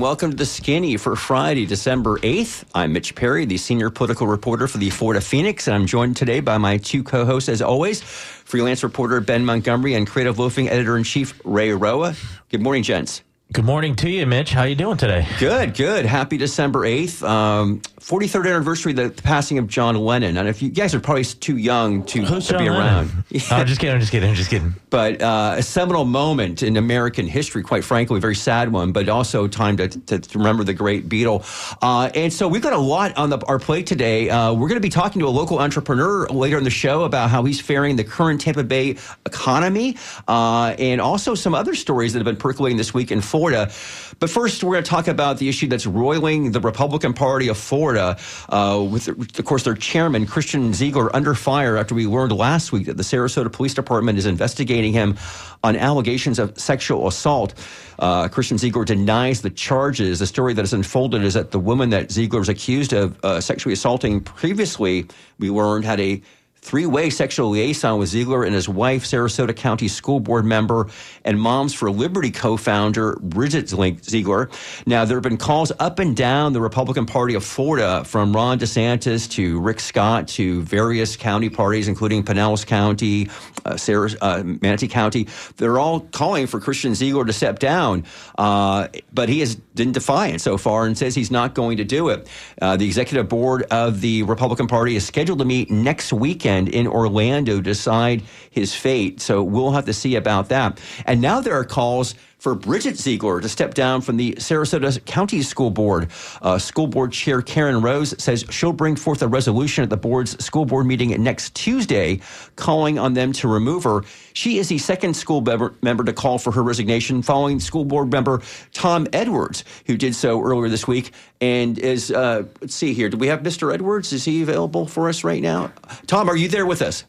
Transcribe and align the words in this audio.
and 0.00 0.04
welcome 0.04 0.30
to 0.30 0.36
the 0.38 0.46
Skinny 0.46 0.96
for 0.96 1.14
Friday, 1.14 1.66
December 1.66 2.16
8th. 2.20 2.64
I'm 2.74 2.94
Mitch 2.94 3.14
Perry, 3.14 3.44
the 3.44 3.58
senior 3.58 3.90
political 3.90 4.26
reporter 4.26 4.66
for 4.66 4.78
the 4.78 4.88
Florida 4.88 5.20
Phoenix, 5.20 5.66
and 5.66 5.74
I'm 5.74 5.84
joined 5.84 6.16
today 6.16 6.40
by 6.40 6.56
my 6.56 6.78
two 6.78 7.02
co 7.02 7.26
hosts, 7.26 7.50
as 7.50 7.60
always, 7.60 8.00
freelance 8.00 8.82
reporter 8.82 9.20
Ben 9.20 9.44
Montgomery 9.44 9.92
and 9.92 10.06
creative 10.06 10.38
loafing 10.38 10.70
editor 10.70 10.96
in 10.96 11.04
chief 11.04 11.38
Ray 11.44 11.72
Roa. 11.72 12.14
Good 12.48 12.62
morning, 12.62 12.82
gents. 12.82 13.20
Good 13.52 13.66
morning 13.66 13.94
to 13.96 14.08
you, 14.08 14.24
Mitch. 14.24 14.52
How 14.52 14.62
are 14.62 14.68
you 14.68 14.74
doing 14.74 14.96
today? 14.96 15.26
Good, 15.38 15.76
good. 15.76 16.06
Happy 16.06 16.38
December 16.38 16.86
8th. 16.86 17.22
Um, 17.28 17.82
43rd 18.00 18.46
anniversary 18.46 18.92
of 18.92 18.96
the 18.96 19.22
passing 19.22 19.58
of 19.58 19.66
John 19.68 19.94
Lennon. 19.94 20.36
And 20.38 20.48
if 20.48 20.62
you 20.62 20.70
guys 20.70 20.94
are 20.94 21.00
probably 21.00 21.24
too 21.24 21.58
young 21.58 22.02
to, 22.06 22.22
Who's 22.22 22.46
to 22.46 22.54
John 22.54 22.62
be 22.62 22.68
around. 22.68 23.10
I'm 23.50 23.66
just 23.66 23.78
kidding. 23.78 23.94
I'm 23.94 24.00
just 24.00 24.10
kidding. 24.10 24.28
I'm 24.30 24.34
just 24.34 24.50
kidding. 24.50 24.74
but 24.88 25.20
uh, 25.20 25.56
a 25.58 25.62
seminal 25.62 26.06
moment 26.06 26.62
in 26.62 26.76
American 26.76 27.26
history, 27.26 27.62
quite 27.62 27.84
frankly, 27.84 28.16
a 28.16 28.20
very 28.20 28.34
sad 28.34 28.72
one, 28.72 28.92
but 28.92 29.08
also 29.08 29.46
time 29.48 29.76
to, 29.76 29.88
to, 29.88 30.18
to 30.18 30.38
remember 30.38 30.64
the 30.64 30.72
great 30.72 31.08
Beatle. 31.08 31.44
Uh, 31.82 32.10
and 32.14 32.32
so 32.32 32.48
we've 32.48 32.62
got 32.62 32.72
a 32.72 32.78
lot 32.78 33.16
on 33.18 33.28
the, 33.30 33.38
our 33.46 33.58
plate 33.58 33.86
today. 33.86 34.30
Uh, 34.30 34.54
we're 34.54 34.68
going 34.68 34.80
to 34.80 34.80
be 34.80 34.88
talking 34.88 35.20
to 35.20 35.26
a 35.26 35.30
local 35.30 35.58
entrepreneur 35.58 36.26
later 36.28 36.56
in 36.56 36.64
the 36.64 36.70
show 36.70 37.04
about 37.04 37.28
how 37.28 37.44
he's 37.44 37.60
faring 37.60 37.96
the 37.96 38.04
current 38.04 38.40
Tampa 38.40 38.64
Bay 38.64 38.96
economy, 39.26 39.96
uh, 40.26 40.74
and 40.78 41.00
also 41.00 41.34
some 41.34 41.54
other 41.54 41.74
stories 41.74 42.14
that 42.14 42.18
have 42.20 42.24
been 42.24 42.36
percolating 42.36 42.78
this 42.78 42.94
week 42.94 43.12
in 43.12 43.20
Florida. 43.20 43.70
But 44.18 44.30
first, 44.30 44.62
we're 44.64 44.74
going 44.74 44.84
to 44.84 44.90
talk 44.90 45.08
about 45.08 45.38
the 45.38 45.48
issue 45.48 45.66
that's 45.66 45.86
roiling 45.86 46.52
the 46.52 46.60
Republican 46.60 47.12
Party 47.14 47.48
of 47.48 47.56
Florida, 47.58 47.89
uh, 47.98 48.86
with, 48.90 49.08
of 49.08 49.44
course, 49.44 49.64
their 49.64 49.74
chairman, 49.74 50.26
Christian 50.26 50.72
Ziegler, 50.72 51.14
under 51.14 51.34
fire 51.34 51.76
after 51.76 51.94
we 51.94 52.06
learned 52.06 52.32
last 52.32 52.72
week 52.72 52.86
that 52.86 52.96
the 52.96 53.02
Sarasota 53.02 53.50
Police 53.50 53.74
Department 53.74 54.18
is 54.18 54.26
investigating 54.26 54.92
him 54.92 55.16
on 55.62 55.76
allegations 55.76 56.38
of 56.38 56.58
sexual 56.58 57.06
assault. 57.06 57.54
Uh, 57.98 58.28
Christian 58.28 58.58
Ziegler 58.58 58.84
denies 58.84 59.42
the 59.42 59.50
charges. 59.50 60.18
The 60.18 60.26
story 60.26 60.54
that 60.54 60.62
has 60.62 60.72
unfolded 60.72 61.22
is 61.22 61.34
that 61.34 61.50
the 61.50 61.58
woman 61.58 61.90
that 61.90 62.10
Ziegler 62.10 62.38
was 62.38 62.48
accused 62.48 62.92
of 62.92 63.18
uh, 63.22 63.40
sexually 63.40 63.74
assaulting 63.74 64.20
previously, 64.20 65.06
we 65.38 65.50
learned, 65.50 65.84
had 65.84 66.00
a 66.00 66.22
three 66.62 66.86
way 66.86 67.10
sexual 67.10 67.50
liaison 67.50 67.98
with 67.98 68.08
Ziegler 68.10 68.44
and 68.44 68.54
his 68.54 68.68
wife, 68.68 69.04
Sarasota 69.04 69.56
County 69.56 69.88
School 69.88 70.20
Board 70.20 70.44
member 70.44 70.88
and 71.24 71.40
Moms 71.40 71.72
for 71.74 71.90
Liberty 71.90 72.30
co 72.30 72.56
founder 72.56 73.16
Bridget 73.22 73.68
Ziegler. 73.68 74.50
Now, 74.86 75.04
there 75.04 75.16
have 75.16 75.22
been 75.22 75.36
calls 75.36 75.72
up 75.78 75.98
and 75.98 76.16
down 76.16 76.52
the 76.52 76.60
Republican 76.60 77.06
Party 77.06 77.34
of 77.34 77.44
Florida 77.44 78.04
from 78.04 78.34
Ron 78.34 78.58
DeSantis 78.58 79.30
to 79.32 79.60
Rick 79.60 79.80
Scott 79.80 80.28
to 80.28 80.62
various 80.62 81.16
county 81.16 81.48
parties, 81.48 81.88
including 81.88 82.22
Pinellas 82.24 82.66
County, 82.66 83.28
uh, 83.64 83.76
Sarah, 83.76 84.10
uh, 84.20 84.42
Manatee 84.44 84.88
County. 84.88 85.28
They're 85.56 85.78
all 85.78 86.00
calling 86.00 86.46
for 86.46 86.60
Christian 86.60 86.94
Ziegler 86.94 87.24
to 87.24 87.32
step 87.32 87.58
down, 87.58 88.04
uh, 88.36 88.88
but 89.12 89.28
he 89.28 89.40
has 89.40 89.56
been 89.56 89.92
defiant 89.92 90.40
so 90.40 90.58
far 90.58 90.84
and 90.86 90.96
says 90.96 91.14
he's 91.14 91.30
not 91.30 91.54
going 91.54 91.78
to 91.78 91.84
do 91.84 92.10
it. 92.10 92.28
Uh, 92.60 92.76
the 92.76 92.86
executive 92.86 93.28
board 93.28 93.62
of 93.70 94.00
the 94.00 94.22
Republican 94.24 94.66
Party 94.66 94.96
is 94.96 95.06
scheduled 95.06 95.38
to 95.38 95.44
meet 95.44 95.70
next 95.70 96.12
weekend 96.12 96.49
in 96.68 96.86
Orlando 96.86 97.60
decide 97.60 98.22
his 98.50 98.74
fate. 98.74 99.20
So 99.20 99.42
we'll 99.42 99.72
have 99.72 99.86
to 99.86 99.92
see 99.92 100.16
about 100.16 100.48
that. 100.48 100.80
And 101.06 101.20
now 101.20 101.40
there 101.40 101.54
are 101.54 101.64
calls 101.64 102.14
for 102.40 102.54
Bridget 102.54 102.96
Ziegler 102.96 103.40
to 103.40 103.48
step 103.48 103.74
down 103.74 104.00
from 104.00 104.16
the 104.16 104.32
Sarasota 104.32 105.04
County 105.04 105.42
School 105.42 105.70
Board. 105.70 106.10
Uh, 106.40 106.58
school 106.58 106.86
Board 106.86 107.12
Chair 107.12 107.42
Karen 107.42 107.82
Rose 107.82 108.14
says 108.22 108.44
she'll 108.50 108.72
bring 108.72 108.96
forth 108.96 109.22
a 109.22 109.28
resolution 109.28 109.84
at 109.84 109.90
the 109.90 109.96
board's 109.96 110.42
school 110.42 110.64
board 110.64 110.86
meeting 110.86 111.10
next 111.22 111.54
Tuesday, 111.54 112.20
calling 112.56 112.98
on 112.98 113.12
them 113.14 113.32
to 113.34 113.48
remove 113.48 113.84
her. 113.84 114.02
She 114.32 114.58
is 114.58 114.68
the 114.68 114.78
second 114.78 115.14
school 115.14 115.42
member, 115.42 115.74
member 115.82 116.02
to 116.04 116.12
call 116.12 116.38
for 116.38 116.50
her 116.52 116.62
resignation, 116.62 117.22
following 117.22 117.60
school 117.60 117.84
board 117.84 118.10
member 118.10 118.42
Tom 118.72 119.06
Edwards, 119.12 119.64
who 119.86 119.96
did 119.96 120.14
so 120.14 120.42
earlier 120.42 120.70
this 120.70 120.88
week. 120.88 121.12
And 121.40 121.78
is, 121.78 122.10
uh, 122.10 122.44
let's 122.60 122.74
see 122.74 122.94
here, 122.94 123.10
do 123.10 123.18
we 123.18 123.26
have 123.28 123.40
Mr. 123.40 123.72
Edwards? 123.72 124.12
Is 124.12 124.24
he 124.24 124.42
available 124.42 124.86
for 124.86 125.08
us 125.08 125.24
right 125.24 125.42
now? 125.42 125.72
Tom, 126.06 126.28
are 126.28 126.36
you 126.36 126.48
there 126.48 126.66
with 126.66 126.80
us? 126.80 127.04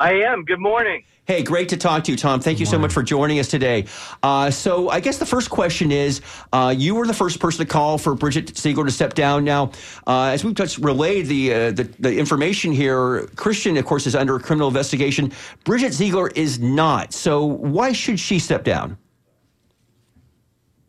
I 0.00 0.12
am. 0.12 0.44
Good 0.44 0.60
morning. 0.60 1.04
Hey, 1.26 1.42
great 1.42 1.68
to 1.70 1.76
talk 1.76 2.04
to 2.04 2.10
you, 2.10 2.16
Tom. 2.16 2.40
Thank 2.40 2.58
you 2.58 2.64
so 2.64 2.78
much 2.78 2.92
for 2.92 3.02
joining 3.02 3.38
us 3.38 3.48
today. 3.48 3.84
Uh, 4.22 4.50
so, 4.50 4.88
I 4.88 5.00
guess 5.00 5.18
the 5.18 5.26
first 5.26 5.50
question 5.50 5.92
is 5.92 6.22
uh, 6.54 6.74
you 6.74 6.94
were 6.94 7.06
the 7.06 7.12
first 7.12 7.38
person 7.38 7.66
to 7.66 7.70
call 7.70 7.98
for 7.98 8.14
Bridget 8.14 8.56
Ziegler 8.56 8.86
to 8.86 8.90
step 8.90 9.12
down. 9.12 9.44
Now, 9.44 9.72
uh, 10.06 10.30
as 10.32 10.42
we've 10.42 10.54
just 10.54 10.78
relayed 10.78 11.26
the, 11.26 11.52
uh, 11.52 11.70
the, 11.72 11.84
the 11.98 12.16
information 12.16 12.72
here, 12.72 13.26
Christian, 13.36 13.76
of 13.76 13.84
course, 13.84 14.06
is 14.06 14.14
under 14.14 14.36
a 14.36 14.40
criminal 14.40 14.68
investigation. 14.68 15.32
Bridget 15.64 15.92
Ziegler 15.92 16.28
is 16.28 16.60
not. 16.60 17.12
So, 17.12 17.44
why 17.44 17.92
should 17.92 18.18
she 18.18 18.38
step 18.38 18.64
down? 18.64 18.96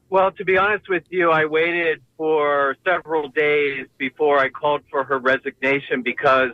Well, 0.10 0.32
to 0.32 0.46
be 0.46 0.58
honest 0.58 0.88
with 0.88 1.04
you, 1.10 1.32
I 1.32 1.46
waited 1.46 2.02
for 2.16 2.78
several 2.86 3.28
days 3.28 3.88
before 3.98 4.40
I 4.40 4.50
called 4.50 4.84
for 4.90 5.04
her 5.04 5.20
resignation 5.20 6.02
because 6.02 6.52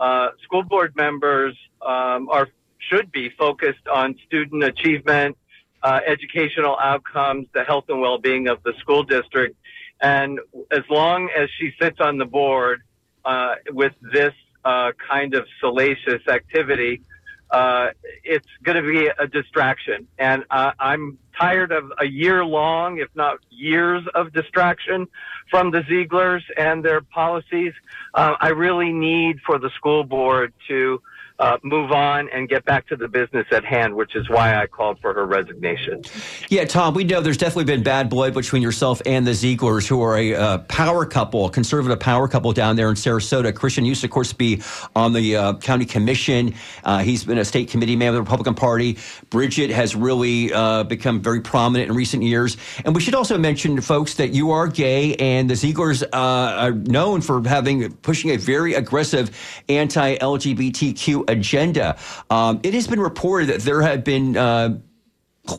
uh, 0.00 0.30
school 0.42 0.62
board 0.62 0.96
members 0.96 1.54
um, 1.82 2.28
are 2.28 2.48
should 2.90 3.12
be 3.12 3.30
focused 3.30 3.86
on 3.92 4.16
student 4.26 4.64
achievement, 4.64 5.36
uh, 5.82 6.00
educational 6.06 6.76
outcomes, 6.78 7.46
the 7.54 7.62
health 7.64 7.84
and 7.88 8.00
well-being 8.00 8.48
of 8.48 8.62
the 8.62 8.72
school 8.80 9.02
district. 9.02 9.56
And 10.00 10.40
as 10.70 10.82
long 10.88 11.28
as 11.36 11.48
she 11.58 11.72
sits 11.80 11.98
on 12.00 12.18
the 12.18 12.24
board 12.24 12.82
uh, 13.24 13.56
with 13.68 13.92
this 14.12 14.32
uh, 14.64 14.92
kind 15.08 15.34
of 15.34 15.46
salacious 15.60 16.26
activity, 16.28 17.02
uh, 17.50 17.88
it's 18.24 18.46
going 18.62 18.82
to 18.82 18.88
be 18.88 19.10
a 19.18 19.26
distraction. 19.26 20.06
And 20.18 20.44
I'm 20.50 21.18
tired 21.38 21.72
of 21.72 21.92
a 21.98 22.06
year 22.06 22.44
long, 22.44 22.98
if 22.98 23.08
not 23.14 23.38
years 23.50 24.04
of 24.14 24.32
distraction 24.32 25.08
from 25.50 25.70
the 25.70 25.80
Zieglers 25.80 26.42
and 26.56 26.84
their 26.84 27.00
policies. 27.00 27.72
Uh, 28.14 28.36
I 28.40 28.48
really 28.50 28.92
need 28.92 29.40
for 29.44 29.58
the 29.58 29.70
school 29.70 30.04
board 30.04 30.52
to 30.68 31.02
uh, 31.40 31.56
move 31.62 31.90
on 31.90 32.28
and 32.28 32.48
get 32.48 32.64
back 32.66 32.86
to 32.88 32.96
the 32.96 33.08
business 33.08 33.46
at 33.50 33.64
hand, 33.64 33.96
which 33.96 34.14
is 34.14 34.28
why 34.28 34.60
I 34.60 34.66
called 34.66 35.00
for 35.00 35.14
her 35.14 35.26
resignation. 35.26 36.02
Yeah, 36.50 36.66
Tom, 36.66 36.94
we 36.94 37.02
know 37.02 37.22
there's 37.22 37.38
definitely 37.38 37.64
been 37.64 37.82
bad 37.82 38.10
blood 38.10 38.34
between 38.34 38.62
yourself 38.62 39.00
and 39.06 39.26
the 39.26 39.30
Zieglers, 39.30 39.88
who 39.88 40.02
are 40.02 40.18
a 40.18 40.34
uh, 40.34 40.58
power 40.58 41.06
couple, 41.06 41.46
a 41.46 41.50
conservative 41.50 41.98
power 41.98 42.28
couple 42.28 42.52
down 42.52 42.76
there 42.76 42.90
in 42.90 42.94
Sarasota. 42.94 43.54
Christian 43.54 43.86
used 43.86 44.02
to, 44.02 44.06
of 44.06 44.10
course, 44.10 44.34
be 44.34 44.60
on 44.94 45.14
the 45.14 45.36
uh, 45.36 45.54
county 45.54 45.86
commission. 45.86 46.54
Uh, 46.84 46.98
he's 46.98 47.24
been 47.24 47.38
a 47.38 47.44
state 47.44 47.70
committee 47.70 47.96
man 47.96 48.08
of 48.08 48.14
the 48.14 48.20
Republican 48.20 48.54
Party. 48.54 48.98
Bridget 49.30 49.70
has 49.70 49.96
really 49.96 50.52
uh, 50.52 50.84
become 50.84 51.22
very 51.22 51.40
prominent 51.40 51.90
in 51.90 51.96
recent 51.96 52.22
years. 52.22 52.58
And 52.84 52.94
we 52.94 53.00
should 53.00 53.14
also 53.14 53.38
mention, 53.38 53.80
folks, 53.80 54.14
that 54.14 54.30
you 54.30 54.50
are 54.50 54.68
gay, 54.68 55.14
and 55.14 55.48
the 55.48 55.54
Zieglers 55.54 56.02
uh, 56.02 56.06
are 56.12 56.72
known 56.72 57.22
for 57.22 57.42
having 57.48 57.90
pushing 57.96 58.30
a 58.30 58.36
very 58.36 58.74
aggressive 58.74 59.30
anti-LGBTQ 59.70 61.29
agenda. 61.30 61.96
Um, 62.28 62.60
it 62.62 62.74
has 62.74 62.86
been 62.86 63.00
reported 63.00 63.48
that 63.48 63.60
there 63.60 63.82
have 63.82 64.04
been 64.04 64.36
uh, 64.36 64.78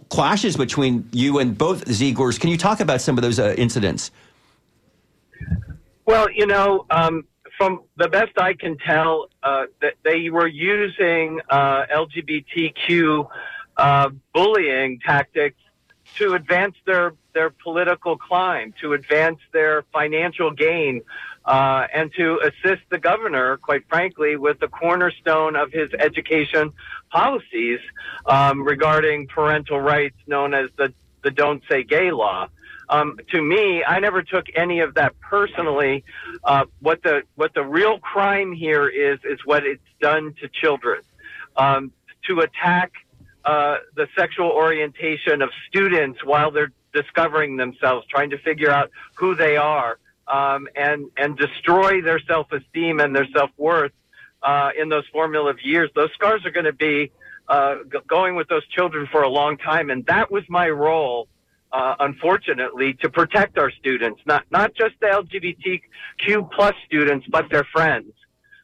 clashes 0.10 0.58
between 0.58 1.08
you 1.12 1.40
and 1.40 1.58
both 1.58 1.86
Zieglers. 1.86 2.40
Can 2.40 2.50
you 2.50 2.58
talk 2.58 2.80
about 2.80 3.02
some 3.02 3.18
of 3.18 3.22
those 3.22 3.40
uh, 3.40 3.56
incidents? 3.58 4.12
Well, 6.06 6.30
you 6.32 6.46
know, 6.46 6.86
um, 6.90 7.26
from 7.58 7.82
the 7.98 8.08
best 8.08 8.38
I 8.38 8.54
can 8.54 8.78
tell, 8.78 9.28
uh, 9.44 9.66
that 9.82 9.94
they 10.04 10.30
were 10.30 10.48
using 10.48 11.40
uh, 11.50 11.86
LGBTQ 11.94 13.28
uh, 13.78 14.10
bullying 14.34 15.00
tactics 15.00 15.58
to 16.18 16.34
advance 16.34 16.76
their 16.86 17.14
their 17.34 17.50
political 17.50 18.18
climb, 18.18 18.74
to 18.82 18.94
advance 18.94 19.40
their 19.54 19.84
financial 19.94 20.52
gain, 20.52 21.02
uh, 21.46 21.88
and 21.94 22.12
to 22.18 22.40
assist 22.40 22.84
the 22.90 22.98
governor, 22.98 23.58
quite 23.58 23.88
frankly, 23.90 24.36
with 24.36 24.60
the 24.60 24.68
cornerstone 24.68 25.56
of 25.56 25.72
his 25.72 25.90
education 25.98 26.72
policies 27.12 27.80
um, 28.26 28.64
regarding 28.64 29.28
parental 29.28 29.80
rights, 29.80 30.18
known 30.28 30.54
as 30.54 30.70
the 30.78 30.94
the 31.24 31.32
Don't 31.32 31.62
Say 31.70 31.84
Gay 31.84 32.12
law. 32.12 32.48
Um, 32.90 33.20
to 33.30 33.42
me, 33.42 33.84
I 33.84 34.00
never 34.00 34.22
took 34.22 34.48
any 34.56 34.82
of 34.82 34.96
that 34.96 35.20
personally. 35.20 36.04
Uh, 36.44 36.66
what 36.80 37.02
the 37.04 37.24
what 37.36 37.54
the 37.54 37.64
real 37.64 38.00
crime 38.00 38.52
here 38.52 38.88
is 38.88 39.20
is 39.24 39.40
what 39.46 39.66
it's 39.66 39.82
done 40.02 40.36
to 40.42 40.50
children. 40.50 41.02
Um, 41.56 41.92
to 42.28 42.42
attack 42.42 42.92
uh, 43.46 43.78
the 43.96 44.08
sexual 44.16 44.50
orientation 44.50 45.42
of 45.42 45.50
students 45.68 46.24
while 46.24 46.52
they're 46.52 46.72
discovering 46.94 47.58
themselves, 47.58 48.06
trying 48.08 48.30
to 48.30 48.38
figure 48.38 48.70
out 48.70 48.92
who 49.16 49.36
they 49.36 49.58
are, 49.58 49.98
um, 50.28 50.68
and 50.76 51.06
and 51.18 51.38
destroy 51.38 52.02
their 52.02 52.20
self 52.20 52.52
esteem 52.52 53.00
and 53.00 53.16
their 53.16 53.28
self 53.36 53.50
worth 53.58 53.92
uh, 54.44 54.70
in 54.80 54.90
those 54.90 55.06
formative 55.12 55.58
years. 55.64 55.90
Those 55.96 56.12
scars 56.14 56.46
are 56.46 56.52
going 56.52 56.66
to 56.66 56.74
be 56.74 57.12
uh, 57.48 57.76
g- 57.92 58.00
going 58.08 58.36
with 58.36 58.48
those 58.48 58.66
children 58.68 59.08
for 59.12 59.24
a 59.24 59.30
long 59.30 59.58
time, 59.58 59.90
and 59.90 60.06
that 60.06 60.32
was 60.32 60.44
my 60.50 60.70
role. 60.70 61.28
Uh, 61.74 61.96
unfortunately, 62.02 62.94
to 63.02 63.10
protect 63.10 63.58
our 63.58 63.72
students, 63.72 64.20
not 64.26 64.44
not 64.52 64.74
just 64.76 64.94
the 65.00 65.08
LGBTQ 65.08 66.52
plus 66.52 66.76
students, 66.86 67.26
but 67.30 67.50
their 67.50 67.64
friends. 67.64 68.12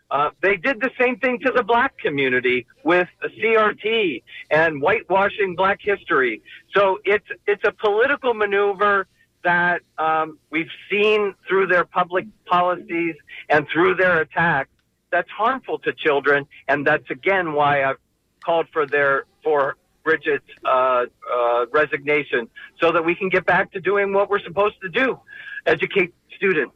Uh, 0.10 0.30
they 0.42 0.56
did 0.56 0.80
the 0.80 0.92
same 1.00 1.18
thing 1.18 1.38
to 1.40 1.52
the 1.54 1.64
black 1.64 1.98
community 1.98 2.66
with 2.84 3.08
CRT 3.24 4.24
and 4.52 4.82
whitewashing 4.82 5.56
black 5.56 5.80
history. 5.82 6.42
So 6.76 7.00
it's 7.04 7.28
it's 7.46 7.64
a 7.66 7.72
political 7.72 8.34
maneuver 8.34 9.08
that 9.48 9.82
um, 9.98 10.38
we've 10.50 10.74
seen 10.92 11.34
through 11.48 11.68
their 11.68 11.86
public 11.86 12.26
policies 12.46 13.16
and 13.48 13.66
through 13.72 13.96
their 13.96 14.20
attacks 14.20 14.70
that's 15.10 15.30
harmful 15.30 15.80
to 15.80 15.94
children, 15.94 16.46
and 16.68 16.86
that's 16.86 17.10
again 17.10 17.54
why 17.54 17.86
I've 17.86 18.02
called 18.44 18.68
for 18.74 18.86
their 18.86 19.24
for 19.46 19.78
Bridget's 20.04 20.44
uh, 20.66 21.06
uh, 21.34 21.66
resignation, 21.72 22.50
so 22.82 22.92
that 22.92 23.06
we 23.06 23.16
can 23.16 23.30
get 23.30 23.46
back 23.46 23.72
to 23.72 23.80
doing 23.80 24.12
what 24.12 24.30
we're 24.30 24.44
supposed 24.44 24.76
to 24.82 24.90
do: 24.90 25.18
educate 25.66 26.14
students. 26.36 26.76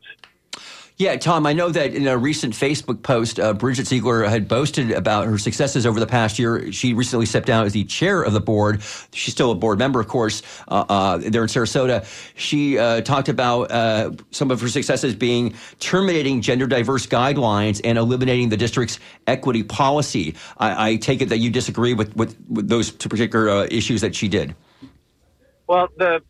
Yeah, 1.02 1.16
Tom, 1.16 1.48
I 1.48 1.54
know 1.54 1.72
that 1.72 1.96
in 1.96 2.06
a 2.06 2.16
recent 2.16 2.54
Facebook 2.54 3.02
post, 3.02 3.40
uh, 3.40 3.54
Bridget 3.56 3.88
Ziegler 3.88 4.24
had 4.26 4.48
boasted 4.48 4.92
about 4.92 5.26
her 5.26 5.40
successes 5.40 5.88
over 5.88 6.00
the 6.00 6.06
past 6.06 6.38
year. 6.38 6.72
She 6.72 6.94
recently 6.94 7.26
stepped 7.26 7.48
down 7.48 7.66
as 7.66 7.74
the 7.74 7.86
chair 7.86 8.22
of 8.22 8.34
the 8.34 8.40
board. 8.40 8.84
She's 9.12 9.34
still 9.34 9.50
a 9.50 9.56
board 9.56 9.80
member, 9.80 10.00
of 10.00 10.08
course, 10.08 10.44
uh, 10.68 10.86
uh, 10.88 11.18
there 11.18 11.42
in 11.42 11.48
Sarasota. 11.48 12.06
She 12.36 12.78
uh, 12.78 13.02
talked 13.02 13.30
about 13.30 13.72
uh, 13.72 14.12
some 14.30 14.52
of 14.52 14.62
her 14.62 14.68
successes 14.68 15.16
being 15.16 15.56
terminating 15.80 16.40
gender 16.40 16.68
diverse 16.68 17.08
guidelines 17.08 17.82
and 17.84 17.98
eliminating 17.98 18.50
the 18.50 18.58
district's 18.58 19.00
equity 19.26 19.64
policy. 19.64 20.36
I, 20.60 20.92
I 20.92 20.96
take 20.98 21.24
it 21.24 21.30
that 21.30 21.40
you 21.40 21.50
disagree 21.50 21.96
with, 21.96 22.16
with, 22.16 22.40
with 22.48 22.70
those 22.70 22.92
particular 22.92 23.50
uh, 23.50 23.68
issues 23.72 24.02
that 24.02 24.14
she 24.14 24.28
did. 24.28 24.54
Well, 25.66 25.88
the 25.98 26.22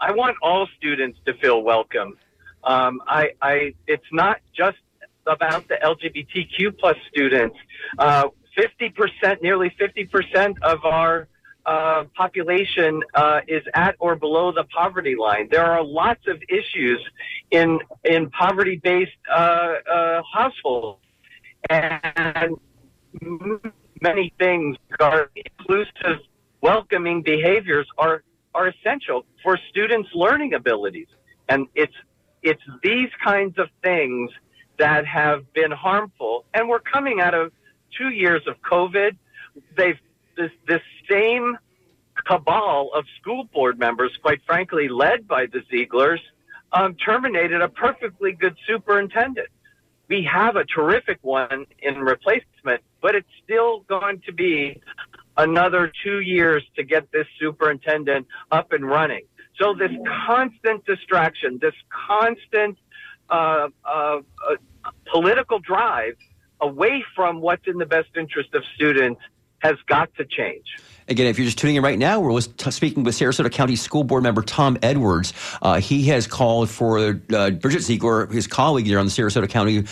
I 0.00 0.10
want 0.10 0.36
all 0.42 0.66
students 0.76 1.20
to 1.26 1.34
feel 1.34 1.62
welcome 1.62 2.18
um, 2.66 3.00
I, 3.06 3.30
I, 3.40 3.74
it's 3.86 4.04
not 4.12 4.40
just 4.54 4.78
about 5.26 5.66
the 5.68 5.76
LGBTQ 5.82 6.78
plus 6.78 6.96
students. 7.08 7.56
Uh, 7.98 8.28
50%, 8.58 9.42
nearly 9.42 9.70
50% 9.80 10.54
of 10.62 10.84
our 10.84 11.28
uh, 11.64 12.04
population 12.14 13.02
uh, 13.14 13.40
is 13.48 13.62
at 13.74 13.96
or 13.98 14.16
below 14.16 14.52
the 14.52 14.64
poverty 14.64 15.16
line. 15.16 15.48
There 15.50 15.64
are 15.64 15.82
lots 15.82 16.20
of 16.28 16.40
issues 16.48 17.04
in 17.50 17.80
in 18.04 18.30
poverty-based 18.30 19.10
uh, 19.28 19.74
uh 19.92 20.22
households, 20.32 21.00
and 21.68 22.56
many 24.00 24.32
things 24.38 24.76
are 25.00 25.30
inclusive, 25.34 26.20
welcoming 26.60 27.22
behaviors 27.22 27.88
are 27.98 28.22
are 28.54 28.68
essential 28.68 29.26
for 29.42 29.58
students' 29.70 30.10
learning 30.14 30.54
abilities. 30.54 31.08
And 31.48 31.66
it's 31.74 31.94
it's 32.46 32.62
these 32.82 33.10
kinds 33.24 33.58
of 33.58 33.68
things 33.82 34.30
that 34.78 35.06
have 35.06 35.52
been 35.52 35.70
harmful. 35.70 36.44
And 36.54 36.68
we're 36.68 36.80
coming 36.80 37.20
out 37.20 37.34
of 37.34 37.52
two 37.96 38.10
years 38.10 38.42
of 38.46 38.54
COVID. 38.62 39.16
They've 39.76 39.98
this, 40.36 40.50
this 40.68 40.82
same 41.08 41.56
cabal 42.26 42.90
of 42.94 43.04
school 43.20 43.44
board 43.44 43.78
members, 43.78 44.16
quite 44.22 44.40
frankly, 44.46 44.88
led 44.88 45.26
by 45.26 45.46
the 45.46 45.60
Zieglers, 45.72 46.20
um, 46.72 46.94
terminated 46.94 47.62
a 47.62 47.68
perfectly 47.68 48.32
good 48.32 48.56
superintendent. 48.66 49.48
We 50.08 50.22
have 50.24 50.56
a 50.56 50.64
terrific 50.64 51.18
one 51.22 51.66
in 51.80 51.98
replacement, 51.98 52.82
but 53.00 53.14
it's 53.14 53.28
still 53.42 53.80
going 53.80 54.20
to 54.26 54.32
be 54.32 54.80
another 55.36 55.90
two 56.04 56.20
years 56.20 56.62
to 56.76 56.84
get 56.84 57.10
this 57.12 57.26
superintendent 57.40 58.26
up 58.52 58.72
and 58.72 58.84
running. 58.84 59.24
So 59.58 59.74
this 59.74 59.92
constant 60.26 60.84
distraction, 60.84 61.58
this 61.60 61.74
constant 62.08 62.78
uh, 63.30 63.68
uh, 63.84 63.88
uh, 63.88 64.20
political 65.10 65.58
drive 65.58 66.16
away 66.60 67.04
from 67.14 67.40
what's 67.40 67.66
in 67.66 67.78
the 67.78 67.86
best 67.86 68.08
interest 68.16 68.54
of 68.54 68.62
students 68.74 69.20
has 69.60 69.76
got 69.86 70.14
to 70.16 70.24
change. 70.24 70.66
Again, 71.08 71.26
if 71.26 71.38
you're 71.38 71.46
just 71.46 71.58
tuning 71.58 71.76
in 71.76 71.82
right 71.82 71.98
now, 71.98 72.20
we're 72.20 72.40
speaking 72.40 73.04
with 73.04 73.14
Sarasota 73.14 73.50
County 73.50 73.76
School 73.76 74.04
Board 74.04 74.22
member 74.22 74.42
Tom 74.42 74.76
Edwards. 74.82 75.32
Uh, 75.62 75.80
he 75.80 76.04
has 76.06 76.26
called 76.26 76.68
for 76.68 76.98
uh, 77.32 77.50
Bridget 77.50 77.82
Ziegler, 77.82 78.26
his 78.26 78.46
colleague 78.46 78.86
there 78.86 78.98
on 78.98 79.06
the 79.06 79.12
Sarasota 79.12 79.48
County 79.48 79.84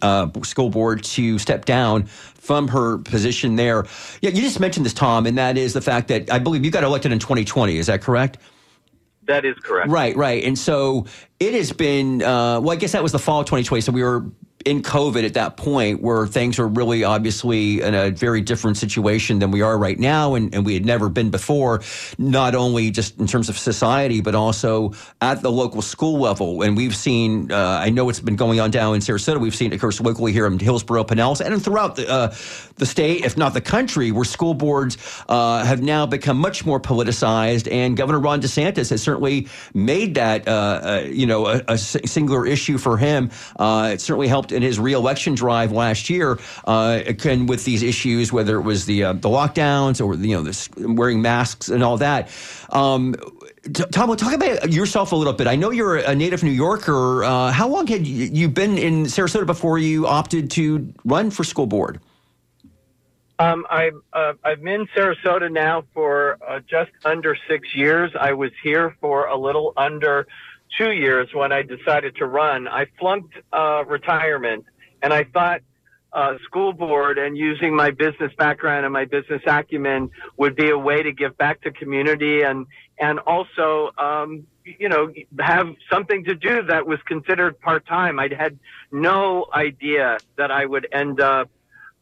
uh, 0.00 0.28
School 0.42 0.70
Board, 0.70 1.02
to 1.04 1.38
step 1.38 1.64
down 1.64 2.04
from 2.04 2.68
her 2.68 2.98
position 2.98 3.56
there. 3.56 3.84
Yeah, 4.22 4.30
you 4.30 4.42
just 4.42 4.60
mentioned 4.60 4.86
this, 4.86 4.94
Tom, 4.94 5.26
and 5.26 5.36
that 5.38 5.58
is 5.58 5.74
the 5.74 5.82
fact 5.82 6.08
that 6.08 6.32
I 6.32 6.38
believe 6.38 6.64
you 6.64 6.70
got 6.70 6.84
elected 6.84 7.12
in 7.12 7.18
2020. 7.18 7.76
Is 7.76 7.86
that 7.86 8.00
correct? 8.00 8.38
That 9.26 9.44
is 9.44 9.56
correct. 9.62 9.90
Right, 9.90 10.16
right. 10.16 10.42
And 10.44 10.58
so 10.58 11.06
it 11.38 11.54
has 11.54 11.72
been, 11.72 12.22
uh, 12.22 12.60
well, 12.60 12.70
I 12.70 12.76
guess 12.76 12.92
that 12.92 13.02
was 13.02 13.12
the 13.12 13.18
fall 13.18 13.40
of 13.40 13.46
2020. 13.46 13.80
So 13.82 13.92
we 13.92 14.02
were 14.02 14.26
in 14.66 14.82
COVID 14.82 15.24
at 15.24 15.34
that 15.34 15.56
point 15.56 16.02
where 16.02 16.26
things 16.26 16.58
were 16.58 16.68
really 16.68 17.02
obviously 17.02 17.80
in 17.80 17.94
a 17.94 18.10
very 18.10 18.42
different 18.42 18.76
situation 18.76 19.38
than 19.38 19.50
we 19.50 19.62
are 19.62 19.78
right 19.78 19.98
now 19.98 20.34
and, 20.34 20.54
and 20.54 20.66
we 20.66 20.74
had 20.74 20.84
never 20.84 21.08
been 21.08 21.30
before, 21.30 21.80
not 22.18 22.54
only 22.54 22.90
just 22.90 23.18
in 23.18 23.26
terms 23.26 23.48
of 23.48 23.56
society, 23.56 24.20
but 24.20 24.34
also 24.34 24.92
at 25.22 25.40
the 25.40 25.50
local 25.50 25.80
school 25.80 26.20
level. 26.20 26.62
And 26.62 26.76
we've 26.76 26.94
seen, 26.94 27.50
uh, 27.50 27.80
I 27.82 27.88
know 27.88 28.10
it's 28.10 28.20
been 28.20 28.36
going 28.36 28.60
on 28.60 28.70
down 28.70 28.94
in 28.94 29.00
Sarasota. 29.00 29.40
We've 29.40 29.54
seen, 29.54 29.72
of 29.72 29.80
course, 29.80 29.98
locally 30.00 30.32
here 30.32 30.46
in 30.46 30.58
Hillsborough, 30.58 31.04
Pinellas, 31.04 31.40
and 31.40 31.62
throughout 31.62 31.96
the, 31.96 32.08
uh, 32.08 32.34
the 32.76 32.86
state, 32.86 33.24
if 33.24 33.38
not 33.38 33.54
the 33.54 33.60
country, 33.62 34.12
where 34.12 34.24
school 34.24 34.52
boards 34.52 34.98
uh, 35.28 35.64
have 35.64 35.82
now 35.82 36.04
become 36.04 36.36
much 36.36 36.66
more 36.66 36.80
politicized. 36.80 37.70
And 37.70 37.96
Governor 37.96 38.20
Ron 38.20 38.42
DeSantis 38.42 38.90
has 38.90 39.02
certainly 39.02 39.48
made 39.72 40.16
that, 40.16 40.46
uh, 40.46 40.50
uh, 40.50 41.06
you 41.06 41.26
know, 41.26 41.46
a, 41.46 41.62
a, 41.68 41.78
singular 41.78 42.46
issue 42.46 42.76
for 42.76 42.98
him. 42.98 43.30
Uh, 43.58 43.90
it 43.94 44.00
certainly 44.00 44.28
helped 44.28 44.49
in 44.52 44.62
his 44.62 44.78
reelection 44.78 45.34
drive 45.34 45.72
last 45.72 46.10
year, 46.10 46.38
uh, 46.64 47.02
with 47.46 47.64
these 47.64 47.82
issues, 47.82 48.32
whether 48.32 48.58
it 48.58 48.62
was 48.62 48.86
the 48.86 49.04
uh, 49.04 49.12
the 49.12 49.28
lockdowns 49.28 50.04
or 50.04 50.14
you 50.14 50.36
know 50.36 50.42
this 50.42 50.68
wearing 50.76 51.22
masks 51.22 51.68
and 51.68 51.82
all 51.82 51.96
that. 51.98 52.28
Um, 52.70 53.14
Tom, 53.72 54.16
talk 54.16 54.32
about 54.32 54.72
yourself 54.72 55.12
a 55.12 55.16
little 55.16 55.34
bit. 55.34 55.46
I 55.46 55.54
know 55.54 55.70
you're 55.70 55.96
a 55.96 56.14
native 56.14 56.42
New 56.42 56.50
Yorker. 56.50 57.24
Uh, 57.24 57.52
how 57.52 57.68
long 57.68 57.86
had 57.86 58.06
you 58.06 58.48
been 58.48 58.78
in 58.78 59.04
Sarasota 59.04 59.44
before 59.44 59.78
you 59.78 60.06
opted 60.06 60.50
to 60.52 60.92
run 61.04 61.30
for 61.30 61.44
school 61.44 61.66
board? 61.66 62.00
Um, 63.38 63.66
I, 63.70 63.90
uh, 64.12 64.34
I've 64.44 64.62
been 64.62 64.82
in 64.82 64.86
Sarasota 64.88 65.50
now 65.50 65.84
for 65.94 66.38
uh, 66.46 66.60
just 66.60 66.90
under 67.04 67.36
six 67.48 67.74
years. 67.74 68.10
I 68.18 68.32
was 68.32 68.50
here 68.62 68.96
for 69.00 69.26
a 69.26 69.36
little 69.36 69.72
under 69.76 70.26
two 70.78 70.92
years 70.92 71.28
when 71.32 71.52
I 71.52 71.62
decided 71.62 72.16
to 72.16 72.26
run. 72.26 72.68
I 72.68 72.86
flunked 72.98 73.34
uh, 73.52 73.84
retirement, 73.86 74.64
and 75.02 75.12
I 75.12 75.24
thought 75.24 75.60
uh, 76.12 76.34
school 76.44 76.72
board 76.72 77.18
and 77.18 77.36
using 77.36 77.74
my 77.74 77.90
business 77.90 78.32
background 78.36 78.84
and 78.84 78.92
my 78.92 79.04
business 79.04 79.42
acumen 79.46 80.10
would 80.36 80.56
be 80.56 80.70
a 80.70 80.78
way 80.78 81.02
to 81.02 81.12
give 81.12 81.36
back 81.38 81.60
to 81.62 81.70
community 81.70 82.42
and 82.42 82.66
and 82.98 83.20
also 83.20 83.90
um, 83.96 84.44
you 84.64 84.88
know 84.88 85.12
have 85.38 85.68
something 85.90 86.24
to 86.24 86.34
do 86.34 86.62
that 86.64 86.86
was 86.86 86.98
considered 87.06 87.60
part 87.60 87.86
time. 87.86 88.18
I 88.18 88.28
had 88.36 88.58
no 88.90 89.46
idea 89.54 90.18
that 90.36 90.50
I 90.50 90.66
would 90.66 90.88
end 90.92 91.20
up 91.20 91.48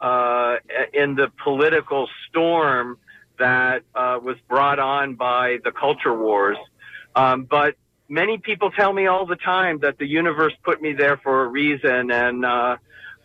uh, 0.01 0.57
in 0.93 1.15
the 1.15 1.31
political 1.43 2.09
storm 2.29 2.99
that 3.39 3.83
uh, 3.95 4.19
was 4.23 4.37
brought 4.49 4.79
on 4.79 5.15
by 5.15 5.59
the 5.65 5.71
culture 5.71 6.17
wars. 6.17 6.57
Um, 7.15 7.45
but 7.45 7.77
many 8.09 8.39
people 8.39 8.71
tell 8.71 8.93
me 8.93 9.07
all 9.07 9.27
the 9.27 9.37
time 9.37 9.79
that 9.81 9.99
the 9.99 10.07
universe 10.07 10.55
put 10.63 10.81
me 10.81 10.93
there 10.93 11.17
for 11.19 11.45
a 11.45 11.47
reason, 11.49 12.11
and 12.11 12.45
uh, 12.45 12.77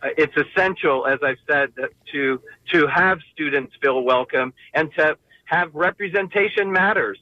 it's 0.02 0.36
essential, 0.36 1.06
as 1.06 1.18
I've 1.22 1.38
said, 1.48 1.72
to 2.12 2.40
to 2.72 2.86
have 2.86 3.18
students 3.32 3.74
feel 3.80 4.02
welcome 4.02 4.52
and 4.74 4.92
to 4.94 5.16
have 5.46 5.74
representation 5.74 6.72
matters. 6.72 7.18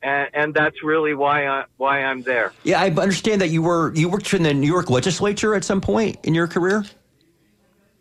And, 0.00 0.28
and 0.32 0.54
that's 0.54 0.84
really 0.84 1.14
why 1.14 1.48
I, 1.48 1.64
why 1.76 2.04
I'm 2.04 2.22
there. 2.22 2.52
Yeah, 2.62 2.80
I 2.80 2.88
understand 2.90 3.40
that 3.40 3.48
you 3.48 3.62
were 3.62 3.92
you 3.94 4.08
worked 4.08 4.32
in 4.32 4.44
the 4.44 4.54
New 4.54 4.68
York 4.68 4.90
legislature 4.90 5.54
at 5.54 5.64
some 5.64 5.80
point 5.80 6.18
in 6.22 6.34
your 6.34 6.46
career. 6.46 6.84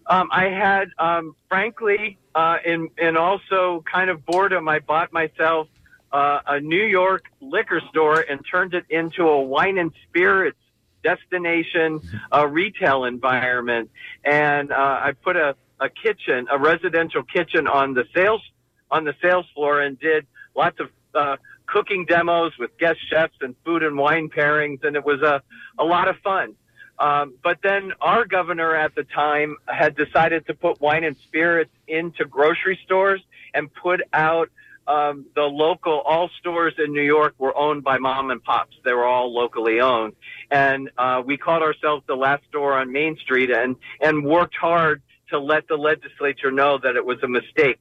Um, 0.05 0.29
I 0.31 0.45
had, 0.45 0.89
um, 0.99 1.35
frankly, 1.49 2.17
uh, 2.35 2.57
in 2.63 2.89
and 2.97 3.17
also 3.17 3.83
kind 3.91 4.09
of 4.09 4.25
boredom, 4.25 4.69
I 4.69 4.79
bought 4.79 5.11
myself 5.11 5.67
uh, 6.11 6.39
a 6.47 6.59
New 6.59 6.83
York 6.83 7.25
liquor 7.41 7.81
store 7.89 8.21
and 8.21 8.39
turned 8.49 8.73
it 8.73 8.85
into 8.89 9.23
a 9.23 9.41
wine 9.41 9.77
and 9.77 9.91
spirits 10.07 10.57
destination 11.03 12.01
uh, 12.33 12.47
retail 12.47 13.05
environment. 13.05 13.89
And 14.23 14.71
uh, 14.71 14.75
I 14.75 15.13
put 15.23 15.35
a, 15.35 15.55
a 15.79 15.89
kitchen, 15.89 16.47
a 16.51 16.57
residential 16.57 17.23
kitchen, 17.23 17.67
on 17.67 17.93
the 17.93 18.05
sales 18.15 18.41
on 18.89 19.03
the 19.03 19.13
sales 19.21 19.45
floor 19.53 19.81
and 19.81 19.99
did 19.99 20.25
lots 20.55 20.79
of 20.79 20.89
uh, 21.13 21.35
cooking 21.65 22.05
demos 22.05 22.53
with 22.57 22.77
guest 22.77 22.99
chefs 23.09 23.35
and 23.41 23.53
food 23.65 23.83
and 23.83 23.97
wine 23.97 24.29
pairings, 24.29 24.83
and 24.83 24.95
it 24.95 25.05
was 25.05 25.21
a 25.21 25.41
a 25.77 25.83
lot 25.83 26.07
of 26.07 26.15
fun. 26.23 26.55
Um, 26.99 27.35
but 27.43 27.59
then 27.61 27.93
our 28.01 28.25
governor 28.25 28.75
at 28.75 28.95
the 28.95 29.03
time 29.03 29.57
had 29.67 29.95
decided 29.95 30.47
to 30.47 30.55
put 30.55 30.81
wine 30.81 31.03
and 31.03 31.15
spirits 31.17 31.71
into 31.87 32.25
grocery 32.25 32.79
stores 32.85 33.21
and 33.53 33.71
put 33.73 34.01
out 34.13 34.49
um, 34.87 35.25
the 35.35 35.43
local 35.43 35.99
all 35.99 36.29
stores 36.39 36.73
in 36.77 36.93
New 36.93 37.01
York 37.01 37.35
were 37.37 37.55
owned 37.57 37.83
by 37.83 37.97
mom 37.97 38.31
and 38.31 38.43
pops. 38.43 38.75
They 38.83 38.93
were 38.93 39.05
all 39.05 39.33
locally 39.33 39.79
owned, 39.81 40.13
and 40.49 40.89
uh, 40.97 41.21
we 41.25 41.37
called 41.37 41.61
ourselves 41.63 42.03
the 42.07 42.15
last 42.15 42.43
store 42.49 42.73
on 42.77 42.91
Main 42.91 43.17
Street, 43.17 43.51
and 43.51 43.75
and 44.01 44.23
worked 44.23 44.55
hard 44.55 45.01
to 45.29 45.39
let 45.39 45.67
the 45.67 45.75
legislature 45.75 46.51
know 46.51 46.77
that 46.77 46.95
it 46.95 47.05
was 47.05 47.21
a 47.23 47.27
mistake 47.27 47.79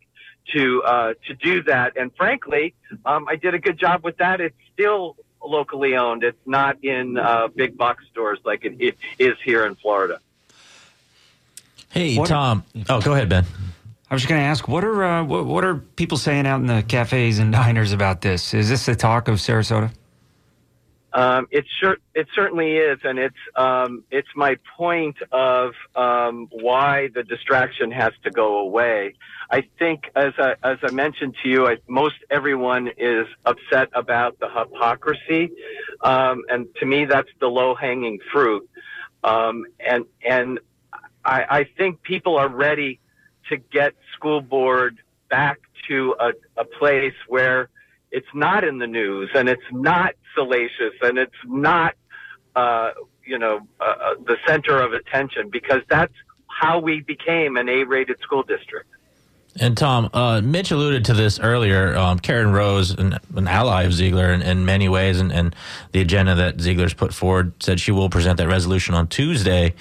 to 0.54 0.82
uh, 0.82 1.14
to 1.26 1.34
do 1.34 1.62
that. 1.64 1.96
And 1.96 2.10
frankly, 2.16 2.74
um, 3.04 3.26
I 3.28 3.36
did 3.36 3.54
a 3.54 3.58
good 3.58 3.78
job 3.78 4.02
with 4.04 4.16
that. 4.18 4.40
It's 4.40 4.56
still 4.72 5.16
locally 5.44 5.96
owned. 5.96 6.24
It's 6.24 6.36
not 6.44 6.82
in 6.84 7.18
uh, 7.18 7.48
big 7.48 7.76
box 7.76 8.04
stores 8.10 8.40
like 8.44 8.64
it, 8.64 8.76
it 8.80 8.96
is 9.18 9.36
here 9.44 9.64
in 9.64 9.76
Florida. 9.76 10.20
Hey, 11.90 12.16
What- 12.16 12.28
Tom. 12.28 12.64
Oh, 12.88 13.00
go 13.00 13.12
ahead, 13.12 13.28
Ben. 13.28 13.44
I 14.08 14.14
was 14.14 14.22
just 14.22 14.28
going 14.28 14.40
to 14.40 14.46
ask, 14.46 14.68
what 14.68 14.84
are 14.84 15.02
uh, 15.02 15.24
what, 15.24 15.46
what 15.46 15.64
are 15.64 15.76
people 15.76 16.16
saying 16.16 16.46
out 16.46 16.60
in 16.60 16.66
the 16.66 16.84
cafes 16.86 17.40
and 17.40 17.50
diners 17.52 17.92
about 17.92 18.20
this? 18.20 18.54
Is 18.54 18.68
this 18.68 18.86
the 18.86 18.94
talk 18.94 19.26
of 19.26 19.36
Sarasota? 19.36 19.90
Um, 21.12 21.48
it 21.50 21.64
sure 21.80 21.96
it 22.14 22.28
certainly 22.34 22.76
is, 22.76 22.98
and 23.02 23.18
it's 23.18 23.36
um, 23.56 24.04
it's 24.10 24.28
my 24.36 24.58
point 24.76 25.16
of 25.32 25.72
um, 25.96 26.46
why 26.52 27.08
the 27.14 27.24
distraction 27.24 27.90
has 27.90 28.12
to 28.22 28.30
go 28.30 28.58
away. 28.58 29.14
I 29.50 29.62
think, 29.78 30.10
as 30.14 30.34
I, 30.38 30.54
as 30.62 30.78
I 30.82 30.90
mentioned 30.92 31.34
to 31.42 31.48
you, 31.48 31.66
I, 31.66 31.78
most 31.88 32.16
everyone 32.30 32.90
is 32.98 33.26
upset 33.44 33.88
about 33.92 34.38
the 34.38 34.48
hypocrisy, 34.48 35.50
um, 36.02 36.44
and 36.48 36.66
to 36.80 36.86
me, 36.86 37.06
that's 37.06 37.30
the 37.40 37.48
low 37.48 37.74
hanging 37.74 38.18
fruit. 38.30 38.68
Um, 39.24 39.64
and 39.80 40.04
and 40.24 40.60
I, 41.24 41.44
I 41.48 41.64
think 41.78 42.02
people 42.02 42.36
are 42.36 42.48
ready 42.48 43.00
to 43.48 43.56
get 43.56 43.94
school 44.14 44.40
board 44.40 44.98
back 45.28 45.58
to 45.88 46.14
a, 46.20 46.32
a 46.60 46.64
place 46.64 47.14
where 47.28 47.68
it's 48.10 48.26
not 48.34 48.64
in 48.64 48.78
the 48.78 48.86
news 48.86 49.30
and 49.34 49.48
it's 49.48 49.62
not 49.72 50.14
salacious 50.34 50.94
and 51.02 51.18
it's 51.18 51.34
not 51.44 51.94
uh, 52.54 52.90
you 53.24 53.38
know 53.38 53.60
uh, 53.80 53.84
uh, 53.84 54.14
the 54.24 54.36
center 54.46 54.80
of 54.80 54.92
attention 54.92 55.50
because 55.50 55.82
that's 55.88 56.14
how 56.46 56.78
we 56.78 57.00
became 57.00 57.56
an 57.56 57.68
A-rated 57.68 58.18
school 58.20 58.42
district. 58.42 58.88
And 59.58 59.76
Tom, 59.76 60.10
uh, 60.12 60.42
Mitch 60.42 60.70
alluded 60.70 61.06
to 61.06 61.14
this 61.14 61.40
earlier. 61.40 61.96
Um, 61.96 62.18
Karen 62.18 62.52
Rose, 62.52 62.90
an, 62.90 63.18
an 63.34 63.48
ally 63.48 63.84
of 63.84 63.94
Ziegler 63.94 64.30
in, 64.32 64.42
in 64.42 64.66
many 64.66 64.88
ways, 64.88 65.18
and, 65.18 65.32
and 65.32 65.56
the 65.92 66.00
agenda 66.00 66.34
that 66.34 66.60
Ziegler's 66.60 66.92
put 66.92 67.14
forward 67.14 67.52
said 67.62 67.80
she 67.80 67.90
will 67.90 68.10
present 68.10 68.36
that 68.36 68.48
resolution 68.48 68.94
on 68.94 69.08
Tuesday. 69.08 69.74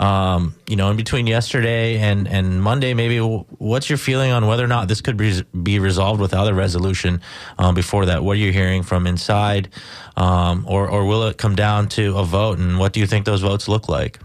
Um, 0.00 0.54
you 0.66 0.76
know, 0.76 0.90
in 0.90 0.96
between 0.96 1.26
yesterday 1.26 1.98
and, 1.98 2.26
and 2.26 2.62
Monday, 2.62 2.94
maybe 2.94 3.18
what's 3.18 3.90
your 3.90 3.98
feeling 3.98 4.32
on 4.32 4.46
whether 4.46 4.64
or 4.64 4.66
not 4.66 4.88
this 4.88 5.02
could 5.02 5.18
be, 5.18 5.42
be 5.62 5.78
resolved 5.78 6.22
without 6.22 6.48
a 6.48 6.54
resolution 6.54 7.20
um, 7.58 7.74
before 7.74 8.06
that? 8.06 8.24
What 8.24 8.38
are 8.38 8.40
you 8.40 8.50
hearing 8.50 8.82
from 8.82 9.06
inside? 9.06 9.68
Um, 10.16 10.64
or, 10.66 10.88
or 10.88 11.04
will 11.04 11.24
it 11.24 11.36
come 11.36 11.54
down 11.54 11.86
to 11.90 12.16
a 12.16 12.24
vote? 12.24 12.58
And 12.58 12.78
what 12.78 12.94
do 12.94 13.00
you 13.00 13.06
think 13.06 13.26
those 13.26 13.42
votes 13.42 13.68
look 13.68 13.90
like? 13.90 14.18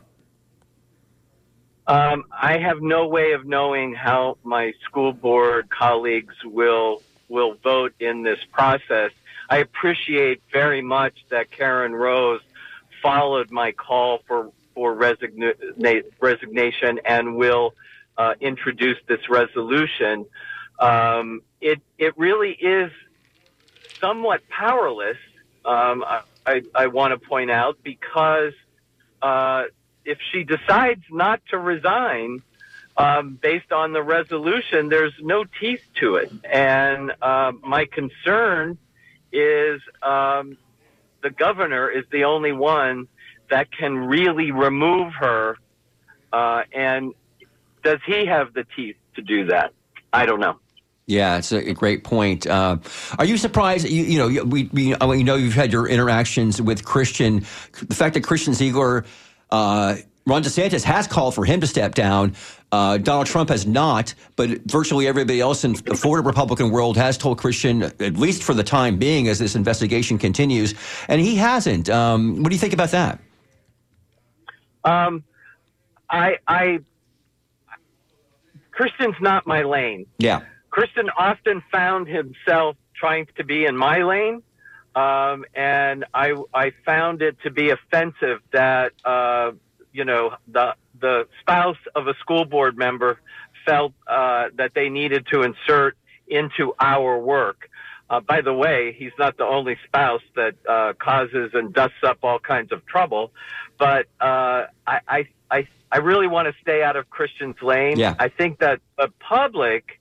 Um, 1.88 2.24
I 2.32 2.58
have 2.58 2.82
no 2.82 3.05
way 3.08 3.34
of 3.34 3.46
knowing 3.46 3.94
how 3.94 4.38
my 4.44 4.74
school 4.86 5.12
board 5.12 5.70
colleagues 5.70 6.36
will 6.44 7.03
will 7.27 7.55
vote 7.63 7.94
in 8.00 8.24
this 8.24 8.39
process. 8.51 9.12
I 9.50 9.58
appreciate 9.58 10.41
very 10.51 10.82
much 10.82 11.25
that 11.29 11.51
Karen 11.51 11.94
Rose 11.94 12.41
followed 13.01 13.51
my 13.51 13.72
call 13.72 14.22
for 14.27 14.51
for 14.75 14.96
resigna- 14.96 16.03
resignation 16.20 17.00
and 17.05 17.36
will 17.36 17.74
uh, 18.17 18.34
introduce 18.39 18.98
this 19.08 19.29
resolution. 19.29 20.25
Um, 20.79 21.41
it 21.62 21.82
it 21.98 22.13
really 22.17 22.51
is 22.51 22.91
somewhat 24.01 24.48
powerless. 24.50 25.17
Um, 25.63 26.03
I, 26.46 26.62
I, 26.75 26.88
want 26.88 27.20
to 27.20 27.27
point 27.27 27.50
out 27.50 27.79
because 27.82 28.53
uh, 29.22 29.63
if 30.03 30.20
she 30.32 30.44
decides 30.44 31.01
not 31.10 31.41
to 31.50 31.58
resign 31.58 32.44
um, 32.98 33.39
based 33.41 33.72
on 33.72 33.94
the 33.94 34.03
resolution, 34.03 34.89
there's 34.89 35.13
no 35.22 35.44
teeth 35.60 35.79
to 36.01 36.15
it. 36.15 36.32
And 36.44 37.12
uh, 37.22 37.53
my 37.63 37.86
concern 37.86 38.77
is 39.32 39.82
um, 40.03 40.58
the 41.24 41.32
governor 41.32 41.89
is 41.89 42.05
the 42.12 42.25
only 42.25 42.51
one 42.51 43.08
that 43.49 43.71
can 43.71 43.97
really 43.97 44.51
remove 44.51 45.13
her. 45.19 45.57
Uh, 46.33 46.63
and 46.73 47.13
does 47.83 47.99
he 48.05 48.25
have 48.25 48.53
the 48.53 48.65
teeth 48.75 48.97
to 49.15 49.21
do 49.21 49.45
that? 49.45 49.71
I 50.11 50.25
don't 50.25 50.39
know. 50.39 50.59
Yeah, 51.07 51.37
it's 51.37 51.51
a 51.51 51.73
great 51.73 52.03
point. 52.03 52.47
Uh, 52.47 52.77
are 53.19 53.25
you 53.25 53.37
surprised? 53.37 53.87
You, 53.87 54.03
you 54.03 54.17
know, 54.17 54.43
we, 54.43 54.63
we 54.73 54.95
you 54.95 55.23
know 55.23 55.35
you've 55.35 55.53
had 55.53 55.71
your 55.71 55.87
interactions 55.87 56.59
with 56.59 56.83
Christian. 56.83 57.45
The 57.73 57.93
fact 57.93 58.15
that 58.15 58.21
Christian 58.21 58.55
Ziegler, 58.55 59.05
uh, 59.51 59.97
Ron 60.25 60.41
DeSantis 60.41 60.83
has 60.83 61.05
called 61.05 61.35
for 61.35 61.45
him 61.45 61.61
to 61.61 61.67
step 61.67 61.93
down. 61.93 62.33
Uh, 62.71 62.97
Donald 62.97 63.27
Trump 63.27 63.49
has 63.49 63.67
not, 63.67 64.15
but 64.35 64.49
virtually 64.65 65.07
everybody 65.07 65.39
else 65.39 65.63
in 65.63 65.73
the 65.73 65.95
Florida 65.95 66.25
Republican 66.25 66.71
world 66.71 66.97
has 66.97 67.19
told 67.19 67.37
Christian, 67.37 67.83
at 67.83 68.17
least 68.17 68.41
for 68.41 68.55
the 68.55 68.63
time 68.63 68.97
being, 68.97 69.27
as 69.27 69.37
this 69.37 69.55
investigation 69.55 70.17
continues, 70.17 70.73
and 71.07 71.21
he 71.21 71.35
hasn't. 71.35 71.87
Um, 71.87 72.41
what 72.41 72.49
do 72.49 72.55
you 72.55 72.59
think 72.59 72.73
about 72.73 72.89
that? 72.89 73.19
Um, 74.86 75.24
I, 76.10 76.38
I, 76.48 76.80
Christian's 78.72 79.15
not 79.20 79.46
my 79.46 79.63
lane. 79.63 80.06
Yeah. 80.20 80.42
Christian 80.70 81.10
often 81.18 81.63
found 81.72 82.08
himself 82.08 82.75
trying 82.96 83.27
to 83.38 83.44
be 83.44 83.65
in 83.65 83.77
my 83.77 84.04
lane, 84.04 84.44
um, 84.96 85.46
and 85.54 86.06
I 86.13 86.36
I 86.54 86.72
found 86.86 87.22
it 87.22 87.38
to 87.44 87.50
be 87.50 87.70
offensive 87.70 88.42
that 88.51 88.92
uh, 89.06 89.51
you 89.94 90.04
know 90.04 90.36
the 90.48 90.75
the 91.00 91.27
spouse 91.39 91.77
of 91.96 92.08
a 92.08 92.13
school 92.15 92.44
board 92.44 92.77
member 92.77 93.20
felt 93.65 93.94
uh, 94.08 94.50
that 94.56 94.74
they 94.75 94.89
needed 94.89 95.27
to 95.32 95.44
insert 95.44 95.98
into 96.27 96.74
our 96.80 97.18
work. 97.18 97.70
Uh, 98.09 98.19
by 98.19 98.41
the 98.41 98.53
way, 98.53 98.95
he's 98.97 99.12
not 99.17 99.38
the 99.38 99.45
only 99.45 99.77
spouse 99.85 100.21
that 100.35 100.53
uh, 100.69 100.93
causes 101.00 101.51
and 101.53 101.74
dusts 101.74 102.03
up 102.03 102.19
all 102.21 102.39
kinds 102.39 102.71
of 102.71 102.85
trouble, 102.85 103.31
but 103.79 104.05
uh, 104.21 104.65
I, 104.85 105.00
I 105.07 105.27
I 105.50 105.67
I 105.91 105.97
really 106.00 106.27
want 106.27 106.47
to 106.47 106.53
stay 106.62 106.83
out 106.83 106.95
of 106.95 107.09
Christian's 107.09 107.62
lane. 107.62 107.97
Yeah. 107.97 108.15
I 108.19 108.29
think 108.29 108.59
that 108.59 108.81
the 108.97 109.12
public 109.19 110.00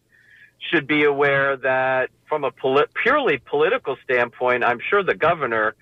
should 0.71 0.87
be 0.87 1.05
aware 1.05 1.57
that 1.57 2.11
from 2.29 2.45
a 2.45 2.51
poli- 2.51 2.87
purely 3.03 3.39
political 3.39 3.97
standpoint, 4.05 4.65
I'm 4.65 4.81
sure 4.81 5.03
the 5.03 5.15
governor 5.15 5.75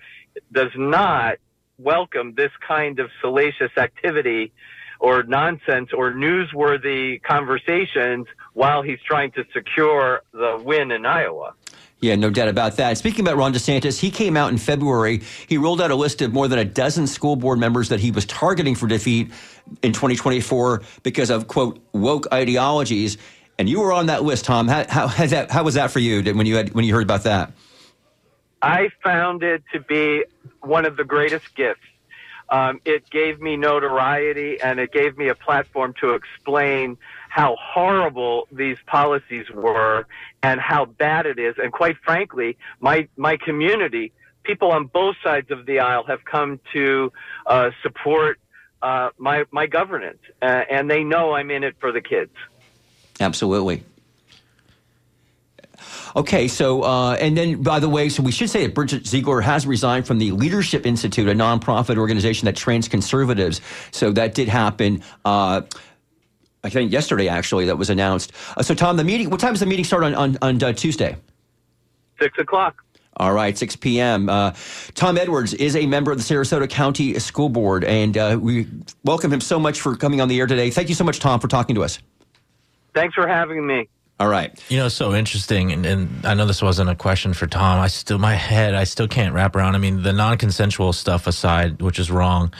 does 0.51 0.71
not 0.75 1.37
welcome 1.77 2.33
this 2.35 2.51
kind 2.65 2.99
of 2.99 3.09
salacious 3.21 3.71
activity 3.77 4.51
or 4.99 5.23
nonsense 5.23 5.89
or 5.93 6.13
newsworthy 6.13 7.21
conversations 7.21 8.27
while 8.53 8.81
he's 8.81 8.99
trying 9.05 9.31
to 9.31 9.43
secure 9.53 10.21
the 10.31 10.61
win 10.63 10.91
in 10.91 11.05
Iowa. 11.05 11.53
Yeah, 12.03 12.17
no 12.17 12.29
doubt 12.29 12.49
about 12.49 12.75
that. 12.75 12.97
Speaking 12.97 13.21
about 13.21 13.37
Ron 13.37 13.53
DeSantis, 13.53 13.97
he 13.97 14.11
came 14.11 14.35
out 14.35 14.51
in 14.51 14.57
February. 14.57 15.21
He 15.47 15.57
rolled 15.57 15.79
out 15.79 15.89
a 15.89 15.95
list 15.95 16.21
of 16.21 16.33
more 16.33 16.49
than 16.49 16.59
a 16.59 16.65
dozen 16.65 17.07
school 17.07 17.37
board 17.37 17.59
members 17.59 17.87
that 17.87 18.01
he 18.01 18.11
was 18.11 18.25
targeting 18.25 18.75
for 18.75 18.87
defeat 18.87 19.31
in 19.81 19.93
2024 19.93 20.81
because 21.03 21.29
of, 21.29 21.47
quote, 21.47 21.81
woke 21.93 22.27
ideologies. 22.33 23.17
And 23.57 23.69
you 23.69 23.79
were 23.79 23.93
on 23.93 24.07
that 24.07 24.21
list, 24.21 24.43
Tom. 24.43 24.67
How, 24.67 24.85
how, 24.85 25.07
that, 25.27 25.49
how 25.49 25.63
was 25.63 25.75
that 25.75 25.91
for 25.91 25.99
you 25.99 26.21
when 26.33 26.45
you, 26.45 26.57
had, 26.57 26.73
when 26.73 26.83
you 26.83 26.93
heard 26.93 27.03
about 27.03 27.23
that? 27.23 27.53
I 28.61 28.89
found 29.01 29.41
it 29.41 29.63
to 29.71 29.79
be 29.79 30.25
one 30.59 30.83
of 30.83 30.97
the 30.97 31.05
greatest 31.05 31.55
gifts. 31.55 31.79
Um, 32.49 32.81
it 32.83 33.09
gave 33.11 33.39
me 33.39 33.55
notoriety 33.55 34.59
and 34.59 34.77
it 34.77 34.91
gave 34.91 35.17
me 35.17 35.29
a 35.29 35.35
platform 35.35 35.93
to 36.01 36.15
explain 36.15 36.97
how 37.33 37.57
horrible 37.59 38.47
these 38.51 38.77
policies 38.85 39.49
were 39.49 40.05
and 40.43 40.59
how 40.61 40.85
bad 40.85 41.25
it 41.25 41.39
is. 41.39 41.55
And 41.57 41.73
quite 41.73 41.97
frankly, 42.05 42.59
my, 42.79 43.07
my 43.17 43.37
community, 43.37 44.11
people 44.43 44.71
on 44.71 44.85
both 44.85 45.15
sides 45.23 45.49
of 45.49 45.65
the 45.65 45.79
aisle 45.79 46.03
have 46.03 46.23
come 46.25 46.59
to 46.73 47.11
uh, 47.47 47.71
support 47.81 48.37
uh, 48.83 49.09
my, 49.17 49.45
my 49.49 49.65
governance. 49.65 50.19
Uh, 50.43 50.61
and 50.69 50.91
they 50.91 51.03
know 51.03 51.33
I'm 51.33 51.49
in 51.49 51.63
it 51.63 51.75
for 51.79 51.91
the 51.91 52.01
kids. 52.01 52.29
Absolutely. 53.19 53.83
Okay, 56.15 56.47
so 56.47 56.83
uh, 56.83 57.13
and 57.13 57.35
then 57.35 57.63
by 57.63 57.79
the 57.79 57.89
way, 57.89 58.09
so 58.09 58.21
we 58.21 58.31
should 58.31 58.51
say 58.51 58.67
that 58.67 58.75
Bridget 58.75 59.07
Ziegler 59.07 59.41
has 59.41 59.65
resigned 59.65 60.05
from 60.05 60.19
the 60.19 60.31
Leadership 60.31 60.85
Institute, 60.85 61.27
a 61.27 61.33
nonprofit 61.33 61.97
organization 61.97 62.45
that 62.45 62.55
trains 62.55 62.87
conservatives. 62.87 63.59
So 63.89 64.11
that 64.11 64.35
did 64.35 64.47
happen. 64.47 65.01
Uh, 65.25 65.63
I 66.63 66.69
think 66.69 66.91
yesterday, 66.91 67.27
actually, 67.27 67.65
that 67.65 67.77
was 67.77 67.89
announced. 67.89 68.31
Uh, 68.55 68.63
so, 68.63 68.73
Tom, 68.73 68.97
the 68.97 69.03
meeting. 69.03 69.29
What 69.29 69.39
time 69.39 69.53
does 69.53 69.59
the 69.59 69.65
meeting 69.65 69.85
start 69.85 70.03
on 70.03 70.15
on, 70.15 70.37
on 70.41 70.63
uh, 70.63 70.73
Tuesday? 70.73 71.15
Six 72.19 72.37
o'clock. 72.39 72.83
All 73.17 73.31
right, 73.31 73.55
6 73.55 73.75
p.m. 73.75 74.27
Uh, 74.27 74.53
Tom 74.95 75.19
Edwards 75.19 75.53
is 75.53 75.75
a 75.75 75.85
member 75.85 76.11
of 76.11 76.17
the 76.17 76.23
Sarasota 76.23 76.67
County 76.67 77.19
School 77.19 77.47
Board, 77.47 77.83
and 77.83 78.17
uh, 78.17 78.39
we 78.41 78.67
welcome 79.03 79.31
him 79.31 79.41
so 79.41 79.59
much 79.59 79.81
for 79.81 79.95
coming 79.95 80.19
on 80.19 80.29
the 80.29 80.39
air 80.39 80.47
today. 80.47 80.71
Thank 80.71 80.89
you 80.89 80.95
so 80.95 81.03
much, 81.03 81.19
Tom, 81.19 81.39
for 81.39 81.47
talking 81.47 81.75
to 81.75 81.83
us. 81.83 81.99
Thanks 82.95 83.13
for 83.13 83.27
having 83.27 83.67
me. 83.67 83.87
All 84.19 84.27
right. 84.27 84.51
You 84.69 84.77
know, 84.77 84.87
so 84.87 85.13
interesting, 85.13 85.71
and, 85.71 85.85
and 85.85 86.25
I 86.25 86.33
know 86.33 86.47
this 86.47 86.61
wasn't 86.61 86.89
a 86.89 86.95
question 86.95 87.33
for 87.33 87.45
Tom. 87.45 87.79
I 87.79 87.87
still, 87.87 88.17
my 88.17 88.33
head, 88.33 88.73
I 88.73 88.85
still 88.85 89.07
can't 89.07 89.33
wrap 89.35 89.55
around. 89.55 89.75
I 89.75 89.79
mean, 89.79 90.01
the 90.01 90.13
non-consensual 90.13 90.93
stuff 90.93 91.27
aside, 91.27 91.83
which 91.83 91.99
is 91.99 92.09
wrong, 92.09 92.51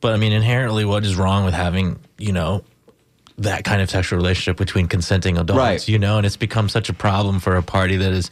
but 0.00 0.12
I 0.12 0.16
mean, 0.16 0.32
inherently, 0.32 0.84
what 0.84 1.04
is 1.04 1.14
wrong 1.16 1.44
with 1.44 1.54
having, 1.54 2.00
you 2.18 2.32
know, 2.32 2.64
that 3.40 3.64
kind 3.64 3.80
of 3.82 3.90
sexual 3.90 4.16
relationship 4.18 4.56
between 4.56 4.86
consenting 4.86 5.38
adults, 5.38 5.58
Right. 5.58 5.88
you 5.88 5.98
know, 5.98 6.18
and 6.18 6.26
it's 6.26 6.36
become 6.36 6.68
such 6.68 6.88
a 6.88 6.92
problem 6.92 7.40
for 7.40 7.56
a 7.56 7.62
party 7.62 7.96
that 7.96 8.12
has 8.12 8.30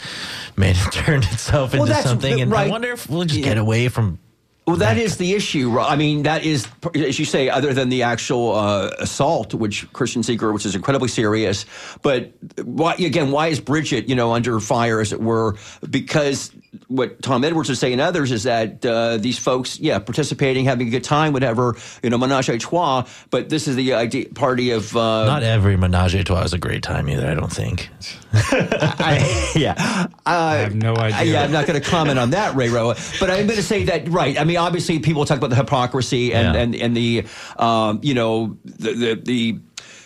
made 0.56 0.76
it 0.76 0.92
turned 0.92 1.24
itself 1.24 1.74
into 1.74 1.94
something. 1.94 2.36
the- 2.36 2.42
And 2.42 2.50
right. 2.52 2.66
I 2.66 2.70
wonder 2.70 2.92
if 2.92 3.08
we'll 3.08 3.24
just 3.24 3.40
Yeah. 3.40 3.44
get 3.46 3.58
away 3.58 3.88
from 3.88 4.18
Well, 4.66 4.76
that 4.76 4.98
is 4.98 5.16
the 5.16 5.32
issue. 5.32 5.78
I 5.80 5.96
mean, 5.96 6.24
that 6.24 6.44
is, 6.44 6.66
as 6.94 7.18
you 7.18 7.24
say, 7.24 7.48
other 7.48 7.72
than 7.72 7.88
the 7.88 8.02
actual 8.02 8.54
uh, 8.54 8.90
assault, 8.98 9.54
which 9.54 9.90
Christian 9.94 10.22
Ziegler, 10.22 10.52
which 10.52 10.66
is 10.66 10.74
incredibly 10.74 11.08
serious. 11.08 11.64
But 12.02 12.32
why, 12.62 12.92
again, 12.96 13.30
why 13.30 13.46
is 13.46 13.60
Bridget, 13.60 14.10
you 14.10 14.14
know, 14.14 14.34
under 14.34 14.60
fire, 14.60 15.00
as 15.00 15.14
it 15.14 15.22
were? 15.22 15.56
Because 15.88 16.50
what 16.88 17.22
Tom 17.22 17.44
Edwards 17.44 17.70
is 17.70 17.78
saying, 17.78 17.94
and 17.94 18.02
others, 18.02 18.30
is 18.30 18.42
that 18.42 18.84
uh, 18.84 19.16
these 19.16 19.38
folks, 19.38 19.80
yeah, 19.80 19.98
participating, 19.98 20.66
having 20.66 20.86
a 20.88 20.90
good 20.90 21.04
time, 21.04 21.32
whatever, 21.32 21.76
you 22.02 22.10
know, 22.10 22.18
menage 22.18 22.48
a 22.50 22.58
trois. 22.58 23.06
But 23.30 23.48
this 23.48 23.66
is 23.68 23.76
the 23.76 23.94
idea, 23.94 24.28
party 24.34 24.70
of 24.72 24.94
uh, 24.96 25.24
not 25.24 25.42
every 25.42 25.76
menage 25.76 26.14
a 26.14 26.24
trois 26.24 26.42
is 26.42 26.52
a 26.52 26.58
great 26.58 26.82
time 26.82 27.08
either. 27.08 27.26
I 27.26 27.34
don't 27.34 27.52
think. 27.52 27.88
I, 28.32 29.52
yeah. 29.56 30.06
I 30.26 30.56
have 30.56 30.74
no 30.74 30.94
Uh, 30.94 31.00
idea. 31.02 31.32
yeah, 31.34 31.42
I'm 31.42 31.52
not 31.52 31.66
going 31.66 31.80
to 31.80 31.88
comment 31.88 32.18
on 32.18 32.30
that, 32.30 32.54
Ray 32.54 32.68
Roa. 32.68 32.96
But 33.20 33.30
I'm 33.30 33.46
going 33.46 33.56
to 33.56 33.62
say 33.62 33.84
that, 33.84 34.08
right. 34.08 34.38
I 34.38 34.44
mean, 34.44 34.56
obviously, 34.58 34.98
people 34.98 35.24
talk 35.24 35.38
about 35.38 35.50
the 35.50 35.56
hypocrisy 35.56 36.34
and, 36.34 36.54
Yeah. 36.54 36.60
and, 36.60 36.74
and 36.76 36.96
the, 36.96 37.24
um, 37.58 38.00
you 38.02 38.14
know, 38.14 38.56
the, 38.64 38.92
the, 38.92 39.14
the 39.24 39.58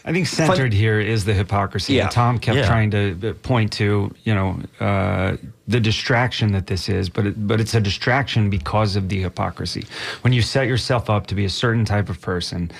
I 0.04 0.12
think 0.12 0.26
centered 0.26 0.73
here 0.73 0.99
is 0.99 1.25
the 1.25 1.35
hypocrisy. 1.35 1.95
Yeah. 1.95 2.04
that 2.04 2.12
Tom 2.12 2.38
kept 2.38 2.57
Yeah. 2.57 2.66
trying 2.66 2.90
to 2.90 3.31
uh, 3.31 3.33
point 3.42 3.73
to, 3.75 4.12
you 4.25 4.35
know, 4.35 4.59
uh, 4.81 5.37
the 5.72 5.80
distraction 5.80 6.52
that 6.52 6.66
this 6.66 6.88
is, 6.88 7.08
but 7.08 7.26
it, 7.26 7.46
but 7.46 7.60
it's 7.60 7.74
a 7.74 7.80
distraction 7.80 8.50
because 8.50 8.94
of 8.94 9.08
the 9.08 9.20
hypocrisy. 9.22 9.84
When 10.20 10.32
you 10.32 10.42
set 10.42 10.68
yourself 10.68 11.10
up 11.10 11.26
to 11.28 11.34
be 11.34 11.44
a 11.44 11.50
certain 11.50 11.84
type 11.84 12.08
of 12.08 12.20
person, 12.20 12.70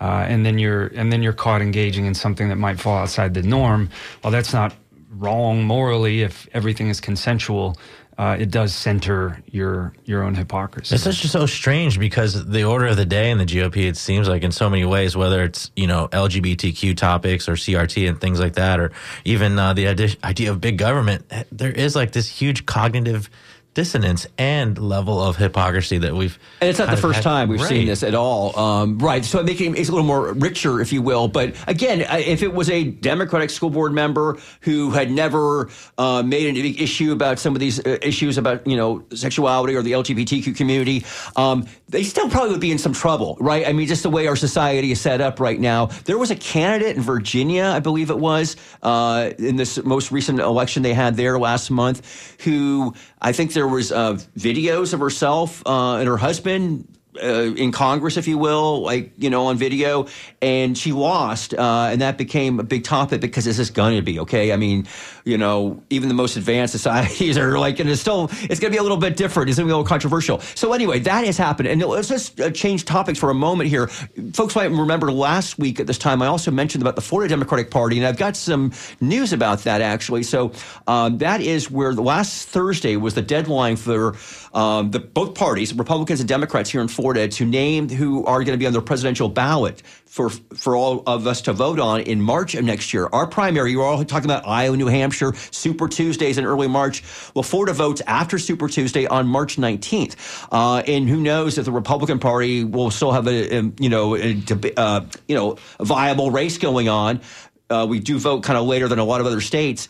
uh, 0.00 0.26
and 0.28 0.46
then 0.46 0.58
you're 0.58 0.86
and 0.88 1.12
then 1.12 1.22
you're 1.22 1.32
caught 1.32 1.60
engaging 1.60 2.06
in 2.06 2.14
something 2.14 2.48
that 2.48 2.56
might 2.56 2.78
fall 2.78 2.96
outside 2.98 3.34
the 3.34 3.42
norm. 3.42 3.90
Well, 4.22 4.30
that's 4.30 4.52
not 4.52 4.74
wrong 5.10 5.64
morally 5.64 6.22
if 6.22 6.48
everything 6.52 6.88
is 6.88 7.00
consensual. 7.00 7.76
Uh, 8.18 8.34
it 8.40 8.50
does 8.50 8.74
center 8.74 9.42
your 9.50 9.92
your 10.06 10.22
own 10.22 10.34
hypocrisy. 10.34 10.94
It's 10.94 11.04
just 11.04 11.30
so 11.30 11.44
strange 11.44 11.98
because 11.98 12.46
the 12.46 12.64
order 12.64 12.86
of 12.86 12.96
the 12.96 13.04
day 13.04 13.30
in 13.30 13.36
the 13.36 13.44
GOP, 13.44 13.86
it 13.86 13.96
seems 13.98 14.26
like 14.26 14.42
in 14.42 14.52
so 14.52 14.70
many 14.70 14.86
ways, 14.86 15.14
whether 15.14 15.44
it's 15.44 15.70
you 15.76 15.86
know 15.86 16.08
LGBTQ 16.08 16.96
topics 16.96 17.46
or 17.46 17.52
CRT 17.52 18.08
and 18.08 18.18
things 18.18 18.40
like 18.40 18.54
that, 18.54 18.80
or 18.80 18.90
even 19.26 19.58
uh, 19.58 19.74
the 19.74 19.88
idea, 19.88 20.50
of 20.50 20.60
big 20.62 20.78
government, 20.78 21.26
eh, 21.30 21.44
there 21.52 21.70
is 21.70 21.94
like 21.94 22.12
this 22.12 22.28
huge 22.28 22.64
cognitive 22.64 23.28
dissonance 23.76 24.26
and 24.38 24.78
level 24.78 25.22
of 25.22 25.36
hypocrisy 25.36 25.98
that 25.98 26.14
we've. 26.14 26.38
And 26.62 26.70
it's 26.70 26.78
not 26.78 26.90
the 26.90 26.96
first 26.96 27.16
had- 27.16 27.24
time 27.24 27.48
we've 27.50 27.60
seen 27.60 27.86
this 27.86 28.02
at 28.02 28.14
all. 28.14 28.58
Um, 28.58 28.98
right. 28.98 29.22
So 29.22 29.38
it 29.38 29.44
making 29.44 29.76
it's 29.76 29.90
a 29.90 29.92
little 29.92 30.06
more 30.06 30.32
richer, 30.32 30.80
if 30.80 30.94
you 30.94 31.02
will. 31.02 31.28
But 31.28 31.54
again, 31.66 32.00
if 32.00 32.42
it 32.42 32.54
was 32.54 32.70
a 32.70 32.84
Democratic 32.84 33.50
school 33.50 33.68
board 33.68 33.92
member 33.92 34.38
who 34.62 34.90
had 34.90 35.10
never 35.10 35.68
uh, 35.98 36.22
made 36.22 36.56
an 36.56 36.56
issue 36.56 37.12
about 37.12 37.38
some 37.38 37.54
of 37.54 37.60
these 37.60 37.78
uh, 37.84 37.98
issues 38.00 38.38
about 38.38 38.66
you 38.66 38.78
know 38.78 39.04
sexuality 39.14 39.74
or 39.74 39.82
the 39.82 39.92
LGBTQ 39.92 40.56
community, 40.56 41.04
um, 41.36 41.66
they 41.88 42.02
still 42.02 42.30
probably 42.30 42.52
would 42.52 42.60
be 42.60 42.72
in 42.72 42.78
some 42.78 42.94
trouble, 42.94 43.36
right? 43.40 43.68
I 43.68 43.74
mean, 43.74 43.86
just 43.86 44.02
the 44.02 44.10
way 44.10 44.26
our 44.26 44.36
society 44.36 44.90
is 44.90 45.00
set 45.00 45.20
up 45.20 45.38
right 45.38 45.60
now. 45.60 45.86
There 46.06 46.18
was 46.18 46.30
a 46.30 46.36
candidate 46.36 46.96
in 46.96 47.02
Virginia, 47.02 47.64
I 47.64 47.80
believe 47.80 48.08
it 48.08 48.18
was, 48.18 48.56
uh, 48.82 49.32
in 49.38 49.56
this 49.56 49.82
most 49.84 50.10
recent 50.10 50.40
election 50.40 50.82
they 50.82 50.94
had 50.94 51.16
there 51.16 51.38
last 51.38 51.70
month, 51.70 52.36
who 52.40 52.94
I 53.20 53.32
think 53.32 53.52
there 53.52 53.65
was 53.68 53.92
uh, 53.92 54.14
videos 54.38 54.92
of 54.92 55.00
herself 55.00 55.62
uh, 55.66 55.96
and 55.96 56.08
her 56.08 56.16
husband 56.16 56.95
uh, 57.22 57.54
in 57.54 57.72
Congress, 57.72 58.16
if 58.16 58.28
you 58.28 58.38
will, 58.38 58.80
like 58.82 59.12
you 59.18 59.30
know, 59.30 59.46
on 59.46 59.56
video, 59.56 60.06
and 60.42 60.76
she 60.76 60.92
lost, 60.92 61.54
uh, 61.54 61.88
and 61.90 62.00
that 62.00 62.18
became 62.18 62.60
a 62.60 62.62
big 62.62 62.84
topic 62.84 63.20
because 63.20 63.46
is 63.46 63.56
this 63.56 63.68
is 63.68 63.70
going 63.70 63.96
to 63.96 64.02
be 64.02 64.20
okay. 64.20 64.52
I 64.52 64.56
mean, 64.56 64.86
you 65.24 65.38
know, 65.38 65.82
even 65.90 66.08
the 66.08 66.14
most 66.14 66.36
advanced 66.36 66.72
societies 66.72 67.36
are 67.38 67.58
like, 67.58 67.80
and 67.80 67.88
it's 67.90 68.00
still, 68.00 68.30
it's 68.42 68.60
going 68.60 68.70
to 68.70 68.70
be 68.70 68.76
a 68.76 68.82
little 68.82 68.96
bit 68.96 69.16
different. 69.16 69.48
It's 69.48 69.58
going 69.58 69.66
to 69.66 69.70
be 69.70 69.74
a 69.74 69.76
little 69.76 69.88
controversial. 69.88 70.40
So 70.40 70.72
anyway, 70.72 71.00
that 71.00 71.24
has 71.24 71.36
happened, 71.36 71.68
and 71.68 71.82
let's 71.82 72.08
just 72.08 72.40
uh, 72.40 72.50
change 72.50 72.84
topics 72.84 73.18
for 73.18 73.30
a 73.30 73.34
moment 73.34 73.70
here. 73.70 73.88
Folks 74.32 74.54
might 74.54 74.70
remember 74.70 75.12
last 75.12 75.58
week 75.58 75.80
at 75.80 75.86
this 75.86 75.98
time, 75.98 76.22
I 76.22 76.26
also 76.26 76.50
mentioned 76.50 76.82
about 76.82 76.96
the 76.96 77.02
Florida 77.02 77.28
Democratic 77.28 77.70
Party, 77.70 77.98
and 77.98 78.06
I've 78.06 78.18
got 78.18 78.36
some 78.36 78.72
news 79.00 79.32
about 79.32 79.60
that 79.60 79.80
actually. 79.80 80.22
So 80.22 80.52
um, 80.86 81.18
that 81.18 81.40
is 81.40 81.70
where 81.70 81.94
the 81.94 82.02
last 82.02 82.48
Thursday 82.48 82.96
was 82.96 83.14
the 83.14 83.22
deadline 83.22 83.76
for 83.76 84.16
um, 84.52 84.90
the 84.90 85.00
both 85.00 85.34
parties, 85.34 85.74
Republicans 85.74 86.20
and 86.20 86.28
Democrats 86.28 86.70
here 86.70 86.80
in 86.80 86.88
Florida, 86.88 87.05
to 87.14 87.44
name 87.44 87.88
who 87.88 88.24
are 88.24 88.44
going 88.44 88.52
to 88.52 88.58
be 88.58 88.66
on 88.66 88.72
the 88.72 88.82
presidential 88.82 89.28
ballot 89.28 89.82
for 90.06 90.30
for 90.30 90.74
all 90.74 91.02
of 91.06 91.26
us 91.26 91.42
to 91.42 91.52
vote 91.52 91.78
on 91.78 92.00
in 92.00 92.20
March 92.20 92.54
of 92.54 92.64
next 92.64 92.94
year. 92.94 93.08
Our 93.12 93.26
primary, 93.26 93.72
you're 93.72 93.84
all 93.84 94.02
talking 94.04 94.30
about 94.30 94.46
Iowa, 94.46 94.76
New 94.76 94.86
Hampshire, 94.86 95.34
Super 95.50 95.88
Tuesdays 95.88 96.38
in 96.38 96.44
early 96.44 96.68
March. 96.68 97.02
Well, 97.34 97.42
Florida 97.42 97.72
votes 97.72 98.02
after 98.06 98.38
Super 98.38 98.68
Tuesday 98.68 99.06
on 99.06 99.26
March 99.26 99.56
19th, 99.56 100.16
uh, 100.50 100.82
and 100.86 101.08
who 101.08 101.20
knows 101.20 101.58
if 101.58 101.64
the 101.64 101.72
Republican 101.72 102.18
Party 102.18 102.64
will 102.64 102.90
still 102.90 103.12
have 103.12 103.26
a, 103.26 103.58
a 103.58 103.72
you 103.78 103.88
know 103.88 104.16
a, 104.16 104.42
uh, 104.76 105.04
you 105.28 105.34
know 105.34 105.58
viable 105.80 106.30
race 106.30 106.58
going 106.58 106.88
on. 106.88 107.20
Uh, 107.68 107.86
we 107.88 107.98
do 107.98 108.18
vote 108.18 108.42
kind 108.42 108.58
of 108.58 108.64
later 108.64 108.88
than 108.88 108.98
a 108.98 109.04
lot 109.04 109.20
of 109.20 109.26
other 109.26 109.40
states. 109.40 109.88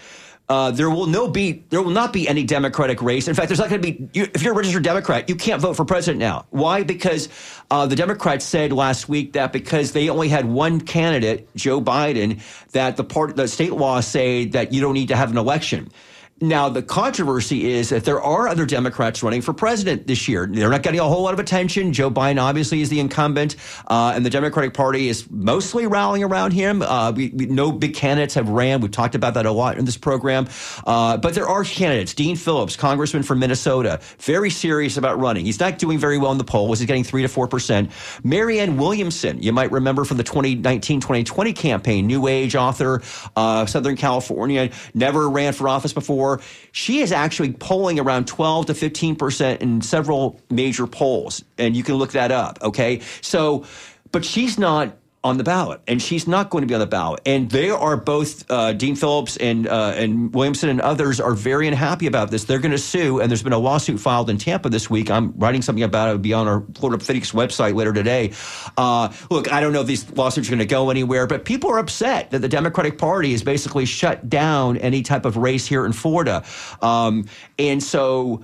Uh, 0.49 0.71
there 0.71 0.89
will 0.89 1.07
no 1.07 1.27
be 1.27 1.65
there 1.71 1.83
will 1.83 1.91
not 1.91 2.13
be 2.13 2.29
any 2.29 2.45
Democratic 2.45 3.03
race. 3.03 3.27
In 3.27 3.35
fact, 3.35 3.49
there's 3.49 3.59
not 3.59 3.69
going 3.69 3.83
to 3.83 3.93
be. 3.93 4.09
You, 4.13 4.29
if 4.33 4.43
you're 4.43 4.53
a 4.53 4.57
registered 4.57 4.85
Democrat, 4.85 5.29
you 5.29 5.35
can't 5.35 5.61
vote 5.61 5.75
for 5.75 5.85
president 5.85 6.21
now. 6.21 6.47
Why? 6.51 6.85
Because 6.85 7.29
uh, 7.71 7.87
the 7.87 7.97
Democrats 7.97 8.45
said 8.45 8.73
last 8.73 9.09
week 9.09 9.33
that 9.33 9.53
because 9.53 9.91
they 9.91 10.09
only 10.09 10.29
had 10.29 10.45
one 10.45 10.81
candidate, 10.81 11.49
Joe 11.57 11.81
Biden, 11.81 12.41
that 12.71 12.97
the 12.97 13.03
part 13.03 13.35
the 13.35 13.49
state 13.49 13.73
law 13.73 14.01
say 14.01 14.45
that 14.47 14.73
you 14.73 14.81
don't 14.81 14.95
need 14.95 15.09
to 15.09 15.17
have 15.17 15.33
an 15.33 15.39
election. 15.39 15.91
Now, 16.39 16.69
the 16.69 16.83
controversy 16.83 17.73
is 17.73 17.89
that 17.89 18.05
there 18.05 18.21
are 18.21 18.47
other 18.47 18.67
Democrats 18.67 19.23
running 19.23 19.41
for 19.41 19.55
president 19.55 20.07
this 20.07 20.29
year. 20.29 20.47
They're 20.47 20.69
not 20.69 20.83
getting 20.83 21.01
a 21.01 21.05
whole 21.05 21.23
lot 21.23 21.33
of 21.33 21.41
attention. 21.41 21.95
Joe 21.95 22.11
Biden 22.11 22.39
obviously 22.39 22.83
is 22.83 22.91
the 22.91 23.01
incumbent, 23.01 23.57
uh, 23.87 24.13
and 24.15 24.27
the 24.27 24.29
Democratic 24.29 24.75
Party 24.75 25.09
is 25.09 25.31
mostly 25.31 25.87
rallying 25.87 26.23
around 26.25 26.51
him. 26.51 26.83
Uh, 26.83 27.11
we, 27.13 27.29
we, 27.31 27.47
no 27.47 27.73
big 27.73 27.95
candidates 27.95 28.35
have 28.35 28.51
ran. 28.51 28.83
We've 28.83 28.91
talked 28.91 29.15
about 29.15 29.33
that 29.33 29.47
a 29.47 29.51
lot 29.51 29.79
in 29.79 29.87
this 29.87 29.97
program. 29.97 30.47
Uh, 30.87 31.17
but 31.17 31.33
there 31.33 31.49
are 31.49 31.65
candidates. 31.65 32.13
Dean 32.13 32.37
Phillips, 32.37 32.77
congressman 32.77 33.23
from 33.23 33.39
Minnesota, 33.39 33.99
very 34.19 34.51
serious 34.51 34.99
about 34.99 35.19
running. 35.19 35.47
He's 35.47 35.59
not 35.59 35.79
doing 35.79 35.99
very 35.99 36.19
well 36.19 36.33
in 36.33 36.39
the 36.39 36.45
polls. 36.45 36.81
He's 36.81 36.87
getting 36.87 37.05
3 37.05 37.23
to 37.23 37.29
4%. 37.29 37.91
Marianne 38.25 38.77
Williamson, 38.77 39.43
you 39.43 39.55
might 39.55 39.73
remember 39.73 40.05
from 40.05 40.19
the 40.19 40.25
2019 40.25 41.01
2020 41.01 41.55
campaign, 41.55 42.07
New 42.07 42.27
Age 42.27 42.55
author, 42.57 43.01
uh, 43.37 43.65
Southern 43.65 43.97
California, 43.97 44.69
never 44.93 45.31
ran 45.31 45.55
for 45.55 45.67
office 45.67 45.95
before. 45.95 46.26
She 46.73 47.01
is 47.01 47.13
actually 47.13 47.53
polling 47.53 47.99
around 47.99 48.27
12 48.27 48.67
to 48.67 48.73
15% 48.73 49.59
in 49.59 49.81
several 49.81 50.41
major 50.51 50.87
polls. 50.87 51.45
And 51.59 51.77
you 51.77 51.83
can 51.83 51.95
look 51.97 52.13
that 52.13 52.33
up, 52.33 52.59
okay? 52.63 53.01
So, 53.21 53.65
but 54.13 54.25
she's 54.25 54.59
not 54.59 54.97
on 55.27 55.39
the 55.39 55.45
ballot, 55.45 55.81
and 55.89 56.01
she's 56.01 56.29
not 56.29 56.51
going 56.51 56.63
to 56.63 56.69
be 56.69 56.75
on 56.75 56.81
the 56.81 56.87
ballot. 56.87 57.21
And 57.27 57.51
they 57.51 57.69
are 57.71 57.97
both 57.97 58.49
uh, 58.49 58.73
Dean 58.73 58.95
Phillips 58.95 59.37
and 59.37 59.67
uh, 59.67 59.93
and 59.97 60.33
Williamson 60.33 60.69
and 60.69 60.81
others 60.81 61.21
are 61.21 61.35
very 61.35 61.67
unhappy 61.67 62.07
about 62.07 62.31
this. 62.31 62.45
They're 62.45 62.61
going 62.61 62.73
to 62.73 62.79
sue, 62.79 63.21
and 63.21 63.29
there's 63.29 63.43
been 63.43 63.53
a 63.53 63.59
lawsuit 63.59 63.99
filed 63.99 64.31
in 64.31 64.39
Tampa 64.39 64.69
this 64.69 64.89
week. 64.89 65.11
I'm 65.11 65.35
writing 65.37 65.63
something 65.63 65.83
about 65.83 66.07
it. 66.07 66.11
It'll 66.13 66.23
be 66.23 66.33
on 66.33 66.47
our 66.47 66.63
Florida 66.77 67.05
Phoenix 67.05 67.33
website 67.33 67.75
later 67.75 67.93
today. 67.93 68.33
Uh, 68.77 69.13
look, 69.29 69.53
I 69.53 69.61
don't 69.61 69.73
know 69.73 69.81
if 69.81 69.89
these 69.89 70.09
lawsuits 70.13 70.49
are 70.49 70.53
going 70.53 70.61
to 70.61 70.67
go 70.67 70.91
anywhere, 70.91 71.27
but 71.27 71.45
people 71.45 71.71
are 71.71 71.79
upset 71.79 72.31
that 72.31 72.39
the 72.39 72.49
Democratic 72.49 72.97
Party 72.97 73.33
has 73.33 73.43
basically 73.43 73.85
shut 73.85 74.31
down 74.31 74.77
any 74.77 75.03
type 75.03 75.25
of 75.25 75.37
race 75.37 75.67
here 75.67 75.85
in 75.85 75.93
Florida, 75.93 76.45
um, 76.81 77.27
and 77.59 77.83
so 77.83 78.43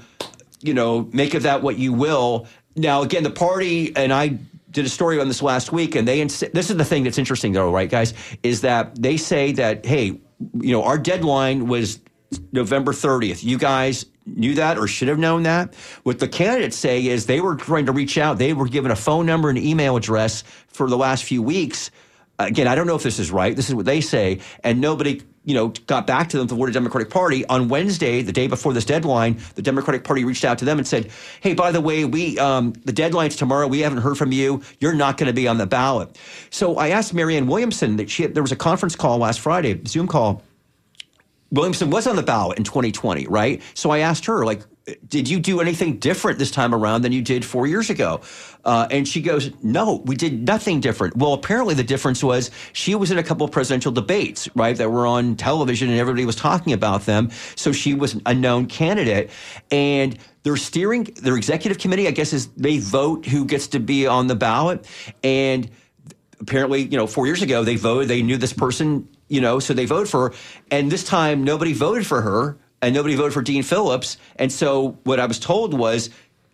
you 0.63 0.75
know, 0.75 1.09
make 1.13 1.35
of 1.35 1.43
that 1.43 1.63
what 1.63 1.77
you 1.77 1.93
will. 1.93 2.47
Now, 2.75 3.03
again, 3.03 3.23
the 3.23 3.31
party 3.31 3.95
and 3.95 4.13
I 4.13 4.39
did 4.73 4.87
a 4.87 4.89
story 4.89 5.21
on 5.21 5.29
this 5.29 5.43
last 5.43 5.71
week, 5.73 5.95
and 5.95 6.09
they 6.09 6.21
ins- 6.21 6.41
this 6.41 6.71
is 6.71 6.77
the 6.77 6.85
thing 6.85 7.05
that's 7.05 7.19
interesting, 7.19 7.53
though, 7.53 7.71
right, 7.71 7.91
guys, 7.91 8.15
is 8.43 8.63
that 8.63 9.01
they 9.01 9.17
say 9.17 9.53
that 9.53 9.87
hey, 9.87 10.21
you 10.55 10.73
know, 10.73 10.83
our 10.83 10.99
deadline 10.99 11.69
was 11.69 12.01
November 12.51 12.93
30th. 12.93 13.45
You 13.45 13.59
guys 13.59 14.07
knew 14.27 14.55
that 14.55 14.79
or 14.79 14.87
should 14.87 15.09
have 15.09 15.19
known 15.19 15.43
that. 15.45 15.75
What 16.05 16.19
the 16.19 16.29
candidates 16.29 16.77
say 16.77 17.07
is 17.07 17.27
they 17.27 17.41
were 17.41 17.57
trying 17.57 17.87
to 17.87 17.93
reach 17.93 18.17
out. 18.19 18.39
They 18.39 18.53
were 18.53 18.69
given 18.69 18.91
a 18.91 18.97
phone 18.97 19.27
number 19.27 19.51
and 19.51 19.59
email 19.59 19.97
address 19.97 20.43
for 20.69 20.89
the 20.89 20.97
last 20.97 21.25
few 21.25 21.43
weeks. 21.43 21.91
Again, 22.39 22.67
I 22.67 22.75
don't 22.75 22.87
know 22.87 22.95
if 22.97 23.03
this 23.03 23.19
is 23.19 23.31
right. 23.31 23.55
This 23.55 23.69
is 23.69 23.75
what 23.75 23.85
they 23.85 24.01
say, 24.01 24.41
and 24.65 24.81
nobody, 24.81 25.23
you 25.45 25.55
know, 25.55 25.69
got 25.87 26.07
back 26.07 26.29
to 26.31 26.39
them. 26.39 26.47
The 26.47 26.55
Florida 26.55 26.73
Democratic 26.73 27.11
Party 27.11 27.45
on 27.47 27.69
Wednesday, 27.69 28.23
the 28.23 28.33
day 28.33 28.47
before 28.47 28.73
this 28.73 28.85
deadline, 28.85 29.41
the 29.55 29.63
Democratic 29.63 30.05
Party 30.05 30.25
reached 30.25 30.45
out 30.45 30.59
to 30.59 30.65
them 30.65 30.79
and 30.79 30.87
said, 30.87 31.11
"Hey, 31.41 31.55
by 31.55 31.73
the 31.73 31.81
way, 31.81 32.05
we 32.05 32.39
um, 32.39 32.73
the 32.85 32.93
deadline's 32.93 33.37
tomorrow. 33.37 33.67
We 33.67 33.81
haven't 33.81 33.99
heard 33.99 34.17
from 34.17 34.33
you. 34.33 34.63
You're 34.79 34.95
not 34.95 35.17
going 35.17 35.27
to 35.27 35.33
be 35.33 35.49
on 35.49 35.59
the 35.59 35.67
ballot." 35.67 36.17
So 36.51 36.77
I 36.77 36.89
asked 36.89 37.13
Marianne 37.15 37.47
Williamson 37.47 37.97
that 37.97 38.11
she 38.11 38.27
there 38.27 38.43
was 38.43 38.53
a 38.53 38.57
conference 38.57 38.97
call 38.97 39.19
last 39.19 39.41
Friday, 39.41 39.81
Zoom 39.87 40.07
call. 40.07 40.43
Williamson 41.51 41.91
was 41.91 42.07
on 42.07 42.17
the 42.17 42.23
ballot 42.23 42.57
in 42.57 42.65
2020, 42.65 43.27
right? 43.27 43.61
So 43.75 43.91
I 43.91 43.99
asked 43.99 44.25
her, 44.25 44.47
like, 44.47 44.63
did 45.07 45.29
you 45.29 45.39
do 45.39 45.61
anything 45.61 45.99
different 45.99 46.39
this 46.39 46.51
time 46.51 46.75
around 46.75 47.03
than 47.03 47.13
you 47.13 47.23
did 47.23 47.45
four 47.45 47.67
years 47.67 47.91
ago? 47.91 48.21
Uh, 48.65 48.89
and 48.91 49.07
she 49.07 49.21
goes, 49.21 49.51
no, 49.63 50.03
we 50.05 50.17
did 50.17 50.47
nothing 50.47 50.81
different. 50.81 51.17
Well, 51.17 51.33
apparently 51.33 51.75
the 51.75 51.85
difference 51.85 52.23
was 52.23 52.51
she 52.73 52.95
was 52.95 53.11
in 53.11 53.19
a 53.19 53.23
couple 53.23 53.45
of 53.45 53.53
presidential 53.53 53.93
debates, 53.93 54.49
right, 54.55 54.77
that 54.77 54.91
were 54.91 55.07
on 55.07 55.37
television 55.37 55.89
and 55.89 55.99
everybody 55.99 56.25
was 56.25 56.37
talking 56.37 56.73
about 56.73 57.03
them. 57.03 57.31
So 57.55 57.73
she 57.73 57.95
was 57.95 58.21
a 58.27 58.35
known 58.35 58.67
candidate. 58.67 59.31
And 59.71 60.19
their 60.43 60.57
steering, 60.57 61.05
their 61.05 61.37
executive 61.37 61.79
committee, 61.79 62.09
I 62.09 62.11
guess, 62.13 62.33
is 62.33 62.49
they 62.49 62.79
vote 62.79 63.27
who 63.27 63.45
gets 63.45 63.69
to 63.69 63.81
be 63.81 64.07
on 64.07 64.27
the 64.27 64.35
ballot. 64.35 64.85
And 65.23 65.71
apparently, 66.41 66.83
you 66.83 66.97
know, 66.97 67.07
four 67.07 67.27
years 67.27 67.43
ago, 67.43 67.63
they 67.63 67.77
voted, 67.77 68.09
they 68.09 68.23
knew 68.23 68.37
this 68.37 68.53
person, 68.53 69.09
you 69.29 69.41
know, 69.41 69.61
so 69.61 69.75
they 69.75 69.87
voted 69.87 70.09
for 70.09 70.31
her. 70.31 70.35
And 70.73 70.91
this 70.91 71.05
time, 71.05 71.45
nobody 71.45 71.73
voted 71.73 72.07
for 72.07 72.21
her 72.21 72.59
and 72.83 72.95
nobody 72.95 73.15
voted 73.15 73.33
for 73.33 73.43
Dean 73.43 73.63
Phillips. 73.63 74.19
And 74.37 74.53
so 74.53 74.99
what 75.05 75.21
I 75.21 75.27
was 75.27 75.39
told 75.39 75.73
was, 75.73 76.11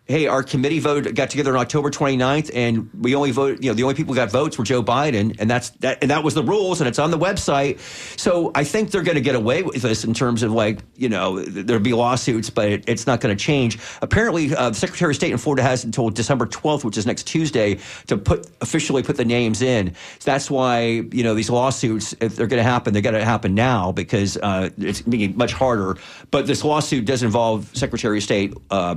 hey, 0.09 0.25
our 0.25 0.41
committee 0.41 0.79
vote 0.79 1.13
got 1.13 1.29
together 1.29 1.55
on 1.55 1.61
October 1.61 1.91
29th, 1.91 2.49
and 2.55 2.89
we 2.99 3.13
only 3.13 3.29
voted, 3.29 3.63
you 3.63 3.69
know, 3.69 3.75
the 3.75 3.83
only 3.83 3.93
people 3.93 4.15
who 4.15 4.19
got 4.19 4.31
votes 4.31 4.57
were 4.57 4.63
Joe 4.63 4.81
Biden, 4.81 5.35
and 5.39 5.47
that's 5.47 5.69
that, 5.81 5.99
and 6.01 6.09
that 6.09 6.23
was 6.23 6.33
the 6.33 6.41
rules, 6.41 6.81
and 6.81 6.87
it's 6.87 6.97
on 6.97 7.11
the 7.11 7.17
website. 7.17 7.79
So 8.19 8.51
I 8.55 8.63
think 8.63 8.89
they're 8.89 9.03
going 9.03 9.17
to 9.17 9.21
get 9.21 9.35
away 9.35 9.61
with 9.61 9.83
this 9.83 10.03
in 10.03 10.15
terms 10.15 10.41
of 10.41 10.51
like, 10.51 10.79
you 10.95 11.09
know, 11.09 11.39
there'll 11.39 11.81
be 11.81 11.93
lawsuits, 11.93 12.49
but 12.49 12.69
it, 12.69 12.89
it's 12.89 13.05
not 13.05 13.21
going 13.21 13.37
to 13.37 13.41
change. 13.41 13.77
Apparently, 14.01 14.53
uh, 14.55 14.69
the 14.69 14.75
Secretary 14.75 15.11
of 15.11 15.15
State 15.15 15.31
in 15.31 15.37
Florida 15.37 15.61
has 15.61 15.83
until 15.83 16.09
December 16.09 16.47
12th, 16.47 16.83
which 16.83 16.97
is 16.97 17.05
next 17.05 17.27
Tuesday, 17.27 17.77
to 18.07 18.17
put 18.17 18.49
officially 18.61 19.03
put 19.03 19.15
the 19.15 19.25
names 19.25 19.61
in. 19.61 19.93
So 20.17 20.31
that's 20.31 20.49
why 20.49 21.03
you 21.11 21.23
know 21.23 21.35
these 21.35 21.51
lawsuits, 21.51 22.15
if 22.19 22.35
they're 22.35 22.47
going 22.47 22.63
to 22.63 22.69
happen, 22.69 22.93
they're 22.93 23.03
going 23.03 23.13
to 23.13 23.23
happen 23.23 23.53
now 23.53 23.91
because 23.91 24.37
uh, 24.37 24.71
it's 24.79 25.03
being 25.03 25.37
much 25.37 25.53
harder. 25.53 25.97
But 26.31 26.47
this 26.47 26.63
lawsuit 26.63 27.05
does 27.05 27.21
involve 27.21 27.69
Secretary 27.77 28.17
of 28.17 28.23
State. 28.23 28.55
Uh, 28.71 28.95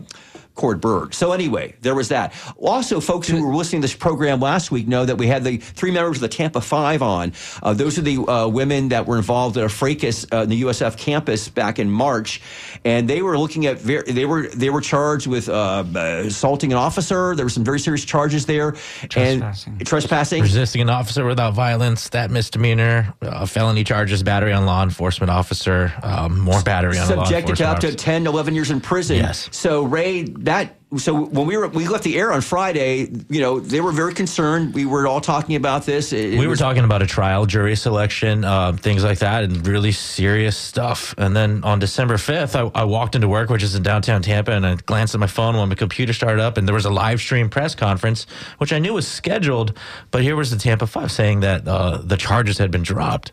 Cord 0.55 0.81
Byrd. 0.81 1.15
So 1.15 1.33
anyway, 1.33 1.75
there 1.81 1.95
was 1.95 2.09
that. 2.11 2.35
Also, 2.59 3.01
folks 3.01 3.27
who 3.29 3.47
were 3.47 3.55
listening 3.55 3.81
to 3.81 3.87
this 3.88 3.95
program 3.97 4.38
last 4.41 4.71
week 4.71 4.87
know 4.87 5.05
that 5.05 5.17
we 5.17 5.27
had 5.27 5.45
the 5.45 5.57
three 5.57 5.91
members 5.91 6.19
of 6.19 6.23
the 6.23 6.29
Tampa 6.29 6.61
Five 6.61 7.01
on. 7.03 7.33
Uh, 7.62 7.73
those 7.73 7.99
are 7.99 8.03
the 8.03 8.19
uh, 8.19 8.47
women 8.49 8.88
that 8.91 9.07
were 9.07 9.17
involved 9.17 9.57
in 9.57 9.65
a 9.65 9.69
fracas 9.69 10.27
uh, 10.33 10.43
in 10.43 10.51
the 10.51 10.62
USF 10.62 10.97
campus 10.99 11.49
back 11.49 11.79
in 11.79 11.91
March, 11.91 12.43
and 12.85 13.09
they 13.09 13.23
were 13.23 13.38
looking 13.38 13.67
at 13.67 13.79
ver- 13.79 14.03
they 14.03 14.27
were 14.27 14.49
they 14.49 14.69
were 14.71 14.81
charged 14.83 15.27
with 15.27 15.49
uh, 15.49 15.85
assaulting 15.97 16.71
an 16.73 16.79
officer. 16.79 17.35
There 17.35 17.47
were 17.47 17.51
some 17.51 17.65
very 17.65 17.81
serious 17.81 18.05
charges 18.05 18.45
there, 18.47 18.73
Trespassing. 19.09 19.73
and 19.79 19.87
trespassing. 19.87 20.43
resisting 20.43 20.83
an 20.83 20.91
officer 20.91 21.25
without 21.25 21.55
violence, 21.55 22.09
that 22.11 22.31
misdemeanor, 22.31 23.15
uh, 23.23 23.47
felony 23.47 23.85
charges, 23.85 24.23
battery 24.23 24.53
on 24.53 24.67
law 24.67 24.83
enforcement 24.83 25.31
officer, 25.31 25.93
um, 26.03 26.38
more 26.41 26.62
battery 26.62 26.99
on 26.99 27.11
a 27.11 27.17
law 27.17 27.25
subjected 27.25 27.57
to 27.57 27.62
enforcement 27.62 27.71
up 27.77 27.81
to 27.81 27.87
officer. 27.88 27.99
10 27.99 28.27
11 28.27 28.55
years 28.55 28.71
in 28.71 28.81
prison 28.81 29.17
Yes. 29.17 29.49
so 29.53 29.83
ray 29.85 30.25
that 30.42 30.76
so 30.98 31.14
when 31.24 31.46
we 31.46 31.57
were 31.57 31.68
we 31.68 31.88
left 31.88 32.05
the 32.05 32.18
air 32.18 32.33
on 32.33 32.40
friday 32.42 33.09
you 33.31 33.40
know 33.40 33.59
they 33.61 33.81
were 33.81 33.92
very 33.92 34.12
concerned 34.12 34.74
we 34.74 34.85
were 34.85 35.07
all 35.07 35.20
talking 35.22 35.57
about 35.57 35.87
this 35.87 36.12
It- 36.12 36.35
it 36.35 36.38
we 36.38 36.44
were 36.46 36.50
was- 36.50 36.59
talking 36.59 36.85
about 36.85 37.00
a 37.00 37.07
trial, 37.07 37.46
jury 37.46 37.76
selection, 37.76 38.44
uh, 38.44 38.72
things 38.72 39.02
like 39.02 39.18
that, 39.20 39.44
and 39.44 39.66
really 39.66 39.92
serious 39.92 40.57
stuff. 40.57 41.14
And 41.18 41.35
then 41.35 41.62
on 41.64 41.78
December 41.78 42.16
5th, 42.16 42.55
I, 42.55 42.81
I 42.81 42.85
walked 42.85 43.14
into 43.14 43.28
work, 43.28 43.48
which 43.50 43.62
is 43.62 43.74
in 43.74 43.83
downtown 43.83 44.20
Tampa, 44.22 44.52
and 44.52 44.66
I 44.66 44.74
glanced 44.76 45.14
at 45.14 45.20
my 45.20 45.26
phone 45.26 45.57
when 45.57 45.68
my 45.68 45.74
computer 45.74 46.12
started 46.12 46.40
up, 46.42 46.57
and 46.59 46.66
there 46.68 46.74
was 46.74 46.85
a 46.85 46.90
live 46.90 47.20
stream 47.20 47.48
press 47.48 47.74
conference, 47.74 48.26
which 48.59 48.72
I 48.72 48.78
knew 48.78 48.94
was 48.94 49.07
scheduled. 49.09 49.76
But 50.11 50.22
here 50.22 50.37
was 50.37 50.50
the 50.50 50.57
Tampa 50.59 50.87
5 50.87 51.11
saying 51.11 51.40
that 51.40 51.66
uh, 51.66 51.98
the 52.02 52.16
charges 52.16 52.59
had 52.59 52.70
been 52.70 52.83
dropped. 52.83 53.33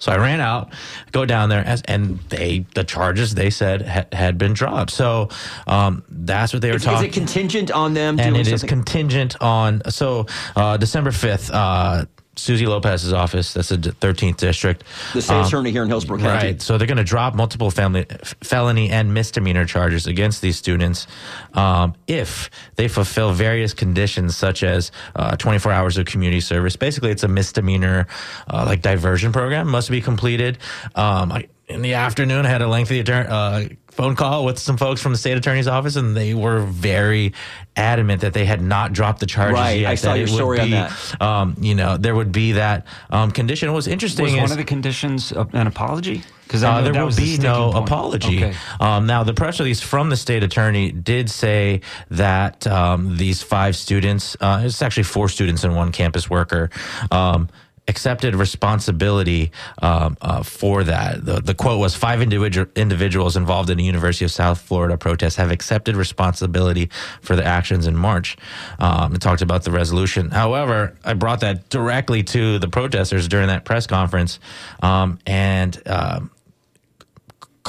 So 0.00 0.10
I 0.10 0.16
ran 0.16 0.40
out, 0.40 0.72
go 1.12 1.24
down 1.24 1.50
there, 1.50 1.64
as, 1.64 1.82
and 1.82 2.18
they 2.30 2.64
the 2.74 2.84
charges 2.84 3.34
they 3.34 3.50
said 3.50 3.86
ha- 3.86 4.06
had 4.12 4.38
been 4.38 4.54
dropped. 4.54 4.90
So 4.90 5.28
um, 5.66 6.02
that's 6.08 6.52
what 6.52 6.62
they 6.62 6.70
were 6.70 6.76
is, 6.76 6.86
is 6.86 7.02
it 7.02 7.12
contingent 7.12 7.70
on 7.70 7.94
them 7.94 8.18
and 8.18 8.34
doing 8.34 8.40
it 8.40 8.48
is 8.48 8.62
something? 8.62 8.78
contingent 8.78 9.36
on 9.40 9.82
so 9.90 10.26
uh, 10.56 10.76
December 10.78 11.12
fifth. 11.12 11.50
Uh, 11.50 12.06
Suzy 12.36 12.64
Lopez's 12.66 13.12
office, 13.12 13.52
that's 13.52 13.68
the 13.70 13.76
13th 13.76 14.36
district. 14.38 14.84
the 15.12 15.20
state 15.20 15.34
Um, 15.34 15.44
attorney 15.46 15.70
here 15.72 15.82
in 15.82 15.88
hillsborough 15.88 16.18
county 16.18 16.46
Right. 16.48 16.62
So 16.62 16.78
they're 16.78 16.86
going 16.86 16.96
to 16.98 17.04
drop 17.04 17.34
multiple 17.34 17.70
family, 17.70 18.06
f- 18.08 18.34
felony 18.42 18.88
and 18.90 19.12
misdemeanor 19.12 19.66
charges 19.66 20.06
against 20.06 20.40
these 20.40 20.56
students 20.56 21.06
um, 21.54 21.94
if 22.06 22.48
they 22.76 22.88
fulfill 22.88 23.32
various 23.32 23.74
conditions, 23.74 24.36
such 24.36 24.62
as 24.62 24.90
uh, 25.16 25.36
24 25.36 25.72
hours 25.72 25.98
of 25.98 26.06
community 26.06 26.40
service. 26.40 26.76
Basically, 26.76 27.10
it's 27.10 27.24
a 27.24 27.28
misdemeanor 27.28 28.06
uh, 28.48 28.64
like 28.66 28.80
diversion 28.80 29.32
program 29.32 29.68
must 29.68 29.90
be 29.90 30.00
completed. 30.00 30.58
Um, 30.94 31.32
I, 31.32 31.48
in 31.68 31.82
the 31.82 31.94
afternoon, 31.94 32.46
I 32.46 32.48
had 32.48 32.62
a 32.62 32.68
lengthy 32.68 33.00
uh, 33.00 33.64
phone 33.90 34.16
call 34.16 34.44
with 34.44 34.58
some 34.58 34.76
folks 34.76 35.00
from 35.00 35.12
the 35.12 35.18
state 35.18 35.36
attorney's 35.36 35.68
office, 35.68 35.96
and 35.96 36.16
they 36.16 36.34
were 36.34 36.60
very 36.60 37.32
adamant 37.76 38.20
that 38.22 38.32
they 38.32 38.44
had 38.44 38.60
not 38.62 38.92
dropped 38.92 39.20
the 39.20 39.26
charges 39.26 39.54
Right. 39.54 39.80
yet. 39.80 39.90
I 39.90 39.94
saw 39.94 40.14
your 40.14 40.26
it 40.26 40.30
would 40.30 40.36
story 40.36 40.60
on 40.60 40.70
that. 40.70 41.20
Um, 41.22 41.56
you 41.60 41.74
know, 41.74 41.96
there 41.96 42.14
would 42.14 42.32
be 42.32 42.52
that 42.52 42.86
um, 43.10 43.30
condition. 43.30 43.68
What 43.70 43.76
was 43.76 43.88
interesting 43.88 44.24
Was 44.24 44.34
is 44.34 44.40
one 44.40 44.50
of 44.52 44.58
the 44.58 44.64
conditions 44.64 45.32
an 45.32 45.66
apology? 45.66 46.22
Because 46.44 46.64
uh, 46.64 46.80
there 46.82 46.92
will 47.04 47.14
be 47.14 47.38
no 47.38 47.70
apology. 47.70 48.44
Okay. 48.44 48.56
Um, 48.80 49.06
now, 49.06 49.22
the 49.22 49.34
press 49.34 49.60
release 49.60 49.80
from 49.80 50.10
the 50.10 50.16
state 50.16 50.42
attorney 50.42 50.90
did 50.90 51.30
say 51.30 51.80
that 52.10 52.66
um, 52.66 53.16
these 53.16 53.40
five 53.40 53.76
students, 53.76 54.36
uh, 54.40 54.62
it's 54.64 54.82
actually 54.82 55.04
four 55.04 55.28
students 55.28 55.62
and 55.62 55.76
one 55.76 55.92
campus 55.92 56.28
worker, 56.28 56.70
um, 57.12 57.48
accepted 57.88 58.34
responsibility 58.34 59.50
um, 59.82 60.16
uh, 60.20 60.42
for 60.42 60.84
that. 60.84 61.24
The, 61.24 61.40
the 61.40 61.54
quote 61.54 61.80
was 61.80 61.94
five 61.94 62.22
individual, 62.22 62.66
individuals 62.76 63.36
involved 63.36 63.70
in 63.70 63.78
the 63.78 63.84
University 63.84 64.24
of 64.24 64.30
South 64.30 64.60
Florida 64.60 64.96
protest 64.96 65.36
have 65.36 65.50
accepted 65.50 65.96
responsibility 65.96 66.90
for 67.20 67.36
the 67.36 67.44
actions 67.44 67.86
in 67.86 67.96
March. 67.96 68.36
Um, 68.78 69.14
it 69.14 69.20
talked 69.20 69.42
about 69.42 69.64
the 69.64 69.70
resolution. 69.70 70.30
However, 70.30 70.96
I 71.04 71.14
brought 71.14 71.40
that 71.40 71.68
directly 71.68 72.22
to 72.24 72.58
the 72.58 72.68
protesters 72.68 73.28
during 73.28 73.48
that 73.48 73.64
press 73.64 73.86
conference, 73.86 74.38
um, 74.82 75.18
and 75.26 75.80
um, 75.86 76.30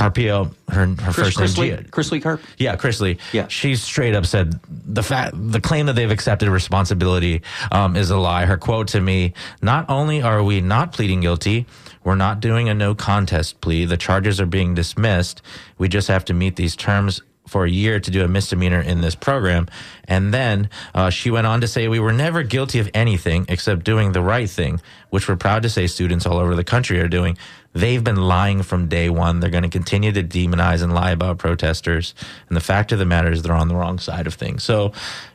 Carpio, 0.01 0.51
her 0.69 0.87
her 0.87 0.95
Chris, 1.13 1.15
first 1.15 1.37
name, 1.37 1.45
Chris, 1.45 1.57
Lee, 1.57 1.69
Gia- 1.69 1.83
Chris 1.91 2.11
Lee 2.11 2.19
Carp 2.21 2.41
yeah, 2.57 2.75
Chris 2.75 2.99
Lee. 3.01 3.17
Yeah. 3.33 3.47
she 3.47 3.75
straight 3.75 4.15
up 4.15 4.25
said 4.25 4.59
the 4.67 5.03
fact, 5.03 5.33
the 5.35 5.61
claim 5.61 5.85
that 5.85 5.93
they've 5.95 6.09
accepted 6.09 6.49
responsibility 6.49 7.43
um, 7.71 7.95
is 7.95 8.09
a 8.09 8.17
lie. 8.17 8.45
Her 8.45 8.57
quote 8.57 8.87
to 8.89 9.01
me: 9.01 9.33
"Not 9.61 9.89
only 9.89 10.21
are 10.21 10.43
we 10.43 10.59
not 10.59 10.91
pleading 10.91 11.21
guilty, 11.21 11.67
we're 12.03 12.15
not 12.15 12.39
doing 12.39 12.67
a 12.67 12.73
no 12.73 12.95
contest 12.95 13.61
plea. 13.61 13.85
The 13.85 13.97
charges 13.97 14.41
are 14.41 14.47
being 14.47 14.73
dismissed. 14.73 15.43
We 15.77 15.87
just 15.87 16.07
have 16.07 16.25
to 16.25 16.33
meet 16.33 16.55
these 16.55 16.75
terms." 16.75 17.21
For 17.51 17.65
a 17.65 17.69
year 17.69 17.99
to 17.99 18.11
do 18.11 18.23
a 18.23 18.29
misdemeanor 18.29 18.79
in 18.79 19.01
this 19.01 19.13
program. 19.13 19.67
And 20.05 20.33
then 20.33 20.69
uh, 20.95 21.09
she 21.09 21.29
went 21.29 21.47
on 21.47 21.59
to 21.59 21.67
say, 21.67 21.89
We 21.89 21.99
were 21.99 22.13
never 22.13 22.43
guilty 22.43 22.79
of 22.79 22.89
anything 22.93 23.45
except 23.49 23.83
doing 23.83 24.13
the 24.13 24.21
right 24.21 24.49
thing, 24.49 24.79
which 25.09 25.27
we're 25.27 25.35
proud 25.35 25.63
to 25.63 25.69
say 25.69 25.87
students 25.87 26.25
all 26.25 26.37
over 26.37 26.55
the 26.55 26.63
country 26.63 27.01
are 27.01 27.09
doing. 27.09 27.37
They've 27.73 28.01
been 28.01 28.15
lying 28.15 28.63
from 28.63 28.87
day 28.87 29.09
one. 29.09 29.41
They're 29.41 29.49
going 29.49 29.63
to 29.63 29.69
continue 29.69 30.13
to 30.13 30.23
demonize 30.23 30.81
and 30.81 30.93
lie 30.93 31.11
about 31.11 31.39
protesters. 31.39 32.13
And 32.47 32.55
the 32.55 32.61
fact 32.61 32.93
of 32.93 32.99
the 32.99 33.05
matter 33.05 33.31
is, 33.31 33.41
they're 33.41 33.53
on 33.53 33.67
the 33.67 33.75
wrong 33.75 33.99
side 33.99 34.27
of 34.27 34.33
things. 34.35 34.63
So 34.63 34.93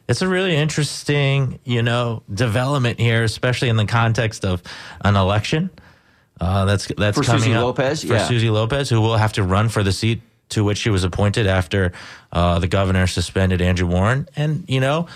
it's 0.09 0.23
a 0.23 0.29
really 0.29 0.57
interesting, 0.57 1.59
you 1.65 1.83
know, 1.83 2.23
development 2.33 2.99
here, 2.99 3.25
especially 3.25 3.69
in 3.69 3.77
the 3.77 3.87
context 3.87 4.43
of 4.45 4.63
an 5.05 5.17
election. 5.17 5.69
Uh, 6.41 6.65
that's 6.67 6.87
that's 6.97 7.17
For 7.17 7.25
coming 7.25 7.41
Suzy 7.43 7.55
up 7.55 7.63
Lopez? 7.65 8.03
for 8.05 8.15
Yeah. 8.15 8.27
Suzy 8.27 8.51
Lopez, 8.51 8.89
who 8.91 9.01
will 9.01 9.17
have 9.17 9.33
to 9.35 9.43
run 9.43 9.69
for 9.71 9.83
the 9.83 9.93
seat 9.93 10.21
to 10.51 10.65
which 10.65 10.83
he 10.83 10.91
was 10.91 11.05
appointed 11.05 11.47
after 11.47 11.93
uh, 12.33 12.59
the 12.59 12.69
governor 12.69 13.07
suspended 13.07 13.61
Andrew 13.61 13.87
Warren. 13.87 14.29
And 14.37 14.65
you 14.69 14.81
know, 14.81 15.07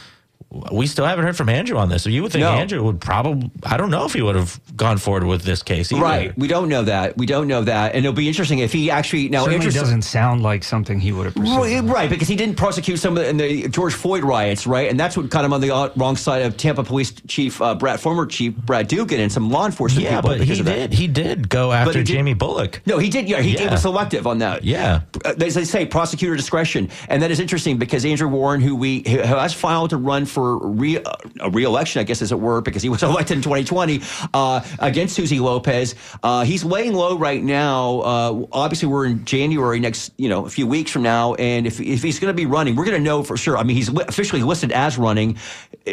we 0.73 0.87
still 0.89 1.05
haven't 1.07 1.25
heard 1.25 1.37
from 1.37 1.49
Andrew 1.49 1.77
on 1.79 1.89
this. 1.89 2.03
So 2.03 2.11
you 2.11 2.23
would 2.23 2.33
think 2.33 2.43
No. 2.43 2.51
Andrew 2.51 2.83
would 2.83 3.01
probably, 3.01 3.51
I 3.63 3.77
don't 3.77 3.91
know 3.91 4.05
if 4.05 4.15
he 4.15 4.21
would 4.23 4.35
have 4.35 4.59
gone 4.77 4.99
forward 4.99 5.25
with 5.25 5.43
this 5.43 5.63
case 5.63 5.93
either. 5.93 6.03
right 6.03 6.37
we 6.37 6.49
don't 6.49 6.69
know 6.69 6.83
that 6.83 7.17
we 7.17 7.27
don't 7.27 7.47
know 7.47 7.63
that 7.63 7.95
and 7.95 8.05
it'll 8.05 8.15
be 8.17 8.27
interesting 8.27 8.59
if 8.59 8.73
he 8.73 8.91
actually 8.91 9.29
now 9.29 9.41
Certainly 9.45 9.57
interest- 9.67 9.77
doesn't 9.79 10.03
sound 10.03 10.43
like 10.43 10.65
something 10.65 10.99
he 10.99 11.13
would 11.13 11.27
have 11.27 11.35
pursued. 11.37 11.57
Right, 11.57 11.81
right, 11.85 12.11
because 12.11 12.27
he 12.27 12.35
didn't 12.35 12.57
prosecute 12.57 12.99
some 12.99 13.17
of 13.17 13.23
the, 13.23 13.29
in 13.29 13.37
the 13.37 13.69
George 13.69 13.95
Floyd 13.95 14.25
riots, 14.25 14.67
right? 14.67 14.91
And 14.91 14.99
that's 14.99 15.17
what 15.17 15.29
got 15.31 15.45
him 15.45 15.53
on 15.53 15.61
the 15.61 15.73
uh, 15.73 15.91
wrong 15.97 16.17
side 16.17 16.43
of 16.43 16.57
Tampa 16.57 16.83
Police 16.83 17.13
Chief 17.29 17.61
uh, 17.63 17.75
Brad, 17.77 18.01
former 18.01 18.27
Chief 18.27 18.57
Brad 18.57 18.89
Dugan, 18.89 19.21
and 19.21 19.31
some 19.31 19.51
law 19.51 19.67
enforcement 19.67 20.05
Yeah, 20.05 20.17
people. 20.17 20.31
but 20.31 20.39
because 20.41 20.57
he 20.57 20.61
of 20.61 20.67
that. 20.67 20.91
did. 20.91 20.93
He 20.95 21.07
did 21.07 21.49
go 21.49 21.71
after 21.73 21.93
did- 21.93 22.07
Jamie 22.07 22.35
Bullock. 22.35 22.81
No, 22.87 22.99
he 22.99 23.09
did. 23.09 23.29
Yeah, 23.29 23.41
he, 23.41 23.51
he 23.53 23.65
Yeah. 23.65 23.73
was 23.73 23.83
selective 23.83 24.27
on 24.27 24.39
that. 24.39 24.65
Yeah. 24.65 25.03
Uh, 25.25 25.35
as 25.41 25.55
they 25.55 25.65
say, 25.65 25.87
prosecutor 25.87 26.35
discretion, 26.35 26.89
and 27.09 27.23
that 27.23 27.31
is 27.31 27.39
interesting 27.39 27.77
because 27.79 28.05
Andrew 28.05 28.29
Warren, 28.29 28.61
who 28.61 28.75
we 28.75 29.05
who 29.07 29.19
has 29.19 29.53
filed 29.55 29.91
to 29.91 29.97
run 29.97 30.25
for 30.27 30.39
for 30.40 30.57
re, 30.68 30.96
uh, 30.96 31.12
a 31.40 31.50
re-election, 31.50 32.00
I 32.00 32.05
guess, 32.05 32.22
as 32.22 32.33
it 32.33 32.40
were, 32.40 32.62
because 32.62 32.83
he 32.83 32.88
was 32.88 33.03
elected 33.11 33.37
in 33.37 33.42
2020 33.42 34.00
uh, 34.33 34.64
against 34.79 35.14
Suzy 35.14 35.38
Lopez. 35.38 35.94
Uh, 36.22 36.44
he's 36.44 36.64
laying 36.64 36.94
low 36.94 37.18
right 37.18 37.42
now. 37.42 38.00
Uh, 38.00 38.46
obviously, 38.53 38.88
we're 38.88 39.05
in 39.05 39.22
January 39.26 39.79
next, 39.81 40.14
you 40.16 40.31
know, 40.31 40.46
a 40.46 40.48
few 40.48 40.66
weeks 40.66 40.90
from 40.90 41.03
now, 41.03 41.35
and 41.35 41.66
if, 41.66 41.79
if 41.79 42.03
he's 42.03 42.18
going 42.18 42.31
to 42.33 42.37
be 42.37 42.46
running, 42.46 42.74
we're 42.74 42.87
going 42.87 42.96
to 42.96 43.05
know 43.05 43.22
for 43.22 43.37
sure. 43.37 43.59
I 43.59 43.64
mean, 43.64 43.76
he's 43.76 43.90
li- 43.90 44.05
officially 44.09 44.42
listed 44.42 44.72
as 44.72 44.96
running. 44.96 45.37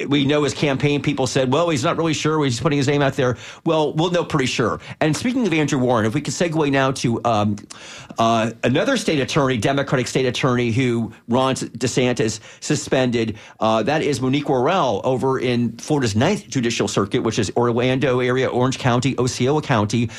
We 0.07 0.25
know 0.25 0.43
his 0.43 0.53
campaign 0.53 1.01
people 1.01 1.27
said, 1.27 1.51
well, 1.51 1.67
he's 1.69 1.83
not 1.83 1.97
really 1.97 2.13
sure. 2.13 2.41
He's 2.45 2.61
putting 2.61 2.77
his 2.77 2.87
name 2.87 3.01
out 3.01 3.13
there. 3.13 3.35
Well, 3.65 3.93
we'll 3.95 4.11
know 4.11 4.23
pretty 4.23 4.45
sure. 4.45 4.79
And 5.01 5.15
speaking 5.15 5.45
of 5.45 5.51
Andrew 5.51 5.79
Warren, 5.79 6.05
if 6.05 6.13
we 6.13 6.21
could 6.21 6.33
segue 6.33 6.71
now 6.71 6.91
to 6.91 7.19
um, 7.25 7.57
uh, 8.17 8.51
another 8.63 8.95
state 8.95 9.19
attorney, 9.19 9.57
Democratic 9.57 10.07
state 10.07 10.25
attorney, 10.25 10.71
who 10.71 11.11
Ron 11.27 11.55
DeSantis 11.55 12.39
suspended. 12.59 13.37
Uh, 13.59 13.83
that 13.83 14.01
is 14.01 14.21
Monique 14.21 14.36
Worrell 14.45 15.01
over 15.03 15.39
in 15.39 15.77
Florida's 15.77 16.15
Ninth 16.15 16.47
Judicial 16.49 16.87
Circuit, 16.87 17.23
which 17.23 17.39
is 17.39 17.51
Orlando 17.55 18.19
area, 18.19 18.47
Orange 18.47 18.79
County, 18.79 19.17
Osceola 19.17 19.61
County. 19.61 20.09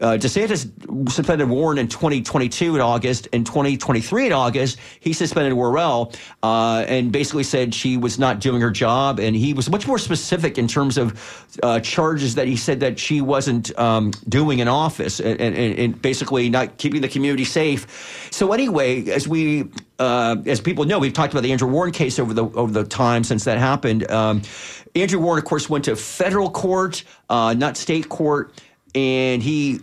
Uh, 0.00 0.16
DeSantis 0.16 1.10
suspended 1.10 1.48
Warren 1.48 1.78
in 1.78 1.86
2022 1.86 2.74
in 2.74 2.80
August. 2.80 3.26
In 3.28 3.44
2023 3.44 4.26
in 4.26 4.32
August, 4.32 4.78
he 5.00 5.12
suspended 5.12 5.52
Worrell 5.52 6.12
uh, 6.42 6.84
and 6.88 7.12
basically 7.12 7.44
said 7.44 7.74
she 7.74 7.96
was 7.96 8.18
not 8.18 8.40
doing 8.40 8.62
her 8.62 8.70
job. 8.70 9.20
And 9.20 9.36
he 9.36 9.52
was 9.52 9.68
much 9.68 9.86
more 9.86 9.98
specific 9.98 10.56
in 10.56 10.66
terms 10.66 10.96
of 10.96 11.56
uh, 11.62 11.80
charges 11.80 12.36
that 12.36 12.46
he 12.46 12.56
said 12.56 12.80
that 12.80 12.98
she 12.98 13.20
wasn't 13.20 13.76
um, 13.78 14.12
doing 14.28 14.60
in 14.60 14.68
office 14.68 15.20
and, 15.20 15.40
and, 15.40 15.54
and, 15.56 16.00
basically 16.00 16.48
not 16.48 16.78
keeping 16.78 17.02
the 17.02 17.08
community 17.08 17.44
safe. 17.44 18.28
So 18.32 18.52
anyway, 18.52 19.08
as 19.10 19.28
we 19.28 19.68
uh, 19.98 20.36
as 20.46 20.60
people 20.60 20.84
know, 20.84 20.98
we've 20.98 21.12
talked 21.12 21.32
about 21.32 21.42
the 21.42 21.52
Andrew 21.52 21.68
Warren 21.68 21.92
case 21.92 22.18
over 22.18 22.32
the 22.32 22.44
over 22.44 22.72
the 22.72 22.84
time 22.84 23.24
since 23.24 23.44
that 23.44 23.58
happened. 23.58 24.10
Um, 24.10 24.42
Andrew 24.94 25.20
Warren, 25.20 25.38
of 25.38 25.44
course, 25.44 25.70
went 25.70 25.84
to 25.84 25.96
federal 25.96 26.50
court, 26.50 27.04
uh, 27.28 27.54
not 27.54 27.76
state 27.76 28.08
court, 28.08 28.52
and 28.94 29.42
he 29.42 29.80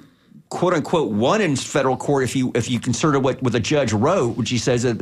quote 0.50 0.74
unquote 0.74 1.12
won 1.12 1.42
in 1.42 1.56
federal 1.56 1.96
court 1.96 2.24
if 2.24 2.36
you 2.36 2.52
if 2.56 2.70
you 2.70 2.80
consider 2.80 3.20
what, 3.20 3.42
what 3.44 3.54
the 3.54 3.60
judge 3.60 3.94
wrote, 3.94 4.36
which 4.36 4.50
he 4.50 4.58
says 4.58 4.84
that 4.84 5.00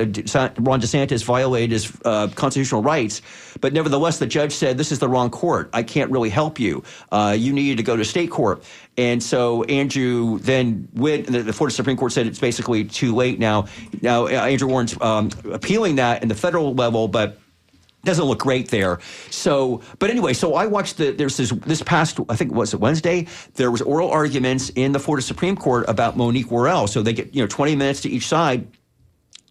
Ron 0.60 0.82
DeSantis 0.82 1.24
violated 1.24 1.72
his 1.72 1.92
uh, 2.04 2.28
constitutional 2.36 2.84
rights. 2.84 3.22
But 3.62 3.74
nevertheless, 3.74 4.20
the 4.20 4.28
judge 4.28 4.52
said 4.52 4.78
this 4.78 4.92
is 4.92 5.00
the 5.00 5.08
wrong 5.08 5.30
court. 5.30 5.70
I 5.74 5.84
can't 5.84 6.12
really 6.12 6.30
help 6.30 6.60
you. 6.60 6.84
Uh, 7.12 7.36
you 7.38 7.54
needed 7.54 7.78
to 7.78 7.84
go 7.84 7.96
to 7.96 8.04
state 8.04 8.30
court. 8.30 8.64
And 8.98 9.24
so 9.24 9.64
Andrew 9.64 10.40
then 10.40 10.90
went. 10.94 11.28
The, 11.28 11.44
the 11.44 11.54
Florida 11.54 11.74
Supreme 11.74 11.98
Court 11.98 12.12
said 12.12 12.28
it's 12.28 12.40
basically 12.40 12.84
too 12.84 13.16
late 13.16 13.40
now. 13.40 13.68
Now 14.02 14.26
uh, 14.26 14.30
Andrew 14.30 14.68
Warren's 14.68 15.00
um, 15.02 15.30
appealing 15.52 15.96
that 15.96 16.24
in 16.24 16.30
the 16.30 16.36
federal 16.36 16.74
level, 16.74 17.08
but 17.08 17.40
doesn't 18.04 18.26
look 18.26 18.40
great 18.40 18.70
there. 18.70 19.00
So, 19.30 19.82
but 20.00 20.10
anyway, 20.10 20.34
so 20.34 20.56
I 20.56 20.66
watched 20.66 20.98
the 20.98 21.12
there's 21.12 21.38
this 21.38 21.52
this 21.66 21.82
past 21.84 22.20
I 22.30 22.36
think 22.36 22.54
was 22.54 22.74
it 22.74 22.80
Wednesday 22.80 23.28
there 23.56 23.72
was 23.72 23.82
oral 23.82 24.10
arguments 24.10 24.70
in 24.76 24.92
the 24.92 25.00
Florida 25.00 25.26
Supreme 25.26 25.56
Court 25.56 25.86
about 25.88 26.18
Monique 26.18 26.52
Worrell. 26.52 26.88
So 26.88 27.02
they 27.02 27.14
get 27.14 27.34
you 27.36 27.42
know 27.42 27.48
20 27.48 27.76
minutes 27.76 28.02
to 28.02 28.10
each 28.10 28.28
side. 28.28 28.68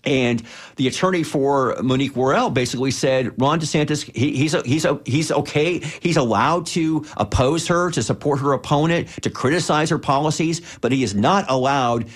And 0.04 0.40
the 0.76 0.86
attorney 0.86 1.24
for 1.24 1.76
Monique 1.82 2.14
Worrell 2.14 2.48
basically 2.48 2.92
said 2.92 3.32
Ron 3.40 3.58
DeSantis 3.58 4.08
he, 4.14 4.36
he's 4.36 4.54
a, 4.54 4.62
he's 4.62 4.84
a, 4.84 5.00
he's 5.04 5.32
okay 5.32 5.80
he's 6.00 6.16
allowed 6.16 6.66
to 6.66 7.04
oppose 7.16 7.66
her 7.66 7.90
to 7.90 8.02
support 8.04 8.38
her 8.38 8.52
opponent 8.52 9.08
to 9.22 9.30
criticize 9.30 9.90
her 9.90 9.98
policies 9.98 10.62
but 10.80 10.92
he 10.92 11.02
is 11.02 11.16
not 11.16 11.44
allowed 11.48 12.06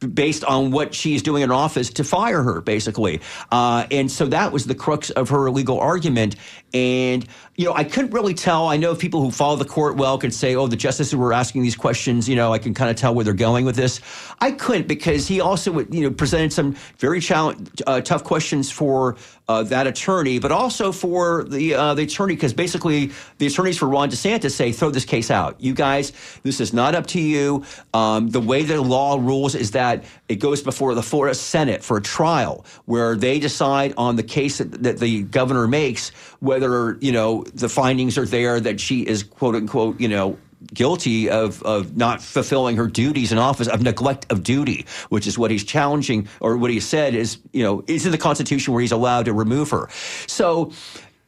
based 0.00 0.44
on 0.44 0.70
what 0.70 0.94
she's 0.94 1.22
doing 1.22 1.42
in 1.42 1.50
office 1.50 1.90
to 1.90 2.04
fire 2.04 2.42
her, 2.42 2.60
basically. 2.60 3.20
Uh, 3.52 3.86
and 3.90 4.10
so 4.10 4.26
that 4.26 4.52
was 4.52 4.66
the 4.66 4.74
crux 4.74 5.10
of 5.10 5.28
her 5.28 5.50
legal 5.50 5.78
argument. 5.78 6.36
And, 6.72 7.26
you 7.56 7.64
know, 7.64 7.74
I 7.74 7.84
couldn't 7.84 8.12
really 8.12 8.34
tell. 8.34 8.68
I 8.68 8.76
know 8.76 8.94
people 8.94 9.20
who 9.20 9.30
follow 9.30 9.56
the 9.56 9.64
court 9.64 9.96
well 9.96 10.18
can 10.18 10.30
say, 10.30 10.54
oh, 10.54 10.66
the 10.66 10.76
justices 10.76 11.16
were 11.16 11.32
asking 11.32 11.62
these 11.62 11.76
questions. 11.76 12.28
You 12.28 12.36
know, 12.36 12.52
I 12.52 12.58
can 12.58 12.74
kind 12.74 12.90
of 12.90 12.96
tell 12.96 13.14
where 13.14 13.24
they're 13.24 13.34
going 13.34 13.64
with 13.64 13.76
this. 13.76 14.00
I 14.40 14.52
couldn't 14.52 14.86
because 14.86 15.26
he 15.26 15.40
also, 15.40 15.80
you 15.80 16.02
know, 16.02 16.10
presented 16.10 16.52
some 16.52 16.76
very 16.98 17.20
uh, 17.28 18.00
tough 18.02 18.24
questions 18.24 18.70
for 18.70 19.16
uh, 19.48 19.64
that 19.64 19.88
attorney, 19.88 20.38
but 20.38 20.52
also 20.52 20.92
for 20.92 21.42
the 21.42 21.74
uh, 21.74 21.94
the 21.94 22.04
attorney, 22.04 22.36
because 22.36 22.54
basically 22.54 23.10
the 23.38 23.48
attorneys 23.48 23.76
for 23.76 23.88
Ron 23.88 24.08
DeSantis 24.08 24.52
say, 24.52 24.70
throw 24.70 24.90
this 24.90 25.04
case 25.04 25.28
out. 25.28 25.60
You 25.60 25.74
guys, 25.74 26.12
this 26.44 26.60
is 26.60 26.72
not 26.72 26.94
up 26.94 27.08
to 27.08 27.20
you. 27.20 27.64
Um, 27.92 28.30
the 28.30 28.40
way 28.40 28.62
the 28.62 28.80
law 28.80 29.16
rules 29.20 29.56
is 29.56 29.72
that 29.72 30.04
it 30.28 30.36
goes 30.36 30.62
before 30.62 30.94
the 30.94 31.02
Florida 31.02 31.34
Senate 31.34 31.82
for 31.82 31.96
a 31.96 32.00
trial 32.00 32.64
where 32.84 33.16
they 33.16 33.40
decide 33.40 33.92
on 33.96 34.14
the 34.14 34.22
case 34.22 34.58
that, 34.58 34.84
that 34.84 35.00
the 35.00 35.24
governor 35.24 35.66
makes, 35.66 36.12
whether, 36.40 36.98
you 37.00 37.12
know, 37.12 37.44
the 37.54 37.68
findings 37.68 38.18
are 38.18 38.26
there 38.26 38.58
that 38.60 38.80
she 38.80 39.02
is, 39.02 39.22
quote 39.22 39.54
unquote, 39.54 40.00
you 40.00 40.08
know, 40.08 40.38
guilty 40.74 41.30
of, 41.30 41.62
of 41.62 41.96
not 41.96 42.20
fulfilling 42.22 42.76
her 42.76 42.86
duties 42.86 43.32
in 43.32 43.38
office, 43.38 43.68
of 43.68 43.82
neglect 43.82 44.30
of 44.30 44.42
duty, 44.42 44.86
which 45.08 45.26
is 45.26 45.38
what 45.38 45.50
he's 45.50 45.64
challenging, 45.64 46.28
or 46.40 46.56
what 46.56 46.70
he 46.70 46.80
said 46.80 47.14
is, 47.14 47.38
you 47.52 47.62
know, 47.62 47.82
is 47.86 48.04
in 48.04 48.12
the 48.12 48.18
Constitution 48.18 48.74
where 48.74 48.80
he's 48.80 48.92
allowed 48.92 49.24
to 49.26 49.32
remove 49.32 49.70
her. 49.70 49.88
So 50.26 50.72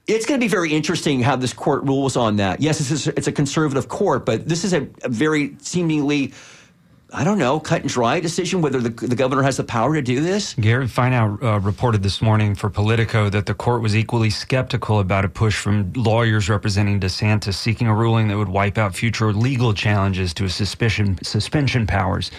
it's 0.06 0.26
going 0.26 0.38
to 0.38 0.44
be 0.44 0.48
very 0.48 0.72
interesting 0.72 1.20
how 1.20 1.36
this 1.36 1.52
court 1.52 1.84
rules 1.84 2.16
on 2.16 2.36
that. 2.36 2.60
Yes, 2.60 3.06
it's 3.06 3.26
a, 3.26 3.32
conservative 3.32 3.88
court, 3.88 4.26
but 4.26 4.48
this 4.48 4.64
is 4.64 4.72
a, 4.72 4.88
a 5.02 5.08
very 5.08 5.56
seemingly 5.60 6.32
I 7.14 7.24
don't 7.24 7.36
know, 7.36 7.60
cut 7.60 7.82
and 7.82 7.90
dry 7.90 8.20
decision 8.20 8.62
whether 8.62 8.80
the, 8.80 8.88
the 8.88 9.14
governor 9.14 9.42
has 9.42 9.58
the 9.58 9.64
power 9.64 9.94
to 9.94 10.00
do 10.00 10.20
this? 10.22 10.54
Gary 10.54 10.86
Fineout 10.86 11.42
uh, 11.42 11.60
reported 11.60 12.02
this 12.02 12.22
morning 12.22 12.54
for 12.54 12.70
Politico 12.70 13.28
that 13.28 13.44
the 13.44 13.52
court 13.52 13.82
was 13.82 13.94
equally 13.94 14.30
skeptical 14.30 14.98
about 14.98 15.26
a 15.26 15.28
push 15.28 15.58
from 15.58 15.92
lawyers 15.92 16.48
representing 16.48 16.98
DeSantis 16.98 17.54
seeking 17.54 17.86
a 17.86 17.94
ruling 17.94 18.28
that 18.28 18.38
would 18.38 18.48
wipe 18.48 18.78
out 18.78 18.94
future 18.94 19.30
legal 19.34 19.74
challenges 19.74 20.32
to 20.32 20.44
his 20.44 20.54
suspension 20.54 21.86
powers. 21.86 22.30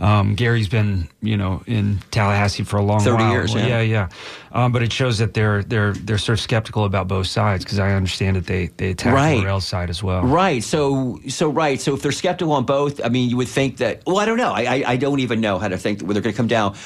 Um, 0.00 0.34
Gary's 0.34 0.68
been, 0.68 1.08
you 1.20 1.36
know, 1.36 1.62
in 1.66 1.98
Tallahassee 2.10 2.62
for 2.62 2.78
a 2.78 2.82
long 2.82 3.00
30 3.00 3.16
while. 3.16 3.32
years, 3.32 3.54
yeah, 3.54 3.66
yeah. 3.66 3.80
yeah. 3.82 4.08
Um, 4.52 4.72
but 4.72 4.82
it 4.82 4.92
shows 4.92 5.18
that 5.18 5.34
they're 5.34 5.62
they're 5.62 5.92
they're 5.92 6.18
sort 6.18 6.38
of 6.38 6.42
skeptical 6.42 6.84
about 6.84 7.06
both 7.06 7.26
sides 7.26 7.64
because 7.64 7.78
I 7.78 7.92
understand 7.92 8.36
that 8.36 8.46
they 8.46 8.68
they 8.78 8.90
attack 8.90 9.14
right. 9.14 9.40
Morell's 9.40 9.66
side 9.66 9.90
as 9.90 10.02
well. 10.02 10.22
Right. 10.22 10.64
So 10.64 11.20
so 11.28 11.50
right. 11.50 11.80
So 11.80 11.94
if 11.94 12.02
they're 12.02 12.12
skeptical 12.12 12.52
on 12.54 12.64
both, 12.64 13.04
I 13.04 13.10
mean, 13.10 13.28
you 13.28 13.36
would 13.36 13.48
think 13.48 13.76
that. 13.76 14.02
Well, 14.06 14.18
I 14.18 14.24
don't 14.24 14.38
know. 14.38 14.52
I 14.52 14.62
I, 14.62 14.84
I 14.86 14.96
don't 14.96 15.20
even 15.20 15.40
know 15.40 15.58
how 15.58 15.68
to 15.68 15.76
think 15.76 16.00
where 16.00 16.14
they're 16.14 16.22
going 16.22 16.32
to 16.34 16.36
come 16.36 16.48
down. 16.48 16.76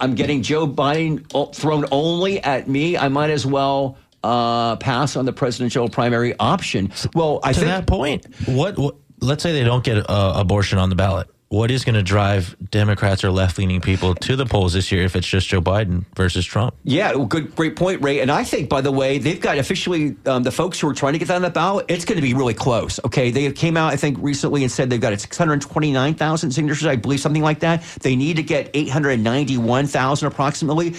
I'm 0.00 0.14
getting 0.14 0.42
Joe 0.42 0.66
Biden 0.66 1.54
thrown 1.54 1.84
only 1.90 2.40
at 2.42 2.68
me. 2.68 2.96
I 2.96 3.08
might 3.08 3.30
as 3.30 3.46
well 3.46 3.96
uh, 4.22 4.76
pass 4.76 5.16
on 5.16 5.24
the 5.24 5.32
presidential 5.32 5.88
primary 5.88 6.34
option. 6.38 6.92
Well, 7.14 7.40
I 7.42 7.52
to 7.52 7.58
think 7.60 7.68
that 7.68 7.86
point, 7.86 8.26
what, 8.46 8.78
what 8.78 8.96
let's 9.20 9.42
say 9.42 9.52
they 9.52 9.64
don't 9.64 9.84
get 9.84 9.98
uh, 10.08 10.32
abortion 10.36 10.78
on 10.78 10.88
the 10.88 10.96
ballot 10.96 11.28
what 11.50 11.68
is 11.72 11.84
going 11.84 11.96
to 11.96 12.02
drive 12.02 12.56
Democrats 12.70 13.24
or 13.24 13.32
left 13.32 13.58
leaning 13.58 13.80
people 13.80 14.14
to 14.14 14.36
the 14.36 14.46
polls 14.46 14.72
this 14.72 14.92
year 14.92 15.02
if 15.02 15.16
it's 15.16 15.26
just 15.26 15.48
Joe 15.48 15.60
Biden 15.60 16.04
versus 16.14 16.46
Trump? 16.46 16.76
Yeah, 16.84 17.12
good, 17.28 17.56
great 17.56 17.74
point, 17.74 18.00
Ray. 18.02 18.20
And 18.20 18.30
I 18.30 18.44
think, 18.44 18.68
by 18.68 18.80
the 18.80 18.92
way, 18.92 19.18
they've 19.18 19.40
got 19.40 19.58
officially 19.58 20.14
um, 20.26 20.44
the 20.44 20.52
folks 20.52 20.78
who 20.78 20.88
are 20.88 20.94
trying 20.94 21.14
to 21.14 21.18
get 21.18 21.26
that 21.26 21.34
on 21.34 21.42
the 21.42 21.50
ballot. 21.50 21.86
It's 21.88 22.04
going 22.04 22.16
to 22.16 22.22
be 22.22 22.34
really 22.34 22.54
close. 22.54 23.00
Okay, 23.04 23.32
they 23.32 23.50
came 23.50 23.76
out, 23.76 23.92
I 23.92 23.96
think, 23.96 24.18
recently 24.20 24.62
and 24.62 24.70
said 24.70 24.90
they've 24.90 25.00
got 25.00 25.20
629,000 25.20 26.52
signatures, 26.52 26.86
I 26.86 26.94
believe, 26.94 27.18
something 27.18 27.42
like 27.42 27.58
that. 27.60 27.82
They 28.00 28.14
need 28.14 28.36
to 28.36 28.44
get 28.44 28.70
891,000 28.72 30.28
approximately. 30.28 30.94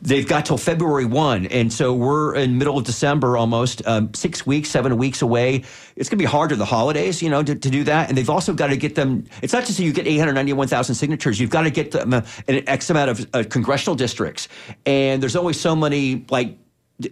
They've 0.00 0.26
got 0.26 0.46
till 0.46 0.58
February 0.58 1.06
one, 1.06 1.46
and 1.46 1.72
so 1.72 1.92
we're 1.92 2.36
in 2.36 2.56
middle 2.56 2.78
of 2.78 2.84
December, 2.84 3.36
almost 3.36 3.84
um, 3.84 4.14
six 4.14 4.46
weeks, 4.46 4.70
seven 4.70 4.96
weeks 4.96 5.22
away. 5.22 5.64
It's 5.96 6.08
going 6.08 6.18
to 6.18 6.22
be 6.22 6.24
hard 6.24 6.50
to 6.50 6.56
the 6.56 6.64
holidays, 6.64 7.20
you 7.20 7.28
know, 7.28 7.42
to, 7.42 7.56
to 7.56 7.70
do 7.70 7.82
that. 7.82 8.08
And 8.08 8.16
they've 8.16 8.30
also 8.30 8.54
got 8.54 8.68
to 8.68 8.76
get 8.76 8.94
them. 8.94 9.24
It's 9.42 9.52
not 9.52 9.64
just 9.64 9.78
that 9.78 9.84
you 9.84 9.92
get 9.92 10.06
891,000 10.06 10.94
signatures. 10.94 11.40
You've 11.40 11.50
got 11.50 11.62
to 11.62 11.70
get 11.70 11.90
them 11.90 12.14
uh, 12.14 12.22
an 12.46 12.68
X 12.68 12.90
amount 12.90 13.10
of 13.10 13.28
uh, 13.34 13.42
congressional 13.50 13.96
districts, 13.96 14.46
and 14.86 15.20
there's 15.20 15.34
only 15.34 15.52
so 15.52 15.74
many 15.74 16.24
like 16.30 16.56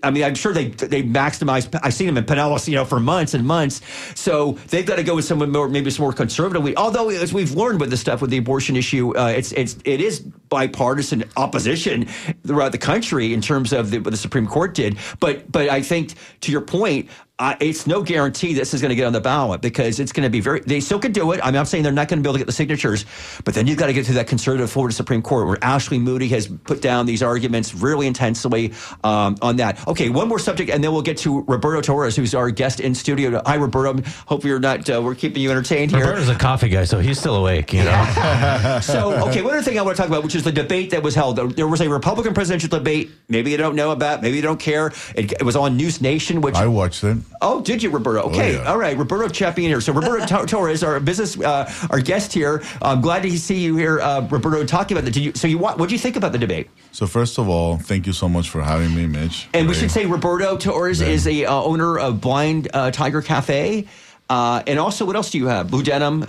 I 0.02 0.10
mean, 0.10 0.24
I'm 0.24 0.34
sure 0.34 0.52
they 0.52 0.68
they 0.68 1.04
maximize. 1.04 1.68
I've 1.80 1.94
seen 1.94 2.08
them 2.08 2.18
in 2.18 2.24
Pinellas, 2.24 2.66
you 2.66 2.74
know, 2.74 2.84
for 2.84 2.98
months 2.98 3.34
and 3.34 3.46
months. 3.46 3.80
So 4.16 4.52
they've 4.68 4.84
got 4.84 4.96
to 4.96 5.04
go 5.04 5.14
with 5.14 5.24
someone 5.24 5.52
more, 5.52 5.68
maybe 5.68 5.90
some 5.90 6.02
more 6.02 6.12
conservatively. 6.12 6.76
Although, 6.76 7.10
as 7.10 7.32
we've 7.32 7.52
learned 7.52 7.78
with 7.78 7.90
the 7.90 7.96
stuff 7.96 8.20
with 8.20 8.30
the 8.30 8.38
abortion 8.38 8.74
issue, 8.74 9.16
uh, 9.16 9.28
it's 9.28 9.52
it's 9.52 9.76
it 9.84 10.00
is 10.00 10.18
bipartisan 10.18 11.24
opposition 11.36 12.06
throughout 12.44 12.72
the 12.72 12.78
country 12.78 13.32
in 13.32 13.40
terms 13.40 13.72
of 13.72 13.92
the, 13.92 13.98
what 14.00 14.10
the 14.10 14.16
Supreme 14.16 14.48
Court 14.48 14.74
did. 14.74 14.98
But 15.20 15.50
but 15.52 15.68
I 15.68 15.82
think 15.82 16.14
to 16.40 16.50
your 16.50 16.62
point, 16.62 17.08
uh, 17.38 17.54
it's 17.60 17.86
no 17.86 18.02
guarantee 18.02 18.54
this 18.54 18.72
is 18.72 18.80
going 18.80 18.88
to 18.88 18.94
get 18.94 19.04
on 19.04 19.12
the 19.12 19.20
ballot 19.20 19.60
because 19.60 20.00
it's 20.00 20.10
going 20.10 20.24
to 20.24 20.30
be 20.30 20.40
very. 20.40 20.60
They 20.60 20.80
still 20.80 20.98
could 20.98 21.12
do 21.12 21.32
it. 21.32 21.40
I'm 21.42 21.52
not 21.52 21.68
saying 21.68 21.82
they're 21.82 21.92
not 21.92 22.08
going 22.08 22.18
to 22.18 22.22
be 22.22 22.28
able 22.28 22.34
to 22.34 22.38
get 22.38 22.46
the 22.46 22.52
signatures, 22.52 23.04
but 23.44 23.52
then 23.52 23.66
you've 23.66 23.76
got 23.76 23.88
to 23.88 23.92
get 23.92 24.06
to 24.06 24.14
that 24.14 24.26
conservative 24.26 24.70
Florida 24.70 24.94
Supreme 24.94 25.20
Court 25.20 25.46
where 25.46 25.58
Ashley 25.62 25.98
Moody 25.98 26.28
has 26.28 26.46
put 26.46 26.80
down 26.80 27.04
these 27.04 27.22
arguments 27.22 27.74
really 27.74 28.06
intensely 28.06 28.72
um, 29.04 29.36
on 29.42 29.56
that. 29.56 29.86
Okay, 29.86 30.08
one 30.08 30.28
more 30.28 30.38
subject, 30.38 30.70
and 30.70 30.82
then 30.82 30.92
we'll 30.92 31.02
get 31.02 31.18
to 31.18 31.42
Roberto 31.42 31.82
Torres, 31.82 32.16
who's 32.16 32.34
our 32.34 32.50
guest 32.50 32.80
in 32.80 32.94
studio. 32.94 33.42
Hi, 33.44 33.56
Roberto. 33.56 34.02
Hope 34.26 34.42
you're 34.42 34.58
not. 34.58 34.88
Uh, 34.88 35.02
we're 35.02 35.14
keeping 35.14 35.42
you 35.42 35.50
entertained 35.50 35.90
here. 35.90 36.06
Roberto's 36.06 36.30
a 36.30 36.36
coffee 36.36 36.70
guy, 36.70 36.84
so 36.84 37.00
he's 37.00 37.18
still 37.18 37.36
awake. 37.36 37.70
You 37.74 37.84
know. 37.84 38.78
so, 38.82 39.28
okay, 39.28 39.42
one 39.42 39.52
other 39.52 39.62
thing 39.62 39.78
I 39.78 39.82
want 39.82 39.94
to 39.94 40.00
talk 40.00 40.08
about, 40.08 40.24
which 40.24 40.34
is 40.34 40.44
the 40.44 40.52
debate 40.52 40.88
that 40.90 41.02
was 41.02 41.14
held. 41.14 41.36
There 41.36 41.68
was 41.68 41.82
a 41.82 41.88
Republican 41.90 42.32
presidential 42.32 42.70
debate. 42.70 43.10
Maybe 43.28 43.50
you 43.50 43.58
don't 43.58 43.76
know 43.76 43.90
about. 43.90 44.22
Maybe 44.22 44.36
you 44.36 44.42
don't 44.42 44.58
care. 44.58 44.86
It, 45.14 45.32
it 45.32 45.42
was 45.42 45.54
on 45.54 45.76
News 45.76 46.00
Nation. 46.00 46.40
Which 46.40 46.54
I 46.54 46.66
watched 46.66 47.04
it. 47.04 47.18
Oh, 47.42 47.60
did 47.60 47.82
you, 47.82 47.90
Roberto? 47.90 48.22
Okay, 48.28 48.56
Oh, 48.56 48.62
yeah. 48.62 48.70
all 48.70 48.78
right. 48.78 48.96
Roberto 48.96 49.28
champion 49.28 49.68
here. 49.70 49.80
So 49.82 49.92
Roberto 49.92 50.44
Torres, 50.46 50.82
our 50.82 50.98
business, 51.00 51.38
uh, 51.38 51.70
our 51.90 52.00
guest 52.00 52.32
here. 52.32 52.62
I'm 52.80 53.02
glad 53.02 53.22
to 53.24 53.38
see 53.38 53.58
you 53.60 53.76
here, 53.76 54.00
uh, 54.00 54.26
Roberto, 54.30 54.64
talking 54.64 54.96
about 54.96 55.04
the. 55.04 55.10
Did 55.10 55.22
you, 55.22 55.32
so 55.34 55.46
you 55.46 55.58
what? 55.58 55.78
What 55.78 55.88
do 55.90 55.94
you 55.94 55.98
think 55.98 56.16
about 56.16 56.32
the 56.32 56.38
debate? 56.38 56.70
So 56.92 57.06
first 57.06 57.38
of 57.38 57.46
all, 57.48 57.76
thank 57.76 58.06
you 58.06 58.12
so 58.14 58.28
much 58.28 58.48
for 58.48 58.62
having 58.62 58.94
me, 58.94 59.06
Mitch. 59.06 59.48
And 59.52 59.68
we 59.68 59.74
should 59.74 59.90
say 59.90 60.06
Roberto 60.06 60.56
Torres 60.56 61.00
Yeah. 61.02 61.08
is 61.08 61.26
a 61.26 61.44
uh, 61.44 61.54
owner 61.54 61.98
of 61.98 62.20
Blind 62.22 62.68
uh, 62.72 62.90
Tiger 62.90 63.20
Cafe, 63.20 63.86
uh, 64.30 64.62
and 64.66 64.78
also 64.78 65.04
what 65.04 65.14
else 65.16 65.30
do 65.30 65.36
you 65.38 65.48
have? 65.48 65.70
Blue 65.70 65.82
Denim. 65.82 66.26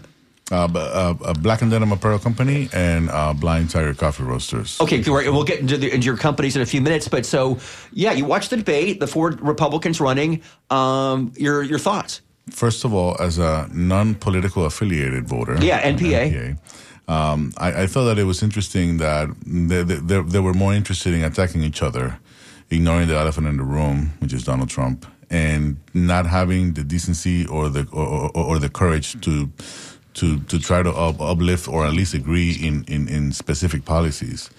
Uh, 0.52 0.66
uh, 0.74 1.14
a 1.26 1.34
Black 1.34 1.62
and 1.62 1.70
Denim 1.72 1.92
Apparel 1.92 2.20
Company 2.20 2.70
and 2.74 3.10
uh, 3.10 3.34
Blind 3.34 3.70
Tiger 3.70 3.94
Coffee 3.94 4.24
Roasters. 4.24 4.80
Okay, 4.80 5.02
great. 5.02 5.30
We'll 5.30 5.44
get 5.44 5.60
into, 5.60 5.78
the, 5.78 5.92
into 5.94 6.06
your 6.06 6.18
companies 6.18 6.56
in 6.56 6.62
a 6.62 6.66
few 6.66 6.82
minutes, 6.82 7.08
but 7.08 7.26
so 7.26 7.60
yeah, 7.92 8.14
you 8.14 8.26
watched 8.26 8.50
the 8.52 8.58
debate. 8.58 9.00
The 9.00 9.08
four 9.08 9.32
Republicans 9.32 10.00
running. 10.00 10.42
Um, 10.70 11.34
your 11.38 11.64
your 11.64 11.80
thoughts? 11.80 12.22
First 12.50 12.86
of 12.86 12.94
all, 12.94 13.18
as 13.20 13.38
a 13.40 13.68
non-political 13.74 14.66
affiliated 14.66 15.28
voter, 15.28 15.58
Yeah, 15.60 15.82
NPA. 15.82 16.32
NPA, 16.32 17.12
um, 17.14 17.52
I, 17.58 17.84
I 17.84 17.88
thought 17.88 18.06
that 18.06 18.18
it 18.18 18.24
was 18.24 18.42
interesting 18.42 18.98
that 19.00 19.28
they, 19.46 19.84
they, 19.84 20.22
they 20.22 20.40
were 20.40 20.54
more 20.54 20.74
interested 20.74 21.14
in 21.14 21.26
attacking 21.26 21.62
each 21.62 21.82
other, 21.82 22.20
ignoring 22.70 23.10
the 23.10 23.18
elephant 23.18 23.48
in 23.48 23.58
the 23.58 23.64
room, 23.64 24.14
which 24.20 24.32
is 24.32 24.44
Donald 24.46 24.70
Trump, 24.70 25.06
and 25.30 25.76
not 25.94 26.26
having 26.26 26.72
the 26.74 26.84
decency 26.86 27.46
or 27.48 27.68
the 27.68 27.86
or, 27.92 28.32
or, 28.34 28.46
or 28.46 28.60
the 28.60 28.70
courage 28.70 29.20
to 29.22 29.52
to 30.18 30.40
to 30.52 30.60
try 30.60 30.84
to 30.84 30.92
up, 30.92 31.20
uplift 31.22 31.68
or 31.68 31.86
at 31.86 31.94
least 31.94 32.14
agree 32.14 32.52
in, 32.68 32.84
in, 32.88 33.08
in 33.08 33.32
specific 33.32 33.86
policies. 33.86 34.50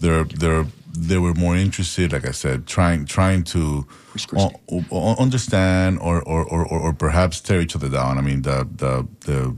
They're 0.00 0.24
they're 0.24 0.66
they 0.98 1.18
were 1.18 1.34
more 1.34 1.56
interested, 1.56 2.12
like 2.12 2.26
I 2.28 2.32
said, 2.32 2.66
trying 2.66 3.04
trying 3.06 3.44
to 3.54 3.86
Christie. 4.12 4.36
u- 4.70 4.84
u- 4.90 5.16
understand 5.18 5.98
or, 6.00 6.22
or, 6.22 6.42
or, 6.44 6.64
or 6.66 6.78
or 6.78 6.92
perhaps 6.94 7.40
tear 7.40 7.60
each 7.60 7.76
other 7.76 7.88
down. 7.90 8.18
I 8.18 8.22
mean, 8.22 8.42
the 8.42 8.66
the 8.76 9.06
the 9.26 9.54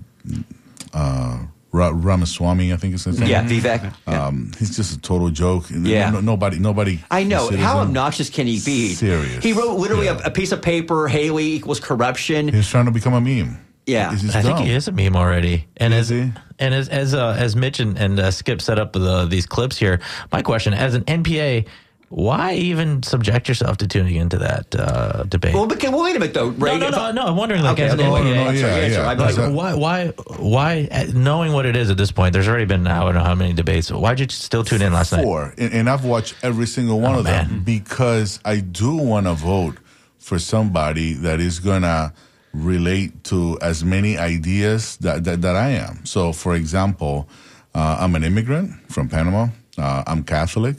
uh, 0.92 1.38
Ra- 1.72 1.92
Ramaswamy, 1.94 2.72
I 2.72 2.76
think 2.76 2.94
it's 2.94 3.04
his 3.04 3.18
name. 3.18 3.30
Yeah, 3.30 3.44
Vivek. 3.44 3.94
Yeah. 4.06 4.26
Um, 4.26 4.52
he's 4.58 4.76
just 4.76 4.94
a 4.96 5.00
total 5.00 5.30
joke. 5.30 5.64
Yeah. 5.70 6.10
No- 6.10 6.20
nobody, 6.20 6.58
nobody. 6.58 7.00
I 7.10 7.24
know. 7.24 7.50
How 7.56 7.78
obnoxious 7.78 8.28
can 8.28 8.46
he 8.46 8.60
be? 8.64 8.92
Serious. 8.94 9.42
He 9.42 9.52
wrote 9.54 9.76
literally 9.78 10.06
Yeah. 10.06 10.20
a, 10.24 10.26
a 10.26 10.30
piece 10.30 10.52
of 10.52 10.60
paper, 10.60 11.08
Haley 11.08 11.52
equals 11.54 11.80
corruption. 11.80 12.48
He's 12.48 12.68
trying 12.68 12.84
to 12.86 12.90
become 12.92 13.14
a 13.14 13.20
meme. 13.20 13.56
Yeah. 13.86 14.12
It's 14.12 14.22
just 14.22 14.36
I 14.36 14.42
think 14.42 14.58
he 14.60 14.70
is 14.72 14.86
a 14.88 14.92
meme 14.92 15.16
already. 15.16 15.66
And 15.76 15.92
Is 15.92 16.10
as 16.12 16.24
he? 16.26 16.32
and 16.60 16.74
as 16.74 16.88
as 16.88 17.14
uh, 17.14 17.36
as 17.38 17.56
Mitch 17.56 17.80
and, 17.80 17.98
and 17.98 18.18
uh, 18.20 18.30
Skip 18.30 18.60
set 18.62 18.78
up 18.78 18.92
the, 18.92 19.26
these 19.26 19.46
clips 19.46 19.76
here, 19.76 20.00
my 20.30 20.42
question 20.42 20.72
as 20.72 20.94
an 20.94 21.02
NPA, 21.04 21.66
why 22.08 22.52
even 22.54 23.02
subject 23.02 23.48
yourself 23.48 23.78
to 23.78 23.88
tuning 23.88 24.16
into 24.16 24.36
that 24.38 24.74
uh, 24.78 25.22
debate? 25.24 25.54
Well, 25.54 25.66
but, 25.66 25.82
well, 25.82 26.04
wait 26.04 26.14
a 26.14 26.18
minute, 26.20 26.34
though. 26.34 26.48
Ray, 26.48 26.72
no, 26.78 26.78
no, 26.78 26.86
if 26.88 26.92
no, 26.94 27.02
I- 27.04 27.12
no. 27.12 27.22
I'm 27.26 27.36
wondering, 27.36 27.62
like, 27.62 27.72
Okay, 27.72 27.84
as 27.86 27.94
an 27.94 28.00
okay, 28.00 28.08
NPA, 28.10 28.20
okay, 28.20 28.34
no, 28.34 28.42
I'm 28.50 28.56
sorry, 28.58 28.70
yeah, 28.72 28.76
answer. 28.78 29.00
yeah. 29.00 29.06
Like, 29.14 29.38
a- 29.38 29.50
why, 29.50 29.74
why, 29.74 30.06
why? 30.36 30.88
uh, 30.92 31.04
Knowing 31.14 31.52
what 31.54 31.64
it 31.64 31.74
is 31.74 31.88
at 31.90 31.96
this 31.96 32.12
point, 32.12 32.34
there's 32.34 32.46
already 32.48 32.66
been 32.66 32.86
I 32.86 33.00
don't 33.02 33.14
know 33.14 33.24
how 33.24 33.34
many 33.34 33.54
debates. 33.54 33.90
Why'd 33.90 34.20
you 34.20 34.28
still 34.28 34.62
tune 34.62 34.82
in 34.82 34.92
last 34.92 35.10
night? 35.12 35.24
Four, 35.24 35.54
and, 35.56 35.72
and 35.72 35.88
I've 35.90 36.04
watched 36.04 36.34
every 36.42 36.66
single 36.66 37.00
one 37.00 37.14
Oh, 37.14 37.20
of 37.20 37.24
them 37.24 37.62
because 37.64 38.38
I 38.44 38.60
do 38.60 38.94
want 38.94 39.26
to 39.26 39.32
vote 39.32 39.78
for 40.18 40.38
somebody 40.38 41.14
that 41.14 41.40
is 41.40 41.60
gonna 41.60 42.12
relate 42.52 43.24
to 43.24 43.58
as 43.62 43.84
many 43.84 44.18
ideas 44.18 44.96
that 44.98 45.24
that, 45.24 45.42
that 45.42 45.56
I 45.56 45.70
am. 45.70 46.04
So, 46.04 46.32
for 46.32 46.54
example, 46.54 47.28
uh, 47.74 47.96
I'm 48.00 48.14
an 48.14 48.24
immigrant 48.24 48.72
from 48.92 49.08
Panama. 49.08 49.48
Uh, 49.78 50.04
I'm 50.06 50.22
Catholic. 50.24 50.76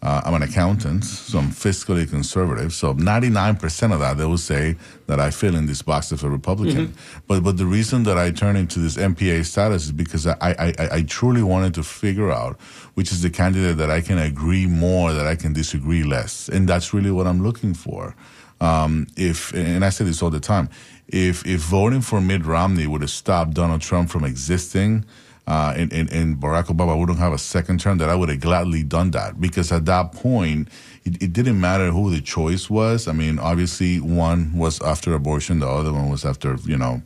Uh, 0.00 0.22
I'm 0.24 0.34
an 0.34 0.42
accountant, 0.42 1.04
so 1.04 1.40
I'm 1.40 1.50
fiscally 1.50 2.08
conservative. 2.08 2.72
So 2.72 2.94
99% 2.94 3.92
of 3.92 3.98
that, 3.98 4.16
they 4.16 4.24
will 4.24 4.38
say 4.38 4.76
that 5.08 5.18
I 5.18 5.32
fit 5.32 5.54
in 5.54 5.66
this 5.66 5.82
box 5.82 6.12
of 6.12 6.22
a 6.22 6.30
Republican. 6.30 6.94
But 7.26 7.42
but 7.42 7.56
the 7.56 7.66
reason 7.66 8.04
that 8.04 8.16
I 8.16 8.30
turn 8.30 8.54
into 8.54 8.78
this 8.78 8.96
NPA 8.96 9.44
status 9.44 9.86
is 9.86 9.92
because 9.92 10.24
I, 10.28 10.36
I, 10.40 10.74
I, 10.78 10.88
I 10.92 11.02
truly 11.02 11.42
wanted 11.42 11.74
to 11.74 11.82
figure 11.82 12.30
out 12.30 12.60
which 12.94 13.10
is 13.10 13.22
the 13.22 13.30
candidate 13.30 13.76
that 13.78 13.90
I 13.90 14.00
can 14.00 14.18
agree 14.18 14.66
more, 14.68 15.12
that 15.12 15.26
I 15.26 15.34
can 15.34 15.52
disagree 15.52 16.04
less. 16.04 16.48
And 16.48 16.68
that's 16.68 16.94
really 16.94 17.10
what 17.10 17.26
I'm 17.26 17.42
looking 17.42 17.74
for. 17.74 18.14
Um, 18.60 19.08
if 19.16 19.52
and 19.52 19.84
I 19.84 19.90
say 19.90 20.04
this 20.04 20.22
all 20.22 20.30
the 20.30 20.40
time, 20.40 20.68
if 21.08 21.46
if 21.46 21.60
voting 21.60 22.02
for 22.02 22.20
Mitt 22.20 22.44
Romney 22.44 22.86
would 22.86 23.00
have 23.00 23.10
stopped 23.10 23.54
Donald 23.54 23.80
Trump 23.80 24.10
from 24.10 24.24
existing, 24.24 25.04
uh, 25.46 25.72
and, 25.76 25.90
and, 25.92 26.12
and 26.12 26.36
Barack 26.36 26.66
Obama 26.66 26.98
wouldn't 26.98 27.18
have 27.18 27.32
a 27.32 27.38
second 27.38 27.80
term, 27.80 27.96
that 27.98 28.10
I 28.10 28.14
would 28.14 28.28
have 28.28 28.40
gladly 28.40 28.82
done 28.82 29.12
that 29.12 29.40
because 29.40 29.72
at 29.72 29.86
that 29.86 30.12
point, 30.12 30.68
it, 31.04 31.22
it 31.22 31.32
didn't 31.32 31.58
matter 31.58 31.90
who 31.90 32.10
the 32.10 32.20
choice 32.20 32.68
was. 32.68 33.08
I 33.08 33.12
mean, 33.12 33.38
obviously, 33.38 33.98
one 33.98 34.56
was 34.56 34.82
after 34.82 35.14
abortion, 35.14 35.60
the 35.60 35.68
other 35.68 35.92
one 35.92 36.10
was 36.10 36.26
after 36.26 36.56
you 36.64 36.76
know, 36.76 37.00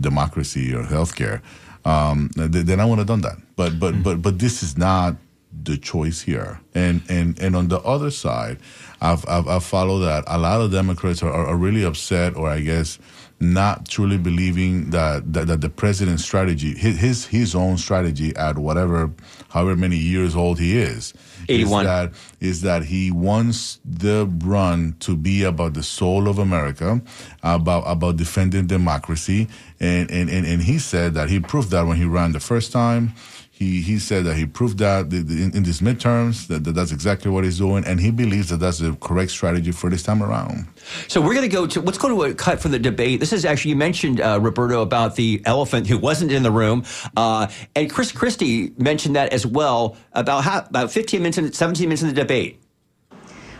democracy 0.00 0.74
or 0.74 0.82
healthcare. 0.82 1.40
Um, 1.86 2.28
then 2.36 2.80
I 2.80 2.84
would 2.84 2.98
have 2.98 3.06
done 3.06 3.22
that. 3.22 3.38
But 3.56 3.80
but 3.80 4.02
but 4.02 4.20
but 4.20 4.38
this 4.38 4.62
is 4.62 4.76
not 4.76 5.16
the 5.64 5.78
choice 5.78 6.20
here. 6.20 6.60
And 6.74 7.00
and 7.08 7.38
and 7.40 7.56
on 7.56 7.68
the 7.68 7.80
other 7.80 8.10
side, 8.10 8.58
I've 9.00 9.26
I've, 9.26 9.48
I've 9.48 9.64
followed 9.64 10.00
that 10.00 10.24
a 10.26 10.36
lot 10.36 10.60
of 10.60 10.70
Democrats 10.70 11.22
are, 11.22 11.32
are 11.32 11.56
really 11.56 11.84
upset, 11.84 12.36
or 12.36 12.50
I 12.50 12.60
guess 12.60 12.98
not 13.40 13.88
truly 13.88 14.18
believing 14.18 14.90
that 14.90 15.32
that, 15.32 15.46
that 15.46 15.60
the 15.60 15.68
president's 15.68 16.24
strategy, 16.24 16.74
his, 16.74 16.98
his 16.98 17.26
his 17.26 17.54
own 17.54 17.78
strategy 17.78 18.34
at 18.36 18.58
whatever, 18.58 19.12
however 19.50 19.76
many 19.76 19.96
years 19.96 20.34
old 20.34 20.58
he 20.58 20.76
is, 20.76 21.14
81. 21.48 21.80
is 21.80 21.86
that 21.86 22.12
is 22.40 22.60
that 22.62 22.84
he 22.84 23.10
wants 23.10 23.78
the 23.84 24.26
run 24.44 24.96
to 25.00 25.16
be 25.16 25.44
about 25.44 25.74
the 25.74 25.82
soul 25.82 26.28
of 26.28 26.38
America, 26.38 27.00
about 27.42 27.84
about 27.86 28.16
defending 28.16 28.66
democracy, 28.66 29.48
and 29.78 30.10
and 30.10 30.28
and, 30.28 30.44
and 30.44 30.62
he 30.62 30.78
said 30.78 31.14
that 31.14 31.30
he 31.30 31.38
proved 31.38 31.70
that 31.70 31.86
when 31.86 31.96
he 31.96 32.04
ran 32.04 32.32
the 32.32 32.40
first 32.40 32.72
time. 32.72 33.14
He, 33.58 33.82
he 33.82 33.98
said 33.98 34.22
that 34.26 34.36
he 34.36 34.46
proved 34.46 34.78
that 34.78 35.10
the- 35.10 35.20
the- 35.20 35.42
in, 35.42 35.56
in 35.56 35.62
these 35.64 35.80
midterms 35.80 36.46
that, 36.46 36.62
that 36.62 36.76
that's 36.76 36.92
exactly 36.92 37.28
what 37.28 37.42
he's 37.42 37.58
doing, 37.58 37.84
and 37.84 37.98
he 37.98 38.12
believes 38.12 38.50
that 38.50 38.58
that's 38.58 38.78
the 38.78 38.92
correct 39.00 39.32
strategy 39.32 39.72
for 39.72 39.90
this 39.90 40.04
time 40.04 40.22
around. 40.22 40.68
So 41.08 41.20
we're 41.20 41.34
going 41.34 41.50
to 41.50 41.52
go 41.56 41.66
to 41.66 41.80
let's 41.80 41.98
go 41.98 42.08
to 42.08 42.22
a 42.22 42.34
cut 42.34 42.60
from 42.60 42.70
the 42.70 42.78
debate. 42.78 43.18
This 43.18 43.32
is 43.32 43.44
actually 43.44 43.70
you 43.70 43.76
mentioned 43.76 44.20
uh, 44.20 44.38
Roberto 44.40 44.80
about 44.82 45.16
the 45.16 45.42
elephant 45.44 45.88
who 45.88 45.98
wasn't 45.98 46.30
in 46.30 46.44
the 46.44 46.52
room, 46.52 46.84
uh, 47.16 47.48
and 47.74 47.90
Chris 47.90 48.12
Christie 48.12 48.74
mentioned 48.78 49.16
that 49.16 49.32
as 49.32 49.44
well 49.44 49.96
about 50.12 50.44
how, 50.44 50.60
about 50.60 50.92
15 50.92 51.20
minutes, 51.20 51.38
in, 51.38 51.52
17 51.52 51.88
minutes 51.88 52.02
in 52.02 52.08
the 52.08 52.14
debate. 52.14 52.60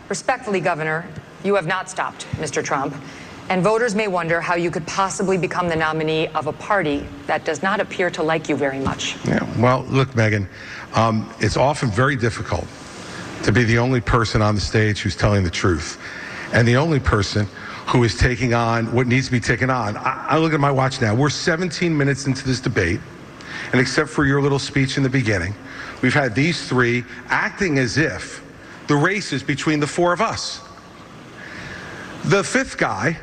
Respectfully, 0.07 0.61
Governor, 0.61 1.09
you 1.43 1.55
have 1.55 1.67
not 1.67 1.89
stopped 1.89 2.25
Mr. 2.37 2.63
Trump. 2.63 2.95
And 3.49 3.63
voters 3.63 3.95
may 3.95 4.07
wonder 4.07 4.39
how 4.39 4.53
you 4.53 4.69
could 4.69 4.85
possibly 4.85 5.35
become 5.35 5.69
the 5.69 5.75
nominee 5.75 6.27
of 6.27 6.45
a 6.45 6.53
party 6.53 7.03
that 7.25 7.45
does 7.45 7.63
not 7.63 7.79
appear 7.79 8.11
to 8.11 8.21
like 8.21 8.47
you 8.47 8.55
very 8.55 8.79
much. 8.79 9.17
Yeah, 9.25 9.39
well, 9.59 9.85
look, 9.89 10.09
Megyn, 10.09 10.47
um, 10.93 11.33
it's 11.39 11.57
often 11.57 11.89
very 11.89 12.15
difficult 12.15 12.67
to 13.41 13.51
be 13.51 13.63
the 13.63 13.79
only 13.79 14.01
person 14.01 14.43
on 14.43 14.53
the 14.53 14.61
stage 14.61 14.99
who's 15.01 15.15
telling 15.15 15.43
the 15.43 15.49
truth 15.49 15.99
and 16.53 16.67
the 16.67 16.75
only 16.75 16.99
person 16.99 17.47
who 17.87 18.03
is 18.03 18.15
taking 18.15 18.53
on 18.53 18.93
what 18.93 19.07
needs 19.07 19.25
to 19.25 19.31
be 19.31 19.39
taken 19.39 19.71
on. 19.71 19.97
I, 19.97 20.27
I 20.29 20.37
look 20.37 20.53
at 20.53 20.59
my 20.59 20.71
watch 20.71 21.01
now. 21.01 21.15
We're 21.15 21.31
17 21.31 21.97
minutes 21.97 22.27
into 22.27 22.45
this 22.45 22.59
debate, 22.59 22.99
and 23.71 23.81
except 23.81 24.09
for 24.09 24.25
your 24.25 24.43
little 24.43 24.59
speech 24.59 24.97
in 24.97 25.01
the 25.01 25.09
beginning, 25.09 25.55
we've 26.03 26.13
had 26.13 26.35
these 26.35 26.67
three 26.69 27.03
acting 27.29 27.79
as 27.79 27.97
if 27.97 28.43
the 28.85 28.95
race 28.95 29.33
is 29.33 29.41
between 29.41 29.79
the 29.79 29.87
four 29.87 30.13
of 30.13 30.21
us. 30.21 30.61
The 32.25 32.43
fifth 32.43 32.77
guy, 32.77 33.17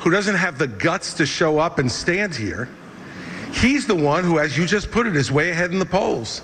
who 0.00 0.10
doesn't 0.10 0.34
have 0.34 0.58
the 0.58 0.66
guts 0.66 1.14
to 1.14 1.26
show 1.26 1.58
up 1.58 1.78
and 1.78 1.90
stand 1.90 2.34
here, 2.34 2.68
he's 3.52 3.86
the 3.86 3.94
one 3.94 4.24
who, 4.24 4.38
as 4.38 4.56
you 4.56 4.66
just 4.66 4.90
put 4.90 5.06
it, 5.06 5.14
is 5.14 5.30
way 5.30 5.50
ahead 5.50 5.70
in 5.72 5.78
the 5.78 5.86
polls. 5.86 6.42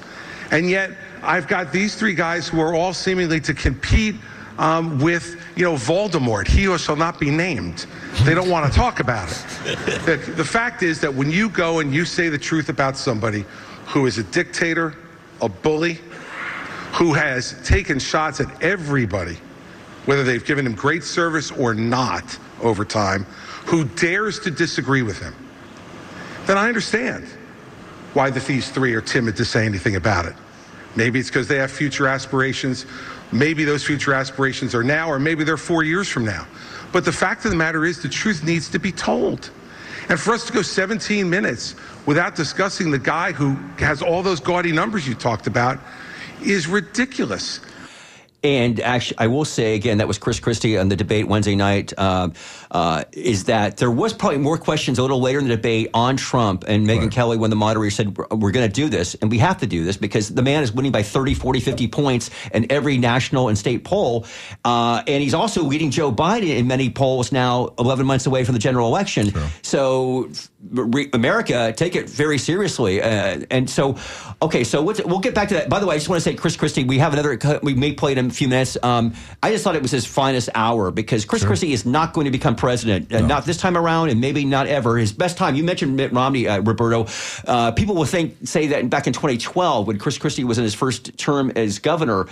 And 0.50 0.68
yet, 0.70 0.90
I've 1.22 1.48
got 1.48 1.72
these 1.72 1.94
three 1.96 2.14
guys 2.14 2.46
who 2.46 2.60
are 2.60 2.74
all 2.74 2.92
seemingly 2.92 3.40
to 3.40 3.54
compete 3.54 4.14
um, 4.58 4.98
with, 4.98 5.40
you 5.56 5.64
know, 5.64 5.74
Voldemort, 5.74 6.46
he 6.46 6.64
who 6.64 6.78
shall 6.78 6.96
not 6.96 7.18
be 7.18 7.30
named. 7.30 7.86
They 8.22 8.34
don't 8.34 8.50
want 8.50 8.70
to 8.70 8.78
talk 8.78 9.00
about 9.00 9.30
it. 9.30 9.78
The, 10.06 10.32
the 10.36 10.44
fact 10.44 10.82
is 10.82 11.00
that 11.00 11.12
when 11.12 11.30
you 11.30 11.48
go 11.48 11.80
and 11.80 11.94
you 11.94 12.04
say 12.04 12.28
the 12.28 12.38
truth 12.38 12.68
about 12.68 12.96
somebody 12.96 13.44
who 13.86 14.06
is 14.06 14.18
a 14.18 14.22
dictator, 14.24 14.94
a 15.40 15.48
bully, 15.48 15.98
who 16.92 17.12
has 17.12 17.60
taken 17.66 17.98
shots 17.98 18.40
at 18.40 18.62
everybody, 18.62 19.38
whether 20.06 20.24
they've 20.24 20.44
given 20.44 20.64
him 20.64 20.74
great 20.74 21.04
service 21.04 21.50
or 21.50 21.74
not 21.74 22.38
over 22.62 22.84
time, 22.84 23.26
who 23.66 23.84
dares 23.84 24.38
to 24.40 24.50
disagree 24.50 25.02
with 25.02 25.18
him, 25.18 25.34
then 26.46 26.56
I 26.56 26.68
understand 26.68 27.26
why 28.14 28.30
the 28.30 28.40
these 28.40 28.70
three 28.70 28.94
are 28.94 29.00
timid 29.00 29.36
to 29.36 29.44
say 29.44 29.66
anything 29.66 29.96
about 29.96 30.24
it. 30.24 30.34
Maybe 30.94 31.20
it's 31.20 31.28
because 31.28 31.48
they 31.48 31.58
have 31.58 31.70
future 31.70 32.06
aspirations. 32.06 32.86
Maybe 33.32 33.64
those 33.64 33.84
future 33.84 34.14
aspirations 34.14 34.74
are 34.74 34.84
now, 34.84 35.10
or 35.10 35.18
maybe 35.18 35.44
they're 35.44 35.58
four 35.58 35.82
years 35.82 36.08
from 36.08 36.24
now. 36.24 36.46
But 36.92 37.04
the 37.04 37.12
fact 37.12 37.44
of 37.44 37.50
the 37.50 37.56
matter 37.56 37.84
is, 37.84 38.00
the 38.00 38.08
truth 38.08 38.42
needs 38.42 38.70
to 38.70 38.78
be 38.78 38.92
told. 38.92 39.50
And 40.08 40.18
for 40.18 40.32
us 40.32 40.46
to 40.46 40.52
go 40.52 40.62
17 40.62 41.28
minutes 41.28 41.74
without 42.06 42.36
discussing 42.36 42.90
the 42.90 42.98
guy 42.98 43.32
who 43.32 43.54
has 43.78 44.00
all 44.00 44.22
those 44.22 44.40
gaudy 44.40 44.72
numbers 44.72 45.06
you 45.06 45.14
talked 45.14 45.46
about 45.46 45.78
is 46.42 46.68
ridiculous. 46.68 47.60
And 48.42 48.78
actually, 48.80 49.18
I 49.18 49.26
will 49.26 49.44
say 49.44 49.74
again, 49.74 49.98
that 49.98 50.06
was 50.06 50.18
Chris 50.18 50.38
Christie 50.38 50.78
on 50.78 50.88
the 50.88 50.94
debate 50.94 51.26
Wednesday 51.26 51.56
night. 51.56 51.92
Uh, 51.98 52.28
uh, 52.70 53.04
is 53.12 53.44
that 53.44 53.76
there 53.76 53.90
was 53.90 54.12
probably 54.12 54.38
more 54.38 54.58
questions 54.58 54.98
a 54.98 55.02
little 55.02 55.20
later 55.20 55.38
in 55.38 55.48
the 55.48 55.56
debate 55.56 55.90
on 55.94 56.16
Trump 56.16 56.64
and 56.66 56.86
Megyn 56.86 57.02
right. 57.02 57.10
Kelly 57.10 57.36
when 57.36 57.50
the 57.50 57.56
moderator 57.56 57.90
said, 57.90 58.16
We're 58.16 58.50
going 58.50 58.68
to 58.68 58.72
do 58.72 58.88
this, 58.88 59.14
and 59.14 59.30
we 59.30 59.38
have 59.38 59.58
to 59.58 59.66
do 59.66 59.84
this 59.84 59.96
because 59.96 60.28
the 60.28 60.42
man 60.42 60.62
is 60.62 60.72
winning 60.72 60.92
by 60.92 61.02
30, 61.02 61.34
40, 61.34 61.60
50 61.60 61.88
points 61.88 62.30
in 62.52 62.70
every 62.70 62.98
national 62.98 63.48
and 63.48 63.56
state 63.56 63.84
poll. 63.84 64.26
Uh, 64.64 65.02
and 65.06 65.22
he's 65.22 65.34
also 65.34 65.62
leading 65.62 65.90
Joe 65.90 66.12
Biden 66.12 66.56
in 66.56 66.66
many 66.66 66.90
polls 66.90 67.32
now, 67.32 67.74
11 67.78 68.06
months 68.06 68.26
away 68.26 68.44
from 68.44 68.54
the 68.54 68.58
general 68.58 68.88
election. 68.88 69.30
Sure. 69.30 69.48
So, 69.62 70.30
America, 71.12 71.72
take 71.76 71.94
it 71.94 72.08
very 72.08 72.38
seriously. 72.38 73.00
Uh, 73.00 73.44
and 73.50 73.68
so, 73.70 73.96
okay, 74.42 74.64
so 74.64 74.82
we'll 74.82 75.20
get 75.20 75.34
back 75.34 75.48
to 75.48 75.54
that. 75.54 75.68
By 75.68 75.80
the 75.80 75.86
way, 75.86 75.94
I 75.94 75.98
just 75.98 76.08
want 76.08 76.22
to 76.22 76.28
say, 76.28 76.34
Chris 76.34 76.56
Christie, 76.56 76.84
we 76.84 76.98
have 76.98 77.12
another, 77.12 77.38
we 77.62 77.74
may 77.74 77.92
play 77.92 78.12
it 78.12 78.18
in 78.18 78.26
a 78.26 78.30
few 78.30 78.48
minutes. 78.48 78.76
Um, 78.82 79.14
I 79.42 79.50
just 79.50 79.64
thought 79.64 79.76
it 79.76 79.82
was 79.82 79.90
his 79.90 80.06
finest 80.06 80.48
hour 80.54 80.90
because 80.90 81.24
Chris 81.24 81.42
sure. 81.42 81.48
Christie 81.48 81.72
is 81.72 81.86
not 81.86 82.12
going 82.12 82.24
to 82.24 82.30
become 82.30 82.55
president, 82.56 83.12
uh, 83.12 83.20
no. 83.20 83.26
not 83.26 83.44
this 83.44 83.56
time 83.56 83.76
around, 83.76 84.10
and 84.10 84.20
maybe 84.20 84.44
not 84.44 84.66
ever. 84.66 84.96
His 84.96 85.12
best 85.12 85.36
time. 85.36 85.54
You 85.54 85.64
mentioned 85.64 85.96
Mitt 85.96 86.12
Romney, 86.12 86.48
uh, 86.48 86.60
Roberto. 86.60 87.06
Uh, 87.46 87.72
people 87.72 87.94
will 87.94 88.04
think 88.04 88.36
say 88.44 88.68
that 88.68 88.90
back 88.90 89.06
in 89.06 89.12
2012 89.12 89.86
when 89.86 89.98
Chris 89.98 90.18
Christie 90.18 90.44
was 90.44 90.58
in 90.58 90.64
his 90.64 90.74
first 90.74 91.16
term 91.18 91.52
as 91.56 91.78
governor 91.78 92.26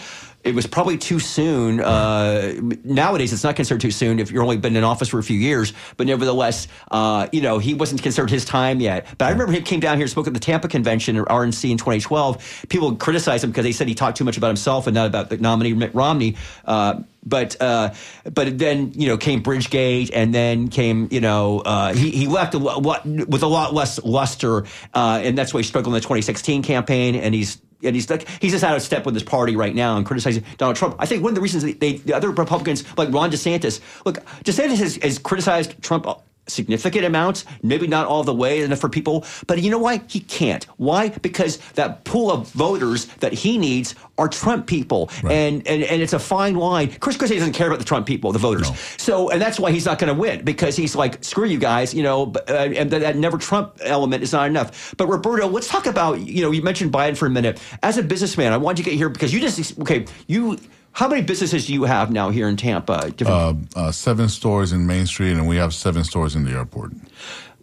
it 0.44 0.54
was 0.54 0.66
probably 0.66 0.98
too 0.98 1.18
soon. 1.18 1.80
Uh, 1.80 2.54
nowadays, 2.84 3.32
it's 3.32 3.44
not 3.44 3.56
considered 3.56 3.80
too 3.80 3.90
soon 3.90 4.18
if 4.18 4.30
you're 4.30 4.42
only 4.42 4.58
been 4.58 4.76
in 4.76 4.84
office 4.84 5.08
for 5.08 5.18
a 5.18 5.22
few 5.22 5.38
years. 5.38 5.72
But 5.96 6.06
nevertheless, 6.06 6.68
uh, 6.90 7.28
you 7.32 7.40
know, 7.40 7.58
he 7.58 7.74
wasn't 7.74 8.02
considered 8.02 8.30
his 8.30 8.44
time 8.44 8.80
yet. 8.80 9.06
But 9.16 9.26
I 9.26 9.30
remember 9.30 9.52
he 9.52 9.62
came 9.62 9.80
down 9.80 9.96
here, 9.96 10.06
spoke 10.06 10.26
at 10.26 10.34
the 10.34 10.40
Tampa 10.40 10.68
convention 10.68 11.16
or 11.16 11.24
RNC 11.24 11.70
in 11.70 11.78
2012. 11.78 12.66
People 12.68 12.94
criticized 12.96 13.42
him 13.42 13.50
because 13.50 13.64
they 13.64 13.72
said 13.72 13.88
he 13.88 13.94
talked 13.94 14.18
too 14.18 14.24
much 14.24 14.36
about 14.36 14.48
himself 14.48 14.86
and 14.86 14.94
not 14.94 15.06
about 15.06 15.30
the 15.30 15.38
nominee 15.38 15.72
Mitt 15.72 15.94
Romney. 15.94 16.36
Uh, 16.64 17.02
but 17.24 17.60
uh, 17.60 17.94
but 18.32 18.58
then 18.58 18.92
you 18.94 19.08
know 19.08 19.16
came 19.16 19.42
Bridgegate, 19.42 20.10
and 20.12 20.34
then 20.34 20.68
came 20.68 21.08
you 21.10 21.20
know 21.20 21.60
uh, 21.60 21.94
he 21.94 22.10
he 22.10 22.26
left 22.26 22.54
a 22.54 22.58
with 22.58 23.42
a 23.42 23.46
lot 23.46 23.74
less 23.74 24.02
luster, 24.04 24.64
uh, 24.92 25.20
and 25.22 25.36
that's 25.36 25.54
why 25.54 25.60
he 25.60 25.64
struggled 25.64 25.94
in 25.94 25.94
the 25.94 26.00
2016 26.00 26.62
campaign, 26.62 27.14
and 27.14 27.34
he's. 27.34 27.60
And 27.84 27.94
he's 27.94 28.08
like 28.08 28.26
he's 28.40 28.52
just 28.52 28.64
out 28.64 28.76
of 28.76 28.82
step 28.82 29.04
with 29.06 29.14
his 29.14 29.22
party 29.22 29.56
right 29.56 29.74
now 29.74 29.96
and 29.96 30.06
criticizing 30.06 30.44
Donald 30.58 30.76
Trump. 30.76 30.96
I 30.98 31.06
think 31.06 31.22
one 31.22 31.30
of 31.30 31.34
the 31.34 31.40
reasons 31.40 31.62
they, 31.62 31.98
the 31.98 32.14
other 32.14 32.30
Republicans 32.30 32.84
like 32.96 33.12
Ron 33.12 33.30
DeSantis 33.30 33.80
look 34.04 34.24
DeSantis 34.44 34.78
has, 34.78 34.96
has 34.96 35.18
criticized 35.18 35.80
Trump 35.82 36.06
significant 36.46 37.04
amounts, 37.04 37.44
maybe 37.62 37.86
not 37.86 38.06
all 38.06 38.24
the 38.24 38.34
way 38.34 38.60
enough 38.60 38.80
for 38.80 38.88
people, 38.88 39.24
but 39.46 39.62
you 39.62 39.70
know 39.70 39.78
why? 39.78 40.02
He 40.08 40.20
can't. 40.20 40.64
Why? 40.76 41.08
Because 41.08 41.58
that 41.74 42.04
pool 42.04 42.30
of 42.30 42.48
voters 42.52 43.06
that 43.16 43.32
he 43.32 43.58
needs 43.58 43.94
are 44.18 44.28
Trump 44.28 44.66
people. 44.66 45.10
Right. 45.22 45.32
And, 45.32 45.66
and 45.66 45.82
and 45.82 46.02
it's 46.02 46.12
a 46.12 46.18
fine 46.18 46.54
line. 46.54 46.92
Chris 47.00 47.16
Christie 47.16 47.36
doesn't 47.36 47.52
care 47.52 47.66
about 47.66 47.78
the 47.78 47.84
Trump 47.84 48.06
people, 48.06 48.32
the 48.32 48.38
voters. 48.38 48.70
No. 48.70 48.76
So, 48.96 49.30
and 49.30 49.40
that's 49.40 49.58
why 49.58 49.70
he's 49.70 49.86
not 49.86 49.98
going 49.98 50.14
to 50.14 50.18
win 50.18 50.44
because 50.44 50.76
he's 50.76 50.94
like, 50.94 51.22
screw 51.24 51.46
you 51.46 51.58
guys, 51.58 51.94
you 51.94 52.02
know, 52.02 52.32
uh, 52.48 52.52
and 52.52 52.90
that, 52.90 53.00
that 53.00 53.16
never 53.16 53.38
Trump 53.38 53.78
element 53.82 54.22
is 54.22 54.32
not 54.32 54.46
enough. 54.46 54.94
But 54.96 55.08
Roberto, 55.08 55.46
let's 55.48 55.68
talk 55.68 55.86
about, 55.86 56.20
you 56.20 56.42
know, 56.42 56.50
you 56.50 56.62
mentioned 56.62 56.92
Biden 56.92 57.16
for 57.16 57.26
a 57.26 57.30
minute. 57.30 57.60
As 57.82 57.98
a 57.98 58.02
businessman, 58.02 58.52
I 58.52 58.56
want 58.56 58.78
you 58.78 58.84
to 58.84 58.90
get 58.90 58.96
here 58.96 59.08
because 59.08 59.32
you 59.32 59.40
just, 59.40 59.78
okay, 59.80 60.06
you, 60.26 60.58
how 60.94 61.08
many 61.08 61.22
businesses 61.22 61.66
do 61.66 61.72
you 61.72 61.84
have 61.84 62.12
now 62.12 62.30
here 62.30 62.48
in 62.48 62.56
Tampa? 62.56 63.12
Uh, 63.26 63.54
uh, 63.74 63.90
seven 63.90 64.28
stores 64.28 64.72
in 64.72 64.86
Main 64.86 65.06
Street, 65.06 65.32
and 65.32 65.48
we 65.48 65.56
have 65.56 65.74
seven 65.74 66.04
stores 66.04 66.36
in 66.36 66.44
the 66.44 66.52
airport. 66.52 66.92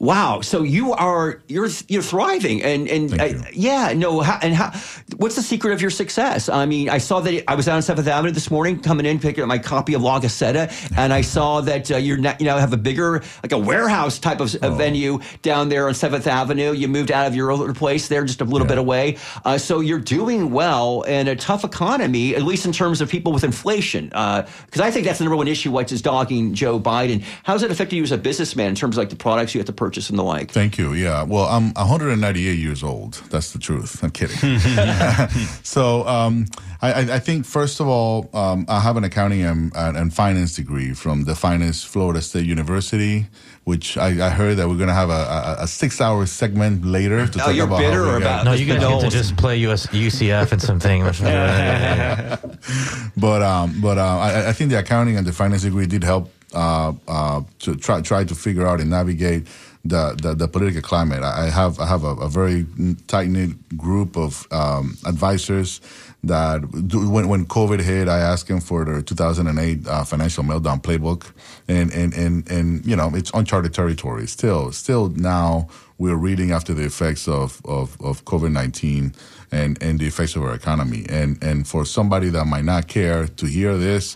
Wow. 0.01 0.41
So 0.41 0.63
you 0.63 0.93
are 0.93 1.43
you're 1.47 1.69
you're 1.87 2.01
thriving 2.01 2.63
and 2.63 2.87
and 2.87 3.47
yeah 3.53 3.93
no 3.95 4.21
how, 4.21 4.39
and 4.41 4.55
how 4.55 4.71
what's 5.17 5.35
the 5.35 5.43
secret 5.43 5.73
of 5.73 5.79
your 5.79 5.91
success? 5.91 6.49
I 6.49 6.65
mean, 6.65 6.89
I 6.89 6.97
saw 6.97 7.19
that 7.19 7.43
I 7.47 7.53
was 7.53 7.67
out 7.67 7.75
on 7.75 7.83
Seventh 7.83 8.07
Avenue 8.07 8.31
this 8.31 8.49
morning 8.49 8.81
coming 8.81 9.05
in 9.05 9.19
picking 9.19 9.43
up 9.43 9.47
my 9.47 9.59
copy 9.59 9.93
of 9.93 10.01
La 10.01 10.19
Gaceta, 10.19 10.73
and 10.97 11.13
I 11.13 11.21
saw 11.21 11.61
that 11.61 11.91
uh, 11.91 11.97
you're 11.97 12.17
not, 12.17 12.41
you 12.41 12.47
know 12.47 12.57
have 12.57 12.73
a 12.73 12.77
bigger 12.77 13.21
like 13.43 13.51
a 13.51 13.59
warehouse 13.59 14.17
type 14.17 14.39
of 14.39 14.55
oh. 14.63 14.73
venue 14.73 15.19
down 15.43 15.69
there 15.69 15.87
on 15.87 15.93
Seventh 15.93 16.25
Avenue. 16.25 16.71
You 16.71 16.87
moved 16.87 17.11
out 17.11 17.27
of 17.27 17.35
your 17.35 17.51
other 17.51 17.71
place 17.71 18.07
there 18.07 18.25
just 18.25 18.41
a 18.41 18.43
little 18.43 18.65
yeah. 18.65 18.69
bit 18.69 18.77
away, 18.79 19.17
uh, 19.45 19.59
so 19.59 19.81
you're 19.81 19.99
doing 19.99 20.49
well 20.49 21.03
in 21.03 21.27
a 21.27 21.35
tough 21.35 21.63
economy, 21.63 22.35
at 22.35 22.41
least 22.41 22.65
in 22.65 22.71
terms 22.71 23.01
of 23.01 23.09
people 23.09 23.31
with 23.31 23.43
inflation. 23.43 24.05
Because 24.05 24.79
uh, 24.79 24.83
I 24.83 24.89
think 24.89 25.05
that's 25.05 25.19
the 25.19 25.25
number 25.25 25.37
one 25.37 25.47
issue, 25.47 25.69
which 25.69 25.91
is 25.91 26.01
dogging 26.01 26.55
Joe 26.55 26.79
Biden. 26.79 27.23
How's 27.43 27.61
it 27.61 27.69
affect 27.69 27.93
you 27.93 28.01
as 28.01 28.11
a 28.11 28.17
businessman 28.17 28.69
in 28.69 28.75
terms 28.75 28.97
of 28.97 29.01
like 29.03 29.11
the 29.11 29.15
products 29.15 29.53
you 29.53 29.59
have 29.59 29.67
to 29.67 29.73
purchase? 29.73 29.90
Purchase 29.91 30.09
and 30.09 30.17
the 30.17 30.23
like. 30.23 30.51
Thank 30.51 30.77
you. 30.77 30.93
Yeah. 30.93 31.23
Well, 31.23 31.45
I'm 31.45 31.73
198 31.73 32.57
years 32.57 32.81
old. 32.81 33.15
That's 33.29 33.51
the 33.51 33.59
truth. 33.59 34.01
I'm 34.01 34.11
kidding. 34.11 34.57
so 35.63 36.07
um, 36.07 36.45
I, 36.81 37.15
I, 37.15 37.19
think, 37.19 37.45
first 37.45 37.81
of 37.81 37.89
all, 37.89 38.29
um, 38.33 38.65
I 38.69 38.79
have 38.79 38.95
an 38.95 39.03
accounting 39.03 39.41
and, 39.41 39.73
and, 39.75 40.13
finance 40.13 40.55
degree 40.55 40.93
from 40.93 41.25
the 41.25 41.35
finest 41.35 41.87
Florida 41.87 42.21
State 42.21 42.45
University, 42.45 43.27
which 43.65 43.97
I, 43.97 44.27
I 44.27 44.29
heard 44.29 44.55
that 44.57 44.69
we're 44.69 44.77
going 44.77 44.87
to 44.87 44.93
have 44.93 45.09
a, 45.09 45.57
a, 45.59 45.63
a, 45.63 45.67
six 45.67 45.99
hour 45.99 46.25
segment 46.25 46.85
later 46.85 47.27
to 47.27 47.37
talk 47.37 47.53
you're 47.53 47.65
about 47.65 47.79
bitter 47.79 48.05
or 48.05 48.15
about 48.15 48.45
No, 48.45 48.53
you 48.53 48.65
guys 48.65 48.79
get 48.79 49.01
to 49.01 49.09
just 49.09 49.35
play 49.35 49.57
US, 49.67 49.87
UCF 49.87 50.53
and 50.53 50.61
something. 50.61 51.01
but 53.17 53.41
um, 53.41 53.81
but 53.81 53.97
uh, 53.97 54.17
I, 54.17 54.49
I 54.49 54.53
think 54.53 54.71
the 54.71 54.79
accounting 54.79 55.17
and 55.17 55.27
the 55.27 55.33
finance 55.33 55.63
degree 55.63 55.85
did 55.85 56.03
help 56.03 56.31
uh, 56.53 56.93
uh, 57.07 57.41
to 57.59 57.75
try 57.75 58.01
try 58.01 58.23
to 58.23 58.35
figure 58.35 58.67
out 58.67 58.81
and 58.81 58.89
navigate 58.89 59.47
the, 59.83 60.17
the, 60.21 60.35
the 60.35 60.47
political 60.47 60.81
climate. 60.81 61.23
I 61.23 61.49
have 61.49 61.79
I 61.79 61.87
have 61.87 62.03
a, 62.03 62.15
a 62.15 62.29
very 62.29 62.65
tight 63.07 63.29
knit 63.29 63.77
group 63.77 64.15
of 64.15 64.47
um, 64.51 64.97
advisors 65.05 65.81
that 66.23 66.61
do, 66.87 67.09
when 67.09 67.27
when 67.27 67.45
COVID 67.45 67.81
hit, 67.81 68.07
I 68.07 68.19
asked 68.19 68.47
them 68.47 68.61
for 68.61 68.85
the 68.85 69.01
2008 69.01 69.87
uh, 69.87 70.03
financial 70.03 70.43
meltdown 70.43 70.81
playbook, 70.81 71.31
and 71.67 71.91
and 71.91 72.13
and 72.13 72.49
and 72.51 72.85
you 72.85 72.95
know 72.95 73.11
it's 73.15 73.31
uncharted 73.33 73.73
territory. 73.73 74.27
Still, 74.27 74.71
still 74.71 75.09
now 75.09 75.67
we're 75.97 76.15
reading 76.15 76.51
after 76.51 76.73
the 76.73 76.83
effects 76.83 77.27
of 77.27 77.61
of, 77.65 77.99
of 78.01 78.23
COVID 78.25 78.51
19 78.51 79.13
and 79.51 79.81
and 79.81 79.99
the 79.99 80.05
effects 80.05 80.35
of 80.35 80.43
our 80.43 80.53
economy. 80.53 81.05
And 81.09 81.43
and 81.43 81.67
for 81.67 81.85
somebody 81.85 82.29
that 82.29 82.45
might 82.45 82.65
not 82.65 82.87
care 82.87 83.27
to 83.27 83.45
hear 83.47 83.77
this 83.77 84.15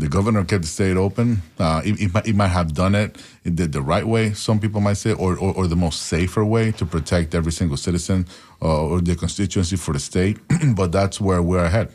the 0.00 0.08
governor 0.08 0.44
kept 0.44 0.62
the 0.62 0.68
state 0.68 0.96
open. 0.96 1.42
Uh, 1.58 1.82
he, 1.82 1.92
he, 1.92 2.06
might, 2.08 2.26
he, 2.26 2.32
might, 2.32 2.48
have 2.48 2.74
done 2.74 2.94
it 2.94 3.16
the, 3.44 3.66
the 3.66 3.82
right 3.82 4.06
way, 4.06 4.32
some 4.32 4.58
people 4.58 4.80
might 4.80 4.96
say, 4.96 5.12
or, 5.12 5.36
or, 5.36 5.54
or, 5.54 5.66
the 5.66 5.76
most 5.76 6.02
safer 6.02 6.44
way 6.44 6.72
to 6.72 6.86
protect 6.86 7.34
every 7.34 7.52
single 7.52 7.76
citizen 7.76 8.26
uh, 8.62 8.82
or 8.82 9.00
the 9.00 9.14
constituency 9.14 9.76
for 9.76 9.92
the 9.92 10.00
state. 10.00 10.38
but 10.74 10.90
that's 10.90 11.20
where 11.20 11.42
we're 11.42 11.64
ahead. 11.64 11.92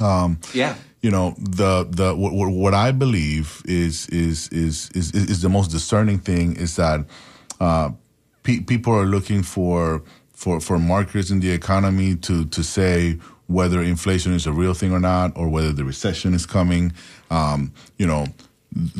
Um, 0.00 0.38
yeah. 0.54 0.76
you 1.02 1.10
know 1.10 1.34
the 1.38 1.86
the 1.90 2.14
what, 2.14 2.32
what 2.32 2.74
I 2.74 2.92
believe 2.92 3.62
is 3.64 4.08
is 4.08 4.48
is 4.50 4.90
is 4.94 5.12
is 5.12 5.42
the 5.42 5.48
most 5.48 5.72
discerning 5.72 6.20
thing 6.20 6.54
is 6.56 6.76
that 6.76 7.04
uh, 7.60 7.90
pe- 8.44 8.60
people 8.60 8.92
are 8.94 9.06
looking 9.06 9.42
for 9.42 10.02
for 10.38 10.60
for 10.60 10.78
markers 10.78 11.32
in 11.32 11.40
the 11.40 11.50
economy 11.50 12.14
to 12.14 12.44
to 12.46 12.62
say 12.62 13.18
whether 13.48 13.82
inflation 13.82 14.32
is 14.32 14.46
a 14.46 14.52
real 14.52 14.72
thing 14.72 14.92
or 14.92 15.00
not, 15.00 15.36
or 15.36 15.48
whether 15.48 15.72
the 15.72 15.84
recession 15.84 16.32
is 16.32 16.46
coming. 16.46 16.92
Um, 17.28 17.72
you 17.96 18.06
know, 18.06 18.26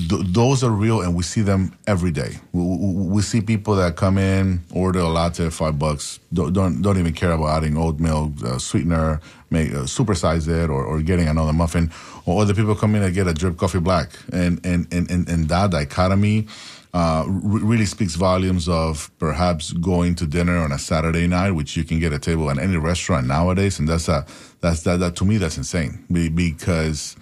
th- 0.09 0.26
those 0.26 0.64
are 0.64 0.70
real, 0.70 1.01
and 1.01 1.14
we 1.14 1.22
see 1.22 1.43
them 1.43 1.76
every 1.86 2.11
day. 2.11 2.39
We, 2.53 2.62
we, 2.62 2.93
we, 3.14 3.22
see 3.22 3.41
people 3.41 3.76
that 3.76 3.95
come 3.95 4.18
in, 4.18 4.62
order 4.72 4.99
a 5.01 5.09
latte 5.09 5.47
at 5.47 5.53
five 5.53 5.78
bucks, 5.78 6.18
don't 6.32 6.53
don't, 6.53 6.82
don't 6.82 6.99
even 6.99 7.12
care 7.12 7.30
about 7.30 7.59
adding 7.59 7.76
oat 7.76 8.01
milk, 8.01 8.32
uh, 8.45 8.59
sweetener, 8.59 9.20
make 9.51 9.70
uh, 9.70 9.84
supersize 9.84 10.49
it, 10.49 10.68
or, 10.70 10.84
or 10.84 11.03
getting 11.03 11.28
another 11.28 11.53
muffin, 11.53 11.93
or 12.26 12.43
other 12.43 12.55
people 12.55 12.74
come 12.74 12.97
in 12.97 13.05
and 13.05 13.14
get 13.14 13.28
a 13.28 13.32
drip 13.32 13.57
coffee 13.59 13.78
black, 13.78 14.11
and 14.32 14.61
and 14.66 14.93
and 14.93 15.09
and, 15.09 15.28
and 15.28 15.49
that 15.49 15.70
dichotomy. 15.70 16.49
Uh, 16.95 17.24
really 17.28 17.84
speaks 17.84 18.14
volumes 18.14 18.66
of 18.66 19.11
perhaps 19.18 19.72
going 19.72 20.14
to 20.14 20.26
dinner 20.26 20.57
on 20.57 20.72
a 20.72 20.78
Saturday 20.78 21.26
night, 21.26 21.51
which 21.51 21.76
you 21.76 21.84
can 21.84 21.99
get 22.01 22.14
a 22.14 22.18
table 22.18 22.51
at 22.51 22.59
any 22.59 22.78
restaurant 22.78 23.26
nowadays, 23.26 23.78
and 23.78 23.86
that's 23.86 24.09
a 24.09 24.24
that's 24.61 24.82
that, 24.84 24.99
that 24.99 25.14
to 25.16 25.24
me 25.24 25.36
that's 25.36 25.59
insane. 25.59 26.03
Because 26.11 27.14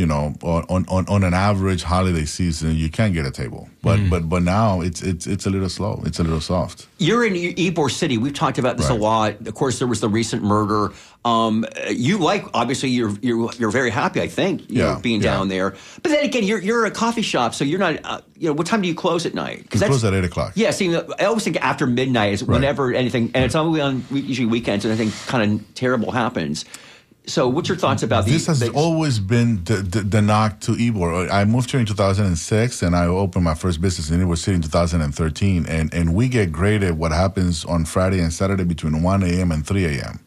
you 0.00 0.06
know, 0.06 0.34
on, 0.42 0.86
on, 0.88 1.06
on 1.08 1.24
an 1.24 1.34
average 1.34 1.82
holiday 1.82 2.24
season, 2.24 2.74
you 2.74 2.88
can 2.88 3.12
get 3.12 3.26
a 3.26 3.30
table. 3.30 3.68
But 3.82 3.98
mm. 3.98 4.08
but 4.08 4.30
but 4.30 4.42
now 4.42 4.80
it's 4.80 5.02
it's 5.02 5.26
it's 5.26 5.44
a 5.44 5.50
little 5.50 5.68
slow. 5.68 6.02
It's 6.06 6.18
a 6.18 6.22
little 6.22 6.40
soft. 6.40 6.86
You're 6.96 7.26
in 7.26 7.34
Ybor 7.34 7.90
City. 7.90 8.16
We've 8.16 8.32
talked 8.32 8.58
about 8.58 8.78
this 8.78 8.88
right. 8.88 8.98
a 8.98 9.02
lot. 9.02 9.46
Of 9.46 9.54
course, 9.54 9.78
there 9.78 9.88
was 9.88 10.00
the 10.00 10.08
recent 10.08 10.42
murder. 10.42 10.94
Um, 11.22 11.66
you 11.90 12.16
like 12.16 12.46
obviously 12.54 12.88
you're 12.88 13.12
you're 13.20 13.52
you're 13.58 13.70
very 13.70 13.90
happy. 13.90 14.22
I 14.22 14.28
think 14.28 14.70
you 14.70 14.78
yeah, 14.78 14.94
know, 14.94 15.00
being 15.00 15.20
yeah. 15.20 15.34
down 15.34 15.48
there. 15.48 15.74
But 16.02 16.12
then 16.12 16.24
again, 16.24 16.44
you're 16.44 16.60
you're 16.62 16.86
a 16.86 16.90
coffee 16.90 17.20
shop, 17.20 17.54
so 17.54 17.62
you're 17.64 17.78
not. 17.78 18.00
Uh, 18.02 18.20
you 18.38 18.48
know, 18.48 18.54
what 18.54 18.66
time 18.66 18.80
do 18.80 18.88
you 18.88 18.94
close 18.94 19.26
at 19.26 19.34
night? 19.34 19.64
Because 19.64 19.82
close 19.82 20.02
at 20.02 20.14
eight 20.14 20.24
o'clock. 20.24 20.52
Yeah. 20.54 20.70
See, 20.70 20.96
I 20.96 21.24
always 21.26 21.44
think 21.44 21.58
after 21.60 21.86
midnight 21.86 22.32
is 22.32 22.42
whenever 22.42 22.90
anything, 22.94 23.32
and 23.34 23.44
it's 23.44 23.54
only 23.54 23.82
on 23.82 24.02
usually 24.10 24.48
weekends, 24.48 24.86
and 24.86 24.98
anything 24.98 25.12
kind 25.26 25.60
of 25.60 25.74
terrible 25.74 26.10
happens. 26.10 26.64
So, 27.30 27.48
what's 27.48 27.68
your 27.68 27.78
thoughts 27.78 28.02
about 28.02 28.24
these? 28.24 28.46
this? 28.46 28.46
has 28.46 28.60
the, 28.60 28.72
always 28.72 29.20
been 29.20 29.62
the, 29.64 29.76
the, 29.76 30.00
the, 30.00 30.20
knock 30.20 30.58
to 30.60 30.72
Ybor. 30.72 31.30
I 31.30 31.44
moved 31.44 31.70
here 31.70 31.78
in 31.78 31.86
2006, 31.86 32.82
and 32.82 32.96
I 32.96 33.06
opened 33.06 33.44
my 33.44 33.54
first 33.54 33.80
business 33.80 34.10
in 34.10 34.20
Ybor 34.20 34.36
City 34.36 34.56
in 34.56 34.62
2013. 34.62 35.66
And 35.66 35.94
and 35.94 36.14
we 36.14 36.28
get 36.28 36.50
graded 36.50 36.98
what 36.98 37.12
happens 37.12 37.64
on 37.64 37.84
Friday 37.84 38.18
and 38.18 38.32
Saturday 38.32 38.64
between 38.64 39.02
1 39.02 39.22
a.m. 39.22 39.52
and 39.52 39.64
3 39.64 39.84
a.m. 39.84 40.18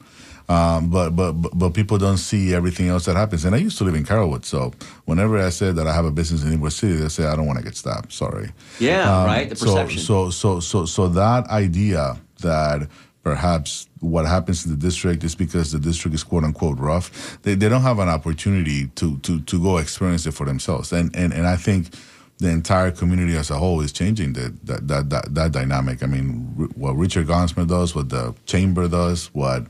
Um, 0.47 0.89
but, 0.89 1.11
but 1.11 1.33
but 1.33 1.73
people 1.73 1.97
don't 1.97 2.17
see 2.17 2.53
everything 2.53 2.87
else 2.87 3.05
that 3.05 3.17
happens. 3.17 3.43
And 3.43 3.53
I 3.53 3.57
used 3.57 3.77
to 3.79 3.83
live 3.83 3.95
in 3.95 4.05
Carrollwood, 4.05 4.45
so 4.45 4.71
whenever 5.03 5.37
I 5.37 5.49
said 5.49 5.75
that 5.75 5.87
I 5.87 5.93
have 5.93 6.05
a 6.05 6.11
business 6.11 6.43
in 6.43 6.57
Ybor 6.57 6.71
City, 6.71 6.95
they 6.95 7.09
say 7.09 7.25
I 7.25 7.35
don't 7.35 7.47
want 7.47 7.59
to 7.59 7.65
get 7.65 7.75
stopped. 7.75 8.13
Sorry. 8.13 8.51
Yeah, 8.79 9.13
um, 9.13 9.25
right. 9.25 9.49
The 9.49 9.55
perception. 9.55 9.99
So 9.99 10.29
so 10.29 10.59
so 10.61 10.85
so 10.85 10.85
so 10.85 11.07
that 11.09 11.47
idea 11.47 12.17
that 12.43 12.87
perhaps 13.23 13.87
what 14.01 14.25
happens 14.25 14.65
in 14.65 14.71
the 14.71 14.77
district 14.77 15.23
is 15.23 15.33
because 15.33 15.71
the 15.71 15.79
district 15.79 16.13
is 16.13 16.23
quote 16.23 16.43
unquote 16.43 16.77
rough. 16.77 17.41
They, 17.43 17.55
they 17.55 17.69
don't 17.69 17.81
have 17.81 17.99
an 17.99 18.09
opportunity 18.09 18.87
to, 18.87 19.17
to, 19.19 19.39
to 19.41 19.61
go 19.61 19.77
experience 19.77 20.25
it 20.25 20.33
for 20.33 20.45
themselves. 20.45 20.91
And, 20.91 21.15
and, 21.15 21.33
and 21.33 21.47
I 21.47 21.55
think 21.55 21.95
the 22.43 22.49
entire 22.49 22.91
community 22.91 23.35
as 23.37 23.49
a 23.49 23.57
whole 23.57 23.79
is 23.81 23.91
changing 23.91 24.33
the, 24.33 24.53
that, 24.63 24.87
that, 24.87 25.09
that, 25.09 25.33
that 25.33 25.51
dynamic. 25.53 26.03
I 26.03 26.07
mean, 26.07 26.71
what 26.75 26.93
Richard 26.93 27.27
Gonzmart 27.27 27.67
does, 27.69 27.95
what 27.95 28.09
the 28.09 28.35
chamber 28.45 28.87
does, 28.87 29.27
what 29.33 29.65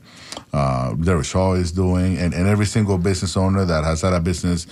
uh, 0.51 0.93
Derek 0.95 1.25
Shaw 1.25 1.53
is 1.53 1.71
doing, 1.71 2.17
and, 2.17 2.33
and 2.33 2.47
every 2.47 2.65
single 2.65 2.97
business 2.97 3.37
owner 3.37 3.63
that 3.63 3.83
has 3.83 4.01
had 4.01 4.13
a 4.13 4.19
business 4.19 4.65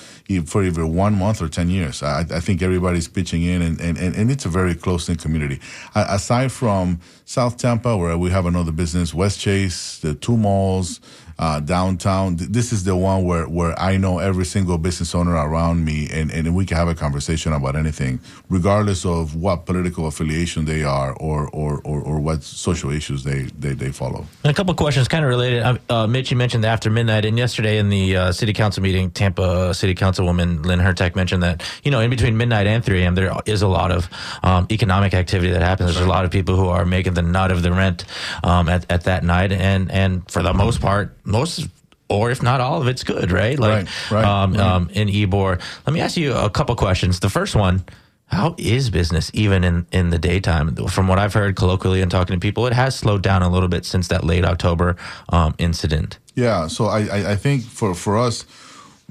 for 0.45 0.63
either 0.63 0.85
one 0.85 1.13
month 1.17 1.41
or 1.41 1.47
10 1.47 1.69
years. 1.69 2.01
I, 2.01 2.21
I 2.21 2.39
think 2.39 2.63
everybody's 2.63 3.07
pitching 3.07 3.43
in, 3.43 3.61
and, 3.61 3.79
and, 3.79 3.97
and 3.97 4.31
it's 4.31 4.45
a 4.45 4.49
very 4.49 4.73
close 4.73 5.07
knit 5.07 5.19
community. 5.19 5.59
aside 5.93 6.51
from 6.51 6.99
South 7.25 7.57
Tampa, 7.57 7.95
where 7.95 8.17
we 8.17 8.31
have 8.31 8.47
another 8.47 8.71
business, 8.71 9.13
Westchase, 9.13 10.01
the 10.01 10.15
two 10.15 10.37
malls, 10.37 10.99
uh, 11.39 11.59
downtown. 11.59 12.37
This 12.37 12.71
is 12.71 12.83
the 12.83 12.95
one 12.95 13.23
where, 13.25 13.47
where 13.47 13.77
I 13.79 13.97
know 13.97 14.19
every 14.19 14.45
single 14.45 14.77
business 14.77 15.13
owner 15.15 15.33
around 15.33 15.85
me, 15.85 16.07
and, 16.11 16.31
and 16.31 16.55
we 16.55 16.65
can 16.65 16.77
have 16.77 16.87
a 16.87 16.95
conversation 16.95 17.53
about 17.53 17.75
anything, 17.75 18.19
regardless 18.49 19.05
of 19.05 19.35
what 19.35 19.65
political 19.65 20.07
affiliation 20.07 20.65
they 20.65 20.83
are 20.83 21.13
or 21.13 21.49
or, 21.53 21.81
or, 21.83 22.01
or 22.01 22.19
what 22.19 22.43
social 22.43 22.91
issues 22.91 23.23
they, 23.23 23.43
they, 23.57 23.73
they 23.73 23.91
follow. 23.91 24.25
And 24.43 24.51
a 24.51 24.53
couple 24.53 24.73
questions 24.73 25.07
kind 25.07 25.23
of 25.23 25.29
related. 25.29 25.63
Uh, 25.63 25.77
uh, 25.89 26.07
Mitch, 26.07 26.31
you 26.31 26.37
mentioned 26.37 26.65
after 26.65 26.89
midnight, 26.89 27.25
and 27.25 27.37
yesterday 27.37 27.77
in 27.77 27.89
the 27.89 28.15
uh, 28.15 28.31
city 28.31 28.53
council 28.53 28.83
meeting, 28.83 29.11
Tampa 29.11 29.73
City 29.73 29.95
Councilwoman 29.95 30.65
Lynn 30.65 30.79
Hurtak 30.79 31.15
mentioned 31.15 31.43
that, 31.43 31.63
you 31.83 31.91
know, 31.91 31.99
in 31.99 32.09
between 32.09 32.37
midnight 32.37 32.67
and 32.67 32.83
3 32.83 33.01
a.m., 33.01 33.15
there 33.15 33.33
is 33.45 33.61
a 33.61 33.67
lot 33.67 33.91
of 33.91 34.09
um, 34.43 34.67
economic 34.71 35.13
activity 35.13 35.51
that 35.51 35.61
happens. 35.61 35.93
There's 35.93 36.05
a 36.05 36.09
lot 36.09 36.25
of 36.25 36.31
people 36.31 36.55
who 36.55 36.67
are 36.67 36.85
making 36.85 37.13
the 37.13 37.21
nut 37.21 37.51
of 37.51 37.61
the 37.61 37.71
rent 37.71 38.05
um, 38.43 38.69
at, 38.69 38.89
at 38.91 39.03
that 39.05 39.23
night, 39.23 39.51
and, 39.51 39.91
and 39.91 40.29
for 40.29 40.41
the 40.41 40.53
most 40.53 40.81
part, 40.81 41.15
most 41.23 41.67
or 42.09 42.29
if 42.29 42.43
not 42.43 42.59
all 42.59 42.81
of 42.81 42.87
it's 42.87 43.03
good, 43.03 43.31
right? 43.31 43.57
Like 43.57 43.85
right, 43.85 44.11
right, 44.11 44.25
um, 44.25 44.53
right. 44.53 44.59
Um, 44.59 44.89
in 44.91 45.07
Ybor. 45.07 45.61
Let 45.87 45.93
me 45.93 46.01
ask 46.01 46.17
you 46.17 46.33
a 46.33 46.49
couple 46.49 46.75
questions. 46.75 47.21
The 47.21 47.29
first 47.29 47.55
one, 47.55 47.85
how 48.25 48.55
is 48.57 48.89
business 48.89 49.31
even 49.33 49.63
in, 49.63 49.85
in 49.91 50.09
the 50.09 50.19
daytime? 50.19 50.75
From 50.87 51.07
what 51.07 51.19
I've 51.19 51.33
heard 51.33 51.55
colloquially 51.55 52.01
and 52.01 52.11
talking 52.11 52.35
to 52.35 52.39
people, 52.39 52.67
it 52.67 52.73
has 52.73 52.95
slowed 52.95 53.23
down 53.23 53.43
a 53.43 53.49
little 53.49 53.69
bit 53.69 53.85
since 53.85 54.09
that 54.09 54.23
late 54.23 54.45
October 54.45 54.97
um, 55.29 55.55
incident. 55.57 56.17
Yeah, 56.35 56.67
so 56.67 56.85
I, 56.85 57.31
I 57.31 57.35
think 57.35 57.63
for, 57.63 57.93
for 57.93 58.17
us, 58.17 58.45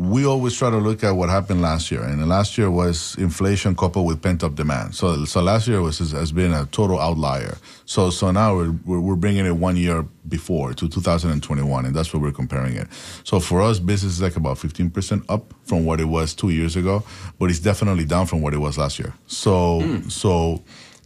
we 0.01 0.25
always 0.25 0.57
try 0.57 0.71
to 0.71 0.79
look 0.79 1.05
at 1.05 1.11
what 1.11 1.29
happened 1.29 1.61
last 1.61 1.91
year, 1.91 2.03
and 2.03 2.27
last 2.27 2.57
year 2.57 2.71
was 2.71 3.15
inflation 3.19 3.77
coupled 3.77 4.07
with 4.07 4.23
pent 4.23 4.43
up 4.43 4.55
demand. 4.55 4.95
So, 4.95 5.27
so 5.27 5.43
last 5.43 5.69
year 5.69 5.83
was 5.83 5.99
has 5.99 6.33
been 6.33 6.55
a 6.55 6.65
total 6.65 6.99
outlier. 6.99 7.59
So, 7.85 8.09
so 8.09 8.31
now 8.31 8.57
we're 8.57 8.99
we're 8.99 9.17
bringing 9.17 9.45
it 9.45 9.57
one 9.57 9.77
year 9.77 10.07
before 10.27 10.73
to 10.73 10.89
2021, 10.89 11.85
and 11.85 11.95
that's 11.95 12.15
what 12.15 12.23
we're 12.23 12.33
comparing 12.33 12.77
it. 12.77 12.89
So 13.25 13.41
for 13.41 13.61
us, 13.61 13.79
business 13.79 14.15
is 14.15 14.23
like 14.23 14.37
about 14.37 14.57
15% 14.57 15.23
up 15.29 15.53
from 15.65 15.85
what 15.85 16.01
it 16.01 16.07
was 16.07 16.35
two 16.35 16.49
years 16.49 16.77
ago, 16.77 17.03
but 17.39 17.51
it's 17.51 17.59
definitely 17.59 18.07
down 18.07 18.25
from 18.25 18.41
what 18.41 18.55
it 18.55 18.59
was 18.59 18.79
last 18.79 18.99
year. 18.99 19.13
So, 19.27 19.83
mm. 19.83 20.11
so. 20.11 20.63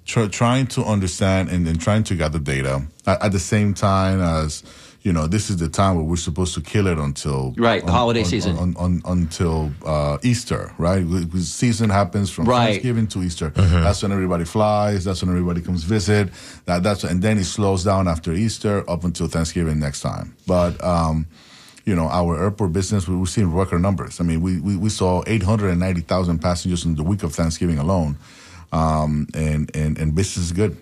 trying 0.06 0.66
to 0.66 0.84
understand 0.84 1.48
and, 1.48 1.66
and 1.66 1.80
trying 1.80 2.04
to 2.04 2.14
gather 2.14 2.38
data 2.38 2.82
at, 3.06 3.22
at 3.22 3.32
the 3.32 3.38
same 3.38 3.72
time 3.72 4.20
as 4.20 4.62
you 5.04 5.12
know, 5.12 5.26
this 5.26 5.50
is 5.50 5.58
the 5.58 5.68
time 5.68 5.96
where 5.96 6.04
we're 6.04 6.16
supposed 6.16 6.54
to 6.54 6.62
kill 6.62 6.86
it 6.86 6.98
until 6.98 7.54
right 7.58 7.82
on, 7.82 7.86
the 7.86 7.92
holiday 7.92 8.20
on, 8.20 8.26
season 8.26 8.56
on, 8.56 8.74
on, 8.76 9.02
until 9.04 9.70
uh, 9.84 10.16
Easter, 10.22 10.72
right? 10.78 11.04
The 11.06 11.40
season 11.42 11.90
happens 11.90 12.30
from 12.30 12.46
right. 12.46 12.70
Thanksgiving 12.70 13.06
to 13.08 13.22
Easter. 13.22 13.50
Mm-hmm. 13.50 13.82
That's 13.82 14.02
when 14.02 14.12
everybody 14.12 14.44
flies. 14.44 15.04
That's 15.04 15.22
when 15.22 15.30
everybody 15.30 15.60
comes 15.60 15.84
visit. 15.84 16.30
That 16.64 16.82
that's 16.82 17.04
and 17.04 17.20
then 17.20 17.36
it 17.36 17.44
slows 17.44 17.84
down 17.84 18.08
after 18.08 18.32
Easter 18.32 18.82
up 18.88 19.04
until 19.04 19.28
Thanksgiving 19.28 19.78
next 19.78 20.00
time. 20.00 20.34
But 20.46 20.82
um, 20.82 21.26
you 21.84 21.94
know, 21.94 22.08
our 22.08 22.42
airport 22.42 22.72
business, 22.72 23.06
we, 23.06 23.14
we're 23.14 23.26
seeing 23.26 23.52
record 23.52 23.82
numbers. 23.82 24.20
I 24.20 24.24
mean, 24.24 24.40
we, 24.40 24.58
we, 24.58 24.74
we 24.74 24.88
saw 24.88 25.22
890,000 25.26 26.38
passengers 26.38 26.86
in 26.86 26.94
the 26.94 27.02
week 27.02 27.22
of 27.22 27.34
Thanksgiving 27.34 27.78
alone. 27.78 28.16
Um, 28.72 29.28
and, 29.34 29.70
and, 29.76 29.98
and 29.98 30.14
business 30.14 30.46
is 30.46 30.52
good. 30.52 30.78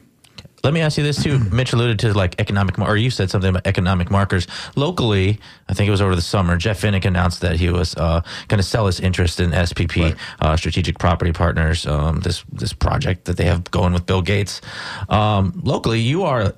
Let 0.63 0.73
me 0.73 0.81
ask 0.81 0.97
you 0.97 1.03
this 1.03 1.23
too. 1.23 1.39
Mitch 1.39 1.73
alluded 1.73 1.99
to 2.01 2.15
like 2.15 2.41
economic, 2.41 2.79
or 2.79 2.97
you 2.97 3.11
said 3.11 3.31
something 3.31 3.51
about 3.51 3.67
economic 3.67 4.11
markers. 4.11 4.47
Locally, 4.77 5.41
I 5.69 5.75
think 5.75 5.89
it 5.89 5.91
was 5.91 6.01
over 6.01 6.15
the 6.15 6.23
summer. 6.23 6.57
Jeff 6.57 6.81
Vinik 6.81 7.05
announced 7.05 7.41
that 7.41 7.57
he 7.57 7.69
was 7.69 7.97
uh, 7.97 8.23
going 8.49 8.59
to 8.59 8.67
sell 8.67 8.87
his 8.87 9.01
interest 9.01 9.41
in 9.41 9.51
SPP, 9.51 10.03
right. 10.03 10.17
uh, 10.41 10.57
Strategic 10.57 10.99
Property 10.99 11.33
Partners, 11.33 11.87
um, 11.87 12.21
this 12.21 12.45
this 12.53 12.73
project 12.73 13.25
that 13.25 13.37
they 13.37 13.45
have 13.45 13.69
going 13.71 13.93
with 13.93 14.07
Bill 14.07 14.23
Gates. 14.23 14.61
Um, 15.09 15.61
locally, 15.65 16.01
you 16.01 16.23
are 16.23 16.55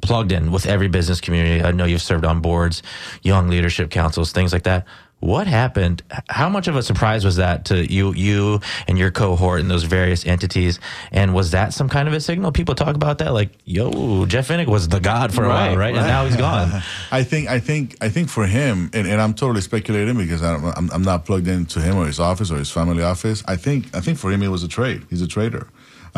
plugged 0.00 0.32
in 0.32 0.52
with 0.52 0.66
every 0.66 0.88
business 0.88 1.20
community. 1.20 1.62
I 1.62 1.72
know 1.72 1.84
you've 1.84 2.02
served 2.02 2.24
on 2.24 2.40
boards, 2.40 2.82
young 3.22 3.48
leadership 3.48 3.90
councils, 3.90 4.32
things 4.32 4.52
like 4.52 4.62
that. 4.62 4.86
What 5.20 5.48
happened? 5.48 6.02
How 6.28 6.48
much 6.48 6.68
of 6.68 6.76
a 6.76 6.82
surprise 6.82 7.24
was 7.24 7.36
that 7.36 7.64
to 7.66 7.92
you, 7.92 8.14
you 8.14 8.60
and 8.86 8.96
your 8.96 9.10
cohort 9.10 9.60
and 9.60 9.68
those 9.68 9.82
various 9.82 10.24
entities? 10.24 10.78
And 11.10 11.34
was 11.34 11.50
that 11.50 11.74
some 11.74 11.88
kind 11.88 12.06
of 12.06 12.14
a 12.14 12.20
signal? 12.20 12.52
People 12.52 12.76
talk 12.76 12.94
about 12.94 13.18
that, 13.18 13.32
like, 13.32 13.50
"Yo, 13.64 14.26
Jeff 14.26 14.48
Vinik 14.48 14.68
was 14.68 14.88
the 14.88 15.00
god 15.00 15.34
for 15.34 15.44
a 15.44 15.48
while, 15.48 15.70
right? 15.70 15.92
right? 15.92 15.96
And 15.96 16.06
now 16.06 16.24
he's 16.24 16.36
gone." 16.36 16.82
I 17.10 17.24
think, 17.24 17.48
I 17.48 17.58
think, 17.58 17.96
I 18.00 18.10
think 18.10 18.28
for 18.28 18.46
him, 18.46 18.90
and, 18.92 19.08
and 19.08 19.20
I'm 19.20 19.34
totally 19.34 19.60
speculating 19.60 20.16
because 20.16 20.40
I'm, 20.40 20.88
I'm 20.90 21.02
not 21.02 21.24
plugged 21.24 21.48
into 21.48 21.80
him 21.80 21.96
or 21.96 22.06
his 22.06 22.20
office 22.20 22.52
or 22.52 22.56
his 22.56 22.70
family 22.70 23.02
office. 23.02 23.42
I 23.48 23.56
think, 23.56 23.94
I 23.96 24.00
think 24.00 24.18
for 24.18 24.30
him, 24.30 24.42
it 24.44 24.48
was 24.48 24.62
a 24.62 24.68
trade. 24.68 25.04
He's 25.10 25.22
a 25.22 25.28
trader. 25.28 25.66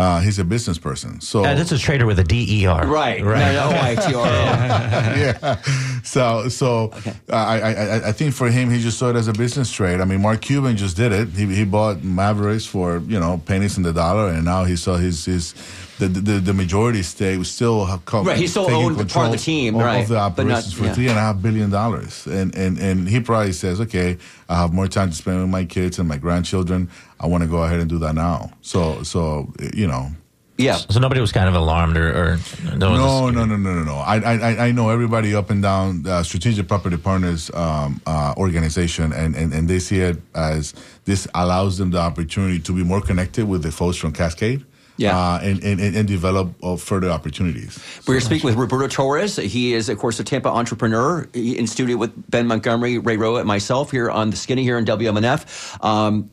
Uh, 0.01 0.21
he's 0.25 0.39
a 0.39 0.45
business 0.45 0.79
person. 0.79 1.21
So 1.21 1.45
Uh, 1.45 1.55
that's 1.55 1.73
a 1.73 1.79
trader 1.87 2.07
with 2.07 2.19
a 2.19 2.25
D 2.25 2.35
E 2.63 2.67
R. 2.67 2.87
Right. 2.87 3.23
Right. 3.23 3.53
No, 3.59 3.71
no, 3.71 3.77
ITR. 3.93 4.25
yeah. 5.25 5.57
So 6.03 6.49
so 6.49 6.91
I, 7.29 7.61
I 7.69 7.71
I 7.73 8.09
I 8.11 8.13
think 8.19 8.31
for 8.35 8.49
him 8.57 8.71
he 8.71 8.79
just 8.81 8.97
saw 8.99 9.11
it 9.13 9.17
as 9.17 9.29
a 9.29 9.33
business 9.45 9.69
trade. 9.79 10.01
I 10.01 10.07
mean, 10.11 10.21
Mark 10.23 10.41
Cuban 10.41 10.75
just 10.85 10.97
did 10.97 11.13
it. 11.13 11.29
He 11.39 11.45
he 11.61 11.65
bought 11.77 11.97
Mavericks 12.03 12.65
for 12.75 12.87
you 13.13 13.21
know 13.21 13.33
pennies 13.45 13.77
in 13.77 13.83
the 13.89 13.93
dollar, 13.93 14.27
and 14.35 14.43
now 14.45 14.65
he 14.71 14.77
saw 14.77 14.97
his 15.07 15.25
his. 15.27 15.55
The, 16.01 16.09
the, 16.09 16.41
the 16.41 16.55
majority 16.55 17.03
stake 17.03 17.39
was 17.39 17.51
still 17.51 17.85
ha- 17.85 18.01
co- 18.07 18.25
Right, 18.25 18.39
he 18.39 18.47
still 18.47 18.65
taking 18.65 18.85
owned 18.99 19.11
part 19.11 19.27
of 19.27 19.33
the 19.33 19.43
team, 19.53 19.75
of, 19.75 19.83
right, 19.83 20.01
of 20.01 20.09
the 20.09 20.15
but 20.35 20.47
not- 20.47 20.65
operations 20.65 20.73
for 20.73 20.85
yeah. 20.87 20.95
three 20.95 21.09
and 21.13 21.19
a 21.19 21.21
half 21.21 21.37
billion 21.43 21.69
dollars, 21.71 22.27
and 22.27 22.57
and 22.57 22.79
and 22.79 23.07
he 23.07 23.21
probably 23.21 23.53
says, 23.53 23.81
okay, 23.85 24.17
I 24.49 24.55
have 24.63 24.73
more 24.73 24.89
time 24.89 25.11
to 25.11 25.17
spend 25.23 25.37
with 25.45 25.51
my 25.51 25.67
kids 25.67 25.99
and 25.99 26.09
my 26.09 26.17
grandchildren. 26.17 26.89
I 27.21 27.27
want 27.27 27.43
to 27.43 27.49
go 27.49 27.63
ahead 27.63 27.81
and 27.81 27.89
do 27.89 27.99
that 28.01 28.15
now. 28.15 28.51
So 28.63 29.03
so 29.03 29.53
you 29.75 29.87
know, 29.87 30.09
Yeah. 30.57 30.77
So 30.77 31.01
nobody 31.01 31.21
was 31.21 31.33
kind 31.33 31.49
of 31.49 31.55
alarmed 31.55 31.97
or, 31.97 32.09
or 32.23 32.39
no, 32.77 32.97
no, 32.97 33.31
no, 33.31 33.45
no, 33.45 33.57
no, 33.57 33.57
no, 33.57 33.85
no. 33.85 33.97
I, 33.97 34.17
I, 34.19 34.67
I 34.67 34.73
know 34.73 34.91
everybody 34.91 35.35
up 35.35 35.49
and 35.51 35.63
down 35.63 36.07
uh, 36.07 36.23
Strategic 36.23 36.67
Property 36.69 36.97
Partners 36.99 37.51
um, 37.55 38.01
uh, 38.07 38.35
organization, 38.37 39.13
and, 39.13 39.35
and, 39.37 39.55
and 39.55 39.69
they 39.69 39.79
see 39.79 40.01
it 40.01 40.19
as 40.35 40.75
this 41.05 41.27
allows 41.35 41.79
them 41.79 41.91
the 41.91 41.99
opportunity 41.99 42.59
to 42.61 42.73
be 42.75 42.85
more 42.85 43.01
connected 43.01 43.49
with 43.49 43.63
the 43.63 43.71
folks 43.73 43.97
from 43.97 44.13
Cascade. 44.13 44.65
Yeah. 44.99 45.17
Uh, 45.17 45.39
and, 45.43 45.65
and, 45.65 45.81
and 45.81 45.97
and 45.97 46.07
develop 46.07 46.53
uh, 46.63 46.77
further 46.77 47.09
opportunities. 47.09 47.79
We're 48.07 48.21
speaking 48.21 48.45
with 48.51 48.57
Roberto 48.59 48.87
Torres. 48.87 49.37
He 49.37 49.73
is, 49.73 49.89
of 49.89 49.97
course, 49.97 50.21
a 50.21 50.25
Tampa 50.25 50.51
entrepreneur 50.51 51.27
He- 51.33 51.57
in 51.57 51.67
studio 51.67 51.97
with 51.97 52.13
Ben 52.31 52.47
Montgomery, 52.47 52.99
Ray 52.99 53.17
Roa, 53.17 53.39
and 53.39 53.49
myself 53.49 53.91
here 53.91 54.11
on 54.11 54.29
the 54.29 54.37
Skinny 54.37 54.63
here 54.63 54.77
in 54.77 54.85
WMNF. 54.85 55.41
Um, 55.83 56.31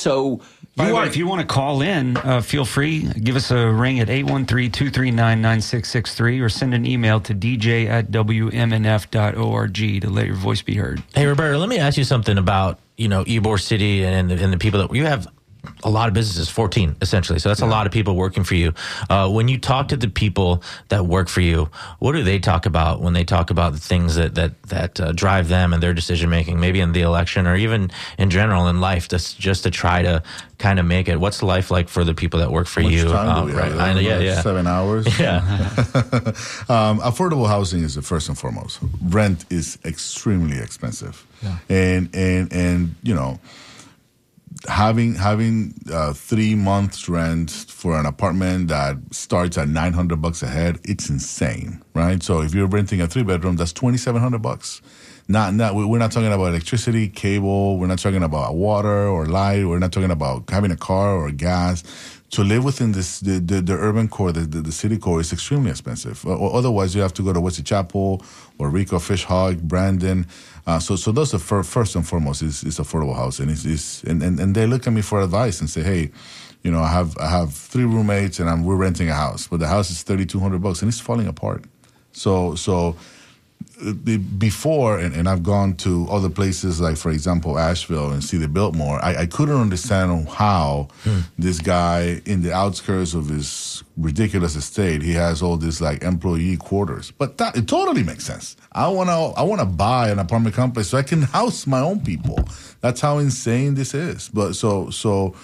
so 0.00 0.40
By 0.76 0.88
you 0.88 0.94
way, 0.94 1.02
are 1.02 1.06
if 1.06 1.16
you 1.16 1.26
want 1.26 1.40
to 1.42 1.46
call 1.46 1.82
in, 1.82 2.16
uh, 2.16 2.40
feel 2.40 2.64
free. 2.64 3.02
Give 3.02 3.36
us 3.36 3.50
a 3.50 3.70
ring 3.70 4.00
at 4.00 4.08
813-239-9663 4.08 6.42
or 6.42 6.48
send 6.48 6.72
an 6.74 6.86
email 6.86 7.20
to 7.20 7.34
dj 7.34 7.86
at 7.86 8.10
wmnf.org 8.10 9.74
to 9.74 10.10
let 10.10 10.26
your 10.26 10.36
voice 10.36 10.62
be 10.62 10.74
heard. 10.74 11.02
Hey, 11.14 11.26
Roberto, 11.26 11.58
let 11.58 11.68
me 11.68 11.78
ask 11.78 11.98
you 11.98 12.04
something 12.04 12.38
about, 12.38 12.78
you 12.96 13.08
know, 13.08 13.24
Ybor 13.24 13.60
City 13.60 14.04
and 14.04 14.30
the, 14.30 14.42
and 14.42 14.52
the 14.52 14.58
people 14.58 14.80
that 14.80 14.94
you 14.94 15.06
have 15.06 15.28
a 15.84 15.90
lot 15.90 16.08
of 16.08 16.14
businesses, 16.14 16.48
14 16.48 16.96
essentially. 17.00 17.38
So 17.38 17.48
that's 17.48 17.60
a 17.60 17.66
lot 17.66 17.86
of 17.86 17.92
people 17.92 18.16
working 18.16 18.44
for 18.44 18.54
you. 18.54 18.72
Uh, 19.08 19.28
when 19.30 19.48
you 19.48 19.58
talk 19.58 19.88
to 19.88 19.96
the 19.96 20.08
people 20.08 20.62
that 20.88 21.06
work 21.06 21.28
for 21.28 21.40
you, 21.40 21.70
what 21.98 22.12
do 22.12 22.22
they 22.22 22.38
talk 22.38 22.66
about 22.66 23.00
when 23.00 23.12
they 23.12 23.24
talk 23.24 23.50
about 23.50 23.72
the 23.72 23.78
things 23.78 24.14
that, 24.16 24.34
that, 24.34 24.62
that 24.64 25.00
uh, 25.00 25.12
drive 25.12 25.48
them 25.48 25.72
and 25.72 25.82
their 25.82 25.94
decision 25.94 26.30
making, 26.30 26.60
maybe 26.60 26.80
in 26.80 26.92
the 26.92 27.02
election 27.02 27.46
or 27.46 27.56
even 27.56 27.90
in 28.18 28.30
general 28.30 28.68
in 28.68 28.80
life, 28.80 29.08
just, 29.08 29.38
just 29.38 29.62
to 29.64 29.70
try 29.70 30.02
to 30.02 30.22
kind 30.58 30.78
of 30.78 30.86
make 30.86 31.08
it? 31.08 31.18
What's 31.18 31.42
life 31.42 31.70
like 31.70 31.88
for 31.88 32.04
the 32.04 32.14
people 32.14 32.40
that 32.40 32.50
work 32.50 32.66
for 32.66 32.80
Much 32.80 32.92
you? 32.92 33.08
Um, 33.08 33.52
right. 33.52 33.72
I 33.72 33.98
yeah, 34.00 34.18
yeah. 34.20 34.40
Seven 34.42 34.66
hours. 34.66 35.06
Yeah. 35.20 35.38
um, 36.68 37.00
affordable 37.00 37.46
housing 37.46 37.82
is 37.82 37.94
the 37.94 38.02
first 38.02 38.28
and 38.28 38.38
foremost. 38.38 38.78
Rent 39.02 39.44
is 39.50 39.78
extremely 39.84 40.58
expensive, 40.58 41.26
yeah. 41.42 41.58
and 41.68 42.14
and 42.14 42.50
and 42.52 42.94
you 43.02 43.14
know, 43.14 43.38
having 44.68 45.14
having 45.14 45.74
uh, 45.92 46.12
three 46.12 46.54
months 46.54 47.08
rent 47.08 47.50
for 47.50 47.98
an 47.98 48.06
apartment 48.06 48.68
that 48.68 48.96
starts 49.10 49.56
at 49.58 49.68
nine 49.68 49.92
hundred 49.92 50.20
bucks 50.20 50.42
a 50.42 50.46
head, 50.46 50.78
it's 50.84 51.08
insane, 51.10 51.82
right? 51.94 52.22
So 52.22 52.42
if 52.42 52.54
you're 52.54 52.66
renting 52.66 53.00
a 53.00 53.06
three 53.06 53.22
bedroom, 53.22 53.56
that's 53.56 53.72
twenty 53.72 53.98
seven 53.98 54.20
hundred 54.20 54.42
bucks. 54.42 54.82
Not, 55.28 55.54
not, 55.54 55.76
we- 55.76 55.84
we're 55.84 55.98
not 55.98 56.10
talking 56.10 56.32
about 56.32 56.46
electricity, 56.46 57.08
cable. 57.08 57.78
We're 57.78 57.86
not 57.86 58.00
talking 58.00 58.24
about 58.24 58.56
water 58.56 59.06
or 59.06 59.26
light. 59.26 59.64
We're 59.64 59.78
not 59.78 59.92
talking 59.92 60.10
about 60.10 60.50
having 60.50 60.72
a 60.72 60.76
car 60.76 61.14
or 61.16 61.30
gas. 61.30 61.84
To 62.32 62.42
live 62.44 62.64
within 62.64 62.92
this, 62.92 63.20
the, 63.20 63.38
the, 63.40 63.60
the 63.60 63.72
urban 63.74 64.08
core, 64.08 64.30
the, 64.32 64.40
the, 64.40 64.60
the 64.60 64.72
city 64.72 64.98
core 64.98 65.20
is 65.20 65.32
extremely 65.32 65.70
expensive. 65.70 66.24
Otherwise, 66.26 66.94
you 66.96 67.00
have 67.02 67.12
to 67.14 67.22
go 67.22 67.32
to 67.32 67.40
Wesley 67.40 67.64
Chapel 67.64 68.22
or 68.58 68.70
Rico 68.70 68.98
FishHawk, 68.98 69.60
Brandon. 69.62 70.26
Uh, 70.66 70.78
so, 70.78 70.96
so 70.96 71.12
those 71.12 71.34
are 71.34 71.38
fir- 71.38 71.62
first 71.62 71.96
and 71.96 72.06
foremost 72.06 72.42
is, 72.42 72.62
is 72.64 72.78
affordable 72.78 73.16
housing. 73.16 73.48
Is, 73.48 73.64
is 73.66 74.04
and, 74.06 74.22
and, 74.22 74.38
and 74.38 74.54
they 74.54 74.66
look 74.66 74.86
at 74.86 74.92
me 74.92 75.02
for 75.02 75.20
advice 75.20 75.60
and 75.60 75.68
say, 75.68 75.82
hey, 75.82 76.10
you 76.62 76.70
know, 76.70 76.80
I 76.80 76.88
have 76.88 77.16
I 77.18 77.28
have 77.28 77.54
three 77.54 77.84
roommates 77.84 78.38
and 78.38 78.48
I'm 78.48 78.64
we're 78.64 78.76
renting 78.76 79.08
a 79.08 79.14
house, 79.14 79.48
but 79.48 79.60
the 79.60 79.66
house 79.66 79.90
is 79.90 80.02
thirty 80.02 80.26
two 80.26 80.40
hundred 80.40 80.62
bucks 80.62 80.82
and 80.82 80.88
it's 80.90 81.00
falling 81.00 81.26
apart. 81.26 81.64
So 82.12 82.54
so 82.54 82.96
before 84.38 84.98
and, 84.98 85.14
and 85.14 85.28
I've 85.28 85.42
gone 85.42 85.74
to 85.76 86.06
other 86.10 86.28
places 86.28 86.80
like 86.80 86.96
for 86.96 87.10
example 87.10 87.58
Asheville 87.58 88.10
and 88.12 88.22
see 88.22 88.36
the 88.36 88.48
Biltmore. 88.48 89.02
I, 89.02 89.22
I 89.22 89.26
couldn't 89.26 89.60
understand 89.60 90.28
how 90.28 90.88
hmm. 91.02 91.20
this 91.38 91.60
guy 91.60 92.20
in 92.26 92.42
the 92.42 92.52
outskirts 92.52 93.14
of 93.14 93.28
his 93.28 93.82
ridiculous 93.96 94.56
estate 94.56 95.02
he 95.02 95.12
has 95.12 95.42
all 95.42 95.56
these 95.56 95.80
like 95.80 96.02
employee 96.02 96.56
quarters. 96.56 97.10
But 97.10 97.38
that 97.38 97.56
it 97.56 97.68
totally 97.68 98.02
makes 98.02 98.24
sense. 98.24 98.56
I 98.72 98.88
wanna 98.88 99.30
I 99.32 99.42
wanna 99.42 99.66
buy 99.66 100.10
an 100.10 100.18
apartment 100.18 100.54
complex 100.54 100.88
so 100.88 100.98
I 100.98 101.02
can 101.02 101.22
house 101.38 101.66
my 101.66 101.80
own 101.80 102.00
people. 102.00 102.38
That's 102.80 103.00
how 103.00 103.18
insane 103.18 103.74
this 103.74 103.94
is. 103.94 104.28
But 104.28 104.54
so 104.54 104.90
so 104.90 105.34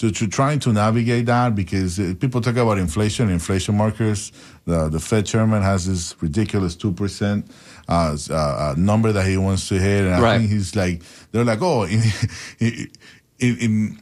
to, 0.00 0.10
to 0.10 0.26
trying 0.26 0.58
to 0.58 0.72
navigate 0.72 1.26
that 1.26 1.54
because 1.54 2.00
uh, 2.00 2.14
people 2.18 2.40
talk 2.40 2.56
about 2.56 2.78
inflation, 2.78 3.28
inflation 3.28 3.76
markers. 3.76 4.32
The 4.64 4.88
the 4.88 4.98
Fed 4.98 5.26
chairman 5.26 5.62
has 5.62 5.86
this 5.86 6.14
ridiculous 6.22 6.74
two 6.74 6.92
percent 6.92 7.50
uh, 7.86 8.16
uh, 8.30 8.34
uh, 8.34 8.74
number 8.78 9.12
that 9.12 9.26
he 9.26 9.36
wants 9.36 9.68
to 9.68 9.78
hit, 9.78 10.06
and 10.06 10.14
I 10.14 10.38
think 10.38 10.50
he's 10.50 10.74
like 10.74 11.02
they're 11.32 11.44
like, 11.44 11.60
oh, 11.60 11.82
in, 11.84 12.00
in, 12.60 12.88
in 13.58 14.00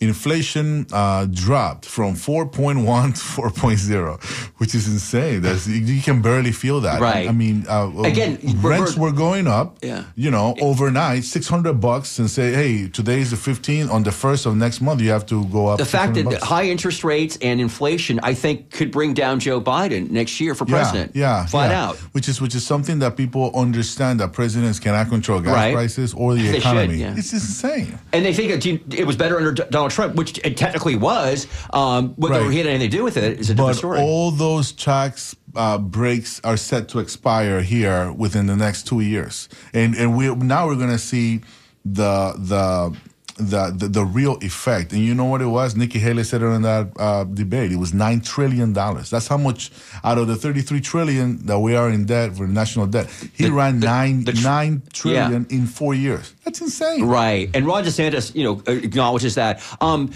inflation 0.00 0.86
uh, 0.92 1.26
dropped 1.30 1.84
from 1.86 2.14
4.1 2.14 3.14
to 3.14 3.42
4.0, 3.42 4.22
which 4.58 4.74
is 4.74 4.88
insane. 4.88 5.42
That's 5.42 5.66
you, 5.66 6.00
can 6.02 6.22
barely 6.22 6.52
feel 6.52 6.80
that. 6.82 7.00
Right. 7.00 7.28
I 7.28 7.32
mean, 7.32 7.64
uh, 7.68 7.90
Again, 8.04 8.38
rents 8.62 8.96
we're- 8.96 9.10
going 9.20 9.46
up. 9.46 9.78
Yeah. 9.82 10.04
You 10.14 10.30
know, 10.30 10.54
overnight, 10.60 11.24
600 11.24 11.74
bucks, 11.74 12.18
and 12.18 12.30
say, 12.30 12.52
hey, 12.52 12.88
today 12.88 13.20
is 13.20 13.30
the 13.32 13.36
15th. 13.36 13.90
On 13.90 14.02
the 14.02 14.12
first 14.12 14.46
of 14.46 14.56
next 14.56 14.80
month, 14.80 15.00
you 15.00 15.10
have 15.10 15.26
to 15.26 15.44
go 15.46 15.66
up. 15.66 15.78
the 15.78 15.84
fact 15.84 16.14
that 16.14 16.24
bucks. 16.24 16.42
high 16.42 16.64
interest 16.64 17.04
rates 17.04 17.36
and 17.42 17.60
inflation, 17.60 18.20
I 18.22 18.34
think, 18.34 18.70
could 18.70 18.90
bring 18.92 19.14
down 19.14 19.40
Joe 19.40 19.60
Biden 19.60 20.10
next 20.10 20.40
year 20.40 20.54
for 20.54 20.64
president. 20.64 21.14
Yeah, 21.14 21.40
yeah, 21.40 21.46
flat 21.46 21.70
yeah. 21.70 21.84
out. 21.88 21.96
Which 22.14 22.28
is 22.28 22.40
which 22.40 22.54
is 22.54 22.64
something 22.64 23.00
that 23.00 23.16
people 23.16 23.50
understand 23.54 24.20
that 24.20 24.32
presidents 24.32 24.78
cannot 24.78 25.08
control 25.08 25.40
gas 25.40 25.54
Right. 25.54 25.74
prices 25.74 26.14
or 26.14 26.34
the 26.34 26.40
They 26.42 26.46
should, 26.52 26.56
economy. 26.58 26.96
yeah. 26.98 27.14
It's 27.16 27.32
insane. 27.32 27.98
And 28.12 28.24
they 28.24 28.32
think 28.32 28.64
it 28.94 29.06
was 29.06 29.16
better 29.16 29.36
under 29.36 29.52
D- 29.52 29.64
Donald 29.90 30.14
Trump, 30.14 30.14
which 30.16 30.38
it 30.44 30.56
technically 30.56 30.96
was. 30.96 31.46
Um, 31.72 32.10
whether 32.16 32.40
Right. 32.42 32.50
he 32.52 32.58
had 32.58 32.66
anything 32.66 32.90
to 32.90 32.96
do 32.96 33.04
with 33.04 33.16
it 33.16 33.40
is 33.40 33.50
a 33.50 33.54
different 33.54 33.68
But 33.72 33.76
story. 33.76 34.00
all 34.00 34.30
those 34.30 34.72
tax 34.72 35.34
uh, 35.56 35.78
breaks 35.78 36.40
are 36.44 36.56
set 36.56 36.88
to 36.90 36.98
expire 37.00 37.60
here 37.62 38.12
within 38.12 38.46
the 38.46 38.56
next 38.56 38.86
two 38.86 39.00
years, 39.00 39.48
and 39.74 39.94
and 39.96 40.16
we 40.16 40.32
now 40.34 40.66
we're 40.66 40.76
going 40.76 40.90
to 40.90 40.98
see 40.98 41.40
the 41.84 42.34
the. 42.38 42.96
The, 43.36 43.72
the 43.74 43.88
the 43.88 44.04
real 44.04 44.36
effect, 44.42 44.92
and 44.92 45.00
you 45.00 45.14
know 45.14 45.24
what 45.24 45.40
it 45.40 45.46
was? 45.46 45.74
Nikki 45.74 45.98
Haley 45.98 46.24
said 46.24 46.42
it 46.42 46.46
in 46.48 46.60
that 46.60 46.88
uh, 46.98 47.24
debate. 47.24 47.72
It 47.72 47.76
was 47.78 47.94
nine 47.94 48.20
trillion 48.20 48.74
dollars. 48.74 49.08
That's 49.08 49.28
how 49.28 49.38
much 49.38 49.70
out 50.04 50.18
of 50.18 50.26
the 50.28 50.36
thirty-three 50.36 50.82
trillion 50.82 51.46
that 51.46 51.58
we 51.58 51.74
are 51.74 51.88
in 51.88 52.04
debt 52.04 52.36
for 52.36 52.46
national 52.46 52.86
debt. 52.88 53.08
He 53.32 53.44
The- 53.44 53.52
ran 53.52 53.80
the- 53.80 53.86
nine 53.86 54.24
the 54.24 54.32
tr- 54.34 54.44
nine 54.44 54.82
trillion 54.92 55.46
yeah. 55.48 55.56
in 55.56 55.66
four 55.66 55.94
years. 55.94 56.34
That's 56.50 56.60
insane. 56.60 57.04
Right, 57.04 57.48
and 57.54 57.66
Ron 57.66 57.84
DeSantis, 57.84 58.34
you 58.34 58.44
know, 58.44 58.62
acknowledges 58.66 59.36
that. 59.36 59.62
Um, 59.80 60.12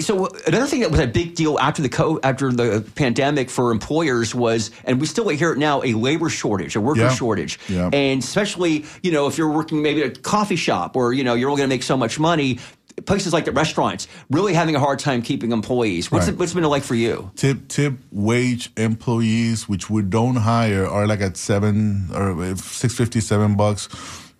so 0.00 0.28
another 0.46 0.66
thing 0.66 0.80
that 0.80 0.90
was 0.90 1.00
a 1.00 1.06
big 1.06 1.34
deal 1.34 1.58
after 1.58 1.82
the 1.82 1.88
co- 1.88 2.18
after 2.22 2.50
the 2.50 2.84
pandemic 2.94 3.50
for 3.50 3.70
employers 3.72 4.34
was, 4.34 4.70
and 4.84 5.00
we 5.00 5.06
still 5.06 5.28
hear 5.28 5.52
it 5.52 5.58
now, 5.58 5.82
a 5.82 5.92
labor 5.94 6.28
shortage, 6.28 6.76
a 6.76 6.80
worker 6.80 7.00
Yeah. 7.00 7.14
shortage, 7.14 7.58
Yeah. 7.68 7.90
and 7.92 8.22
especially 8.22 8.84
you 9.02 9.12
know 9.12 9.26
if 9.26 9.36
you're 9.38 9.50
working 9.52 9.82
maybe 9.82 10.02
at 10.02 10.16
a 10.18 10.20
coffee 10.20 10.56
shop 10.56 10.96
or 10.96 11.12
you 11.12 11.24
know 11.24 11.34
you're 11.34 11.50
only 11.50 11.60
going 11.60 11.68
to 11.70 11.74
make 11.74 11.82
so 11.82 11.96
much 11.96 12.18
money. 12.18 12.58
Places 13.04 13.34
like 13.34 13.44
the 13.44 13.52
restaurants 13.52 14.08
really 14.30 14.54
having 14.54 14.74
a 14.74 14.80
hard 14.80 14.98
time 14.98 15.20
keeping 15.20 15.52
employees. 15.52 16.10
What's 16.10 16.24
Right. 16.28 16.32
it, 16.32 16.38
what's 16.38 16.52
it 16.52 16.54
been 16.54 16.64
like 16.64 16.82
for 16.82 16.94
you? 16.94 17.30
tip 17.36 17.68
tip 17.68 17.92
wage 18.10 18.70
employees 18.78 19.68
which 19.68 19.90
we 19.90 20.00
don't 20.00 20.36
hire 20.36 20.86
are 20.86 21.06
like 21.06 21.20
at 21.20 21.36
seven 21.36 22.08
or 22.14 22.56
six 22.56 22.94
fifty 22.94 23.20
seven 23.20 23.54
bucks 23.54 23.88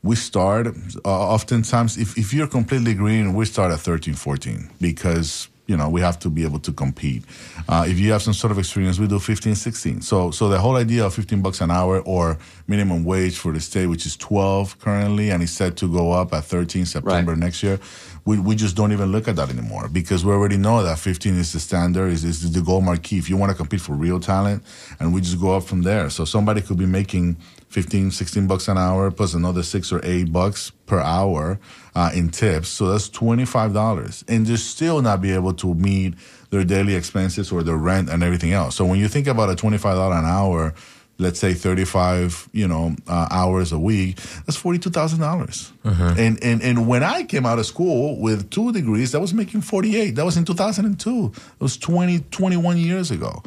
we 0.07 0.17
start 0.17 0.67
uh, 1.05 1.35
oftentimes 1.37 1.99
if, 1.99 2.17
if 2.17 2.33
you're 2.33 2.47
completely 2.59 2.95
green 2.95 3.35
we 3.35 3.45
start 3.45 3.73
at 3.73 3.81
13 3.81 4.15
14 4.15 4.71
because 4.81 5.49
you 5.67 5.77
know 5.77 5.89
we 5.89 6.01
have 6.01 6.19
to 6.21 6.29
be 6.31 6.45
able 6.45 6.61
to 6.61 6.73
compete 6.73 7.25
uh, 7.69 7.85
if 7.89 7.99
you 7.99 8.13
have 8.13 8.23
some 8.23 8.35
sort 8.35 8.53
of 8.53 8.59
experience 8.59 8.99
we 9.01 9.07
do 9.09 9.19
15 9.19 9.55
16 9.55 10.01
so 10.01 10.31
so 10.31 10.49
the 10.49 10.59
whole 10.59 10.77
idea 10.77 11.05
of 11.05 11.13
15 11.13 11.43
bucks 11.43 11.61
an 11.61 11.71
hour 11.71 12.01
or 12.03 12.39
minimum 12.69 13.05
wage 13.05 13.37
for 13.37 13.53
the 13.53 13.61
state 13.61 13.87
which 13.89 14.07
is 14.07 14.17
12 14.17 14.79
currently 14.79 15.31
and 15.31 15.43
it's 15.43 15.53
set 15.53 15.77
to 15.77 15.91
go 15.91 16.13
up 16.13 16.33
at 16.33 16.45
13 16.45 16.87
september 16.87 17.33
Right. 17.33 17.39
next 17.47 17.63
year 17.65 17.81
we, 18.27 18.39
we 18.39 18.55
just 18.57 18.77
don't 18.77 18.93
even 18.93 19.11
look 19.13 19.29
at 19.29 19.37
that 19.37 19.51
anymore 19.51 19.89
because 19.89 20.25
we 20.25 20.33
already 20.33 20.57
know 20.57 20.83
that 20.83 20.99
15 20.99 21.37
is 21.39 21.53
the 21.53 21.61
standard, 21.61 22.13
is, 22.13 22.25
is 22.25 22.51
the 22.53 22.61
goal 22.61 22.81
marquee. 22.81 23.19
If 23.19 23.31
you 23.31 23.37
want 23.37 23.51
to 23.53 23.57
compete 23.57 23.81
for 23.81 23.93
real 23.93 24.19
talent, 24.19 24.65
and 24.99 25.15
we 25.15 25.21
just 25.21 25.41
go 25.41 25.57
up 25.57 25.63
from 25.63 25.83
there. 25.83 26.11
So 26.11 26.25
somebody 26.25 26.61
could 26.61 26.77
be 26.77 26.87
making 26.87 27.37
15, 27.69 28.11
16 28.11 28.47
bucks 28.47 28.69
an 28.69 28.79
hour 28.79 29.11
plus 29.11 29.35
another 29.35 29.63
six 29.63 29.93
or 29.93 30.01
eight 30.03 30.33
bucks 30.33 30.71
per 30.87 31.01
hour 31.01 31.59
uh, 31.95 32.11
in 32.15 32.31
tips. 32.31 32.69
So 32.69 32.87
that's 32.87 33.09
$25. 33.09 34.25
And 34.29 34.47
just 34.47 34.71
still 34.71 35.03
not 35.03 35.21
be 35.21 35.33
able 35.33 35.53
to 35.55 35.75
meet 35.75 36.15
their 36.51 36.65
daily 36.65 36.95
expenses 36.95 37.51
or 37.53 37.63
their 37.63 37.77
rent 37.77 38.09
and 38.09 38.23
everything 38.23 38.53
else. 38.53 38.77
So 38.77 38.85
when 38.85 38.99
you 38.99 39.09
think 39.09 39.27
about 39.27 39.51
a 39.51 39.55
$25 39.55 40.19
an 40.19 40.25
hour, 40.25 40.75
let's 41.19 41.41
say 41.41 41.55
35 41.55 42.51
you 42.53 42.69
know 42.69 42.95
uh, 43.09 43.27
hours 43.31 43.73
a 43.73 43.79
week 43.79 44.17
that's 44.45 44.61
$42000 44.63 45.73
and, 46.19 46.43
and 46.45 46.63
and 46.63 46.87
when 46.87 47.03
i 47.03 47.23
came 47.23 47.47
out 47.47 47.59
of 47.59 47.65
school 47.65 48.21
with 48.21 48.51
two 48.51 48.71
degrees 48.73 49.13
that 49.13 49.21
was 49.21 49.33
making 49.33 49.63
48 49.63 50.11
that 50.11 50.25
was 50.27 50.37
in 50.37 50.45
2002 50.45 51.33
it 51.35 51.43
was 51.59 51.79
20 51.79 52.19
21 52.31 52.77
years 52.77 53.11
ago 53.11 53.43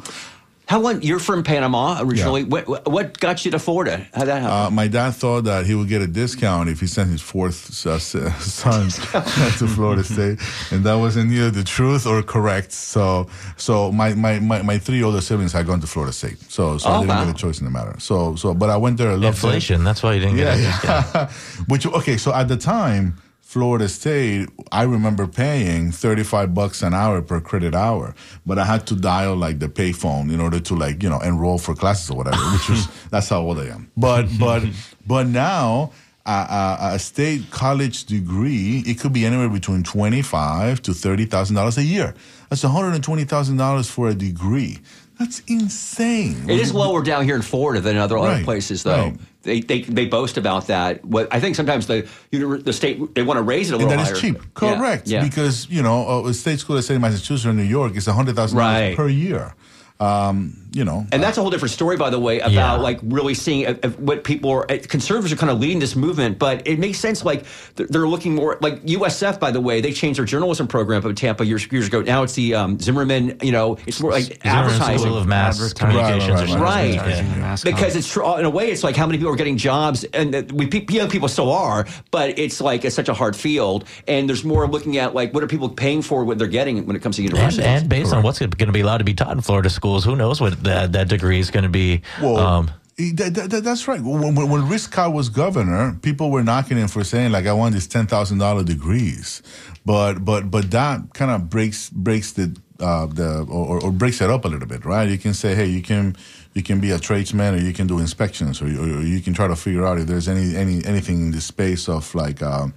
How 0.70 0.78
long? 0.78 1.02
You're 1.02 1.18
from 1.18 1.42
Panama 1.42 1.98
originally. 2.00 2.44
What, 2.44 2.86
what 2.88 3.18
got 3.18 3.44
you 3.44 3.50
to 3.50 3.58
Florida? 3.58 4.06
How 4.14 4.24
that 4.24 4.40
happen? 4.40 4.56
uh, 4.66 4.70
my 4.70 4.86
dad 4.86 5.10
thought 5.16 5.42
that 5.42 5.66
he 5.66 5.74
would 5.74 5.88
get 5.88 6.00
a 6.00 6.06
discount 6.06 6.68
if 6.68 6.78
he 6.78 6.86
sent 6.86 7.10
his 7.10 7.20
fourth 7.20 7.84
uh, 7.86 7.98
son 8.38 8.88
to 8.88 9.66
Florida 9.66 10.04
State, 10.04 10.38
and 10.70 10.84
that 10.84 10.94
wasn't 10.94 11.32
either 11.32 11.50
the 11.50 11.64
truth 11.64 12.06
or 12.06 12.22
correct. 12.22 12.70
So, 12.70 13.26
so 13.56 13.90
my, 13.90 14.14
my, 14.14 14.38
my, 14.38 14.62
my 14.62 14.78
three 14.78 15.02
older 15.02 15.20
siblings 15.20 15.52
had 15.52 15.66
gone 15.66 15.80
to 15.80 15.88
Florida 15.88 16.12
State, 16.12 16.38
so 16.48 16.78
so 16.78 16.88
Oh, 16.88 16.92
I 16.92 17.00
didn't 17.00 17.08
wow. 17.08 17.24
get 17.24 17.34
a 17.34 17.36
choice 17.36 17.58
in 17.58 17.64
the 17.64 17.72
matter. 17.72 17.98
So, 17.98 18.36
so 18.36 18.54
but 18.54 18.70
I 18.70 18.76
went 18.76 18.96
there. 18.96 19.08
I 19.10 19.14
loved 19.14 19.24
it. 19.24 19.28
Inflation. 19.28 19.82
That's 19.82 20.04
why 20.04 20.12
you 20.14 20.20
didn't 20.20 20.36
get 20.36 20.46
Yeah, 20.46 20.54
a 20.54 20.70
discount. 20.70 21.06
yeah. 21.16 21.30
Which 21.66 21.84
okay, 21.84 22.16
so 22.16 22.32
at 22.32 22.46
the 22.46 22.56
time, 22.56 23.16
Florida 23.50 23.88
State, 23.88 24.48
I 24.70 24.84
remember 24.84 25.26
paying 25.26 25.90
thirty 25.90 26.22
five 26.22 26.54
bucks 26.54 26.82
an 26.82 26.94
hour 26.94 27.20
per 27.20 27.40
credit 27.40 27.74
hour, 27.74 28.14
but 28.46 28.60
I 28.60 28.64
had 28.64 28.86
to 28.86 28.94
dial 28.94 29.34
like 29.34 29.58
the 29.58 29.68
payphone 29.68 30.32
in 30.32 30.40
order 30.40 30.60
to 30.60 30.76
like 30.76 31.02
you 31.02 31.10
know 31.10 31.18
enroll 31.18 31.58
for 31.58 31.74
classes 31.74 32.10
or 32.10 32.16
whatever. 32.18 32.36
Which 32.52 32.68
was 32.68 32.86
that's 33.10 33.28
how 33.28 33.40
old 33.40 33.58
I 33.58 33.66
am. 33.74 33.90
But 33.96 34.28
but 34.38 34.62
but 35.04 35.26
now. 35.26 35.90
Uh, 36.26 36.92
a 36.94 36.98
state 36.98 37.50
college 37.50 38.04
degree, 38.04 38.84
it 38.86 39.00
could 39.00 39.12
be 39.12 39.24
anywhere 39.26 39.48
between 39.48 39.82
twenty-five 39.82 40.80
to 40.82 40.94
thirty 40.94 41.24
thousand 41.24 41.56
dollars 41.56 41.76
a 41.76 41.82
year. 41.82 42.14
That's 42.50 42.62
one 42.62 42.72
hundred 42.72 42.94
and 42.94 43.02
twenty 43.02 43.24
thousand 43.24 43.56
dollars 43.56 43.90
for 43.90 44.08
a 44.10 44.14
degree. 44.14 44.78
That's 45.18 45.40
insane. 45.48 46.48
It 46.48 46.60
is 46.60 46.72
lower 46.72 47.02
down 47.02 47.24
here 47.24 47.34
in 47.34 47.42
Florida 47.42 47.80
than 47.80 47.96
other 47.96 48.16
other 48.16 48.28
Right, 48.28 48.44
places, 48.44 48.84
though. 48.84 48.96
right. 49.06 49.16
They, 49.42 49.60
they 49.60 49.80
they 49.82 50.06
boast 50.06 50.36
about 50.36 50.66
that. 50.66 51.02
What 51.04 51.28
I 51.32 51.40
think 51.40 51.56
sometimes 51.56 51.86
the 51.86 52.06
the 52.30 52.72
state 52.72 53.14
they 53.14 53.22
want 53.22 53.38
to 53.38 53.42
raise 53.42 53.70
it 53.70 53.74
a 53.74 53.76
and 53.78 53.88
little 53.88 53.96
that 53.98 54.04
higher. 54.04 54.14
is 54.14 54.20
cheap. 54.20 54.54
Correct. 54.54 55.08
Yeah. 55.08 55.22
Because, 55.22 55.66
you 55.70 55.82
know, 55.82 56.26
a 56.26 56.34
state 56.34 56.58
school, 56.58 56.76
let's 56.76 56.88
say 56.88 56.96
in 56.96 57.00
Massachusetts 57.00 57.46
or 57.46 57.54
New 57.54 57.62
York, 57.62 57.96
is 57.96 58.06
$100,000 58.06 58.96
per 58.96 59.08
year. 59.08 59.54
Um, 60.00 60.56
you 60.72 60.84
know. 60.84 61.04
And 61.10 61.20
that's 61.22 61.36
a 61.36 61.40
whole 61.40 61.50
different 61.50 61.72
story, 61.72 61.96
by 61.96 62.10
the 62.10 62.18
way, 62.20 62.38
about 62.38 62.52
Yeah. 62.52 62.72
like 62.74 63.00
really 63.02 63.34
seeing 63.34 63.66
uh, 63.66 63.74
uh, 63.82 63.88
what 63.90 64.22
people 64.22 64.50
are. 64.50 64.70
uh, 64.70 64.78
Conservatives 64.88 65.32
are 65.32 65.36
kind 65.36 65.50
of 65.50 65.58
leading 65.58 65.80
this 65.80 65.96
movement, 65.96 66.38
but 66.38 66.66
it 66.66 66.78
makes 66.78 66.98
sense. 67.00 67.24
Like 67.24 67.44
they're, 67.74 67.88
they're 67.88 68.06
looking 68.08 68.36
more 68.36 68.56
like 68.60 68.80
USF, 68.84 69.40
by 69.40 69.50
the 69.50 69.60
way, 69.60 69.80
they 69.80 69.92
changed 69.92 70.18
their 70.18 70.24
journalism 70.26 70.68
program 70.68 70.98
up 71.04 71.10
in 71.10 71.16
Tampa 71.16 71.44
years 71.44 71.70
years 71.72 71.88
ago. 71.88 72.02
Now 72.02 72.22
it's 72.22 72.34
the 72.34 72.54
um, 72.54 72.78
Zimmerman. 72.78 73.38
You 73.42 73.50
know, 73.52 73.78
it's 73.86 74.00
more 74.00 74.12
like 74.12 74.22
Zimmerman 74.24 74.46
advertising. 74.46 74.98
School 75.08 75.18
of 75.18 75.26
Mass 75.26 75.72
Communications 75.72 76.30
Right, 76.30 76.50
or 76.50 76.62
right, 76.62 76.94
something. 76.94 77.02
right. 77.02 77.36
Yeah. 77.40 77.56
because 77.64 77.96
it's 77.96 78.16
in 78.16 78.44
a 78.44 78.50
way 78.50 78.70
it's 78.70 78.84
like 78.84 78.94
how 78.96 79.06
many 79.06 79.18
people 79.18 79.32
are 79.32 79.36
getting 79.36 79.56
jobs 79.56 80.04
and 80.04 80.50
we 80.52 80.68
young 80.90 81.08
people 81.10 81.26
still 81.26 81.50
are 81.50 81.84
but 82.12 82.38
it's 82.38 82.60
like 82.60 82.84
it's 82.84 82.94
such 82.94 83.08
a 83.08 83.14
hard 83.14 83.34
field 83.34 83.84
and 84.06 84.28
there's 84.28 84.44
more 84.44 84.68
looking 84.68 84.98
at 84.98 85.14
like 85.14 85.34
what 85.34 85.42
are 85.42 85.48
people 85.48 85.68
paying 85.68 86.00
for 86.00 86.24
what 86.24 86.38
they're 86.38 86.46
getting 86.46 86.86
when 86.86 86.94
it 86.94 87.02
comes 87.02 87.16
to 87.16 87.22
And, 87.22 87.32
universities 87.32 87.66
and 87.66 87.88
based 87.88 88.12
on 88.12 88.22
what's 88.22 88.38
going 88.38 88.50
to 88.52 88.72
be 88.72 88.80
allowed 88.80 88.98
to 88.98 89.04
be 89.04 89.14
taught 89.14 89.32
in 89.32 89.40
Florida 89.40 89.68
schools, 89.68 89.89
who 89.98 90.14
knows 90.16 90.40
what 90.40 90.62
that, 90.64 90.92
that 90.92 91.08
degree 91.08 91.40
is 91.40 91.50
going 91.50 91.64
to 91.64 91.68
be? 91.70 92.02
Well, 92.22 92.36
um, 92.38 92.70
that, 92.96 93.34
that- 93.34 93.50
that- 93.50 93.64
that's 93.64 93.88
right. 93.88 94.00
When, 94.00 94.34
when, 94.34 94.78
Scott 94.78 95.12
was 95.12 95.28
governor, 95.28 95.98
people 96.02 96.30
were 96.30 96.42
knocking 96.44 96.76
him 96.76 96.88
for 96.88 97.02
saying 97.02 97.32
like, 97.32 97.46
"I 97.46 97.52
want 97.54 97.74
these 97.74 97.86
ten 97.86 98.06
thousand 98.06 98.38
dollar 98.38 98.62
degrees," 98.62 99.42
but 99.86 100.24
but 100.24 100.50
but 100.50 100.70
that 100.70 101.14
kind 101.14 101.30
of 101.30 101.48
breaks 101.48 101.88
breaks 101.90 102.32
the 102.32 102.54
uh, 102.78 103.06
the 103.06 103.46
or, 103.48 103.82
or 103.82 103.90
breaks 103.90 104.20
it 104.20 104.30
up 104.30 104.44
a 104.44 104.48
little 104.48 104.68
bit, 104.68 104.84
right? 104.84 105.08
You 105.08 105.18
can 105.18 105.34
say, 105.34 105.54
"Hey, 105.54 105.66
you 105.66 105.80
can 105.82 106.14
you 106.52 106.62
can 106.62 106.80
be 106.80 106.90
a 106.90 106.98
tradesman, 106.98 107.54
or 107.54 107.58
you 107.58 107.72
can 107.72 107.86
do 107.86 107.98
inspections, 108.00 108.60
or, 108.60 108.66
or 108.66 109.02
you 109.02 109.20
can 109.20 109.32
try 109.34 109.46
to 109.48 109.56
figure 109.56 109.86
out 109.86 109.98
if 109.98 110.06
there's 110.06 110.28
any 110.28 110.54
any 110.56 110.84
anything 110.84 111.16
in 111.26 111.30
the 111.30 111.40
space 111.40 111.88
of 111.88 112.14
like 112.14 112.42
um, 112.42 112.74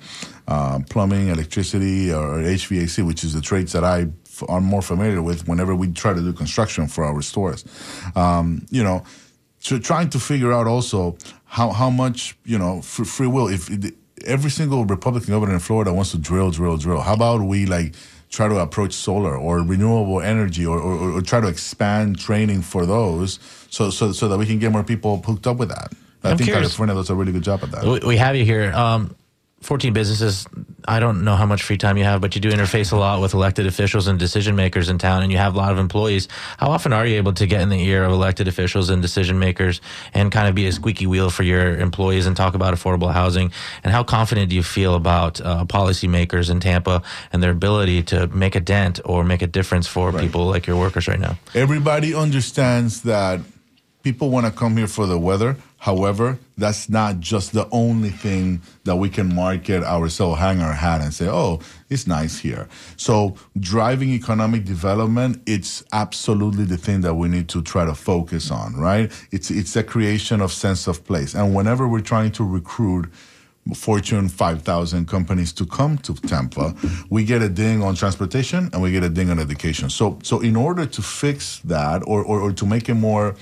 uh, 0.48 0.80
plumbing, 0.90 1.28
electricity, 1.30 2.14
or 2.14 2.38
HVAC, 2.40 3.06
which 3.06 3.24
is 3.24 3.34
the 3.34 3.42
trades 3.42 3.72
that 3.74 3.84
I 3.84 4.08
are 4.48 4.62
more 4.62 4.82
familiar 4.82 5.22
with 5.22 5.48
whenever 5.48 5.76
we 5.76 5.92
try 5.92 6.14
to 6.14 6.22
do 6.22 6.34
construction 6.34 6.88
for 6.88 7.04
our 7.04 7.22
stores. 7.22 7.66
Um, 8.16 8.66
you 8.70 8.84
know, 8.84 9.04
so 9.60 9.80
trying 9.80 10.10
to 10.12 10.20
figure 10.20 10.52
out 10.52 10.68
also 10.68 11.18
how 11.46 11.72
how 11.72 11.90
much 11.90 12.38
you 12.46 12.58
know 12.58 12.82
free 12.82 13.28
will 13.28 13.48
if 13.48 13.70
every 14.26 14.50
single 14.50 14.86
Republican 14.86 15.34
governor 15.34 15.54
in 15.54 15.60
Florida 15.60 15.94
wants 15.94 16.12
to 16.12 16.18
drill, 16.18 16.52
drill, 16.52 16.78
drill. 16.78 17.02
How 17.02 17.14
about 17.14 17.42
we 17.42 17.66
like 17.66 17.96
try 18.30 18.48
to 18.48 18.58
approach 18.60 18.94
solar 18.94 19.38
or 19.38 19.60
renewable 19.62 20.20
energy 20.20 20.66
or, 20.66 20.80
or, 20.80 21.12
or 21.18 21.22
try 21.22 21.40
to 21.40 21.48
expand 21.48 22.20
training 22.20 22.62
for 22.62 22.86
those 22.86 23.40
so 23.70 23.90
so 23.90 24.12
so 24.12 24.28
that 24.28 24.38
we 24.38 24.46
can 24.46 24.60
get 24.60 24.72
more 24.72 24.84
people 24.84 25.22
hooked 25.22 25.48
up 25.48 25.58
with 25.58 25.70
that. 25.70 25.94
I 26.24 26.32
I'm 26.32 26.38
think 26.38 26.50
curious. 26.50 26.70
California 26.70 26.96
does 26.96 27.10
a 27.10 27.16
really 27.16 27.32
good 27.32 27.44
job 27.44 27.64
at 27.64 27.72
that. 27.72 27.84
we, 27.84 28.00
we 28.00 28.18
have 28.18 28.36
you 28.36 28.46
here. 28.46 28.72
Um, 28.74 29.16
14 29.64 29.94
businesses. 29.94 30.46
I 30.86 31.00
don't 31.00 31.24
know 31.24 31.36
how 31.36 31.46
much 31.46 31.64
free 31.64 31.78
time 31.78 31.98
you 31.98 32.04
have, 32.04 32.20
but 32.20 32.36
you 32.36 32.42
do 32.42 32.52
interface 32.52 32.92
a 32.92 32.98
lot 32.98 33.22
with 33.22 33.34
elected 33.34 33.66
officials 33.66 34.08
and 34.08 34.20
decision 34.20 34.56
makers 34.56 34.90
in 34.90 34.98
town, 34.98 35.24
and 35.24 35.32
you 35.32 35.38
have 35.38 35.56
a 35.56 35.58
lot 35.58 35.72
of 35.72 35.78
employees. 35.78 36.28
How 36.58 36.70
often 36.70 36.92
are 36.92 37.06
you 37.06 37.16
able 37.16 37.34
to 37.34 37.48
get 37.48 37.62
in 37.62 37.70
the 37.70 37.82
ear 37.82 38.04
of 38.04 38.12
elected 38.12 38.50
officials 38.50 38.90
and 38.90 39.02
decision 39.02 39.40
makers 39.40 39.80
and 40.14 40.32
kind 40.32 40.50
of 40.50 40.56
be 40.56 40.68
a 40.68 40.72
squeaky 40.72 41.08
wheel 41.08 41.30
for 41.30 41.44
your 41.44 41.78
employees 41.80 42.28
and 42.28 42.36
talk 42.36 42.54
about 42.54 42.74
affordable 42.74 43.14
housing? 43.14 43.52
And 43.84 43.94
how 43.94 44.04
confident 44.04 44.50
do 44.50 44.56
you 44.56 44.64
feel 44.64 44.96
about 44.96 45.40
uh, 45.40 45.64
policymakers 45.66 46.50
in 46.50 46.60
Tampa 46.60 47.02
and 47.32 47.42
their 47.42 47.52
ability 47.52 48.04
to 48.04 48.28
make 48.28 48.56
a 48.56 48.60
dent 48.60 49.00
or 49.06 49.24
make 49.24 49.42
a 49.42 49.48
difference 49.48 49.88
for 49.88 50.12
people 50.12 50.46
like 50.46 50.68
your 50.68 50.78
workers 50.78 51.08
right 51.08 51.20
now? 51.20 51.38
Everybody 51.56 52.14
understands 52.14 53.04
that 53.04 53.40
people 54.04 54.30
want 54.30 54.46
to 54.46 54.52
come 54.52 54.76
here 54.76 54.88
for 54.88 55.08
the 55.08 55.18
weather. 55.18 55.56
However, 55.84 56.40
that's 56.58 56.88
not 56.88 57.20
just 57.20 57.52
the 57.52 57.68
only 57.70 58.10
thing 58.10 58.62
that 58.86 58.96
we 58.96 59.10
can 59.10 59.36
market 59.36 59.84
ourselves, 59.84 60.40
hang 60.40 60.62
our 60.62 60.72
hat, 60.72 61.02
and 61.02 61.14
say, 61.14 61.28
"Oh, 61.28 61.60
it's 61.90 62.08
nice 62.08 62.38
here." 62.40 62.70
So, 62.96 63.36
driving 63.60 64.12
economic 64.12 64.64
development, 64.64 65.42
it's 65.46 65.84
absolutely 65.92 66.64
the 66.64 66.78
thing 66.78 67.02
that 67.02 67.16
we 67.16 67.28
need 67.28 67.50
to 67.50 67.62
try 67.62 67.84
to 67.84 67.96
focus 67.96 68.50
on, 68.50 68.78
right? 68.78 69.12
It's 69.32 69.52
it's 69.52 69.74
the 69.74 69.84
creation 69.84 70.40
of 70.40 70.54
sense 70.54 70.88
of 70.88 71.04
place, 71.04 71.36
and 71.36 71.54
whenever 71.54 71.86
we're 71.86 72.08
trying 72.14 72.32
to 72.40 72.46
recruit 72.46 73.12
Fortune 73.76 74.30
5,000 74.30 75.06
companies 75.08 75.52
to 75.54 75.66
come 75.66 75.98
to 75.98 76.14
Tampa, 76.14 76.76
we 77.10 77.26
get 77.26 77.42
a 77.42 77.50
ding 77.50 77.84
on 77.84 77.96
transportation 77.96 78.70
and 78.72 78.82
we 78.82 78.92
get 78.92 79.04
a 79.04 79.10
ding 79.10 79.30
on 79.30 79.40
education. 79.40 79.90
So, 79.90 80.20
so 80.22 80.42
in 80.42 80.56
order 80.58 80.86
to 80.86 81.02
fix 81.02 81.60
that 81.60 82.04
or, 82.06 82.22
or, 82.24 82.42
or 82.42 82.52
to 82.52 82.66
make 82.66 82.90
it 82.90 82.96
more 82.96 83.36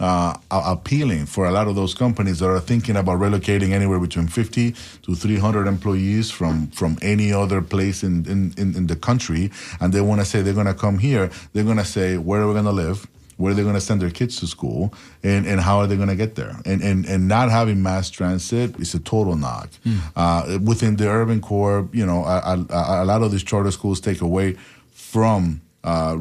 uh, 0.00 0.34
appealing 0.50 1.26
for 1.26 1.46
a 1.46 1.50
lot 1.50 1.68
of 1.68 1.76
those 1.76 1.94
companies 1.94 2.40
that 2.40 2.48
are 2.48 2.60
thinking 2.60 2.96
about 2.96 3.18
relocating 3.18 3.70
anywhere 3.70 4.00
between 4.00 4.26
50 4.26 4.72
to 5.02 5.14
300 5.14 5.66
employees 5.66 6.30
from, 6.30 6.66
from 6.68 6.98
any 7.02 7.32
other 7.32 7.62
place 7.62 8.02
in, 8.02 8.26
in, 8.26 8.54
in, 8.56 8.74
in 8.76 8.86
the 8.86 8.96
country, 8.96 9.50
and 9.80 9.92
they 9.92 10.00
want 10.00 10.20
to 10.20 10.24
say 10.24 10.42
they're 10.42 10.54
going 10.54 10.66
to 10.66 10.74
come 10.74 10.98
here, 10.98 11.30
they're 11.52 11.64
going 11.64 11.76
to 11.76 11.84
say, 11.84 12.18
where 12.18 12.42
are 12.42 12.46
we 12.46 12.52
going 12.52 12.64
to 12.64 12.72
live? 12.72 13.06
where 13.36 13.50
are 13.50 13.54
they 13.54 13.62
going 13.62 13.74
to 13.74 13.80
send 13.80 14.00
their 14.00 14.10
kids 14.10 14.38
to 14.40 14.46
school? 14.46 14.94
And, 15.24 15.44
and 15.44 15.60
how 15.60 15.78
are 15.78 15.88
they 15.88 15.96
going 15.96 16.08
to 16.08 16.16
get 16.16 16.36
there? 16.36 16.56
And, 16.64 16.82
and 16.82 17.04
and 17.04 17.26
not 17.26 17.50
having 17.50 17.82
mass 17.82 18.08
transit 18.10 18.78
is 18.78 18.94
a 18.94 19.00
total 19.00 19.34
knock. 19.36 19.70
Uh, 20.14 20.58
within 20.62 20.96
the 20.96 21.08
urban 21.08 21.40
core 21.40 21.88
you 21.92 22.06
know 22.06 22.24
a, 22.24 22.64
a, 22.70 23.02
a 23.02 23.04
lot 23.04 23.22
of 23.22 23.32
these 23.32 23.42
charter 23.42 23.70
schools 23.70 24.00
take 24.00 24.20
away 24.20 24.56
from 24.92 25.60
uh, 25.84 26.16
r- 26.16 26.18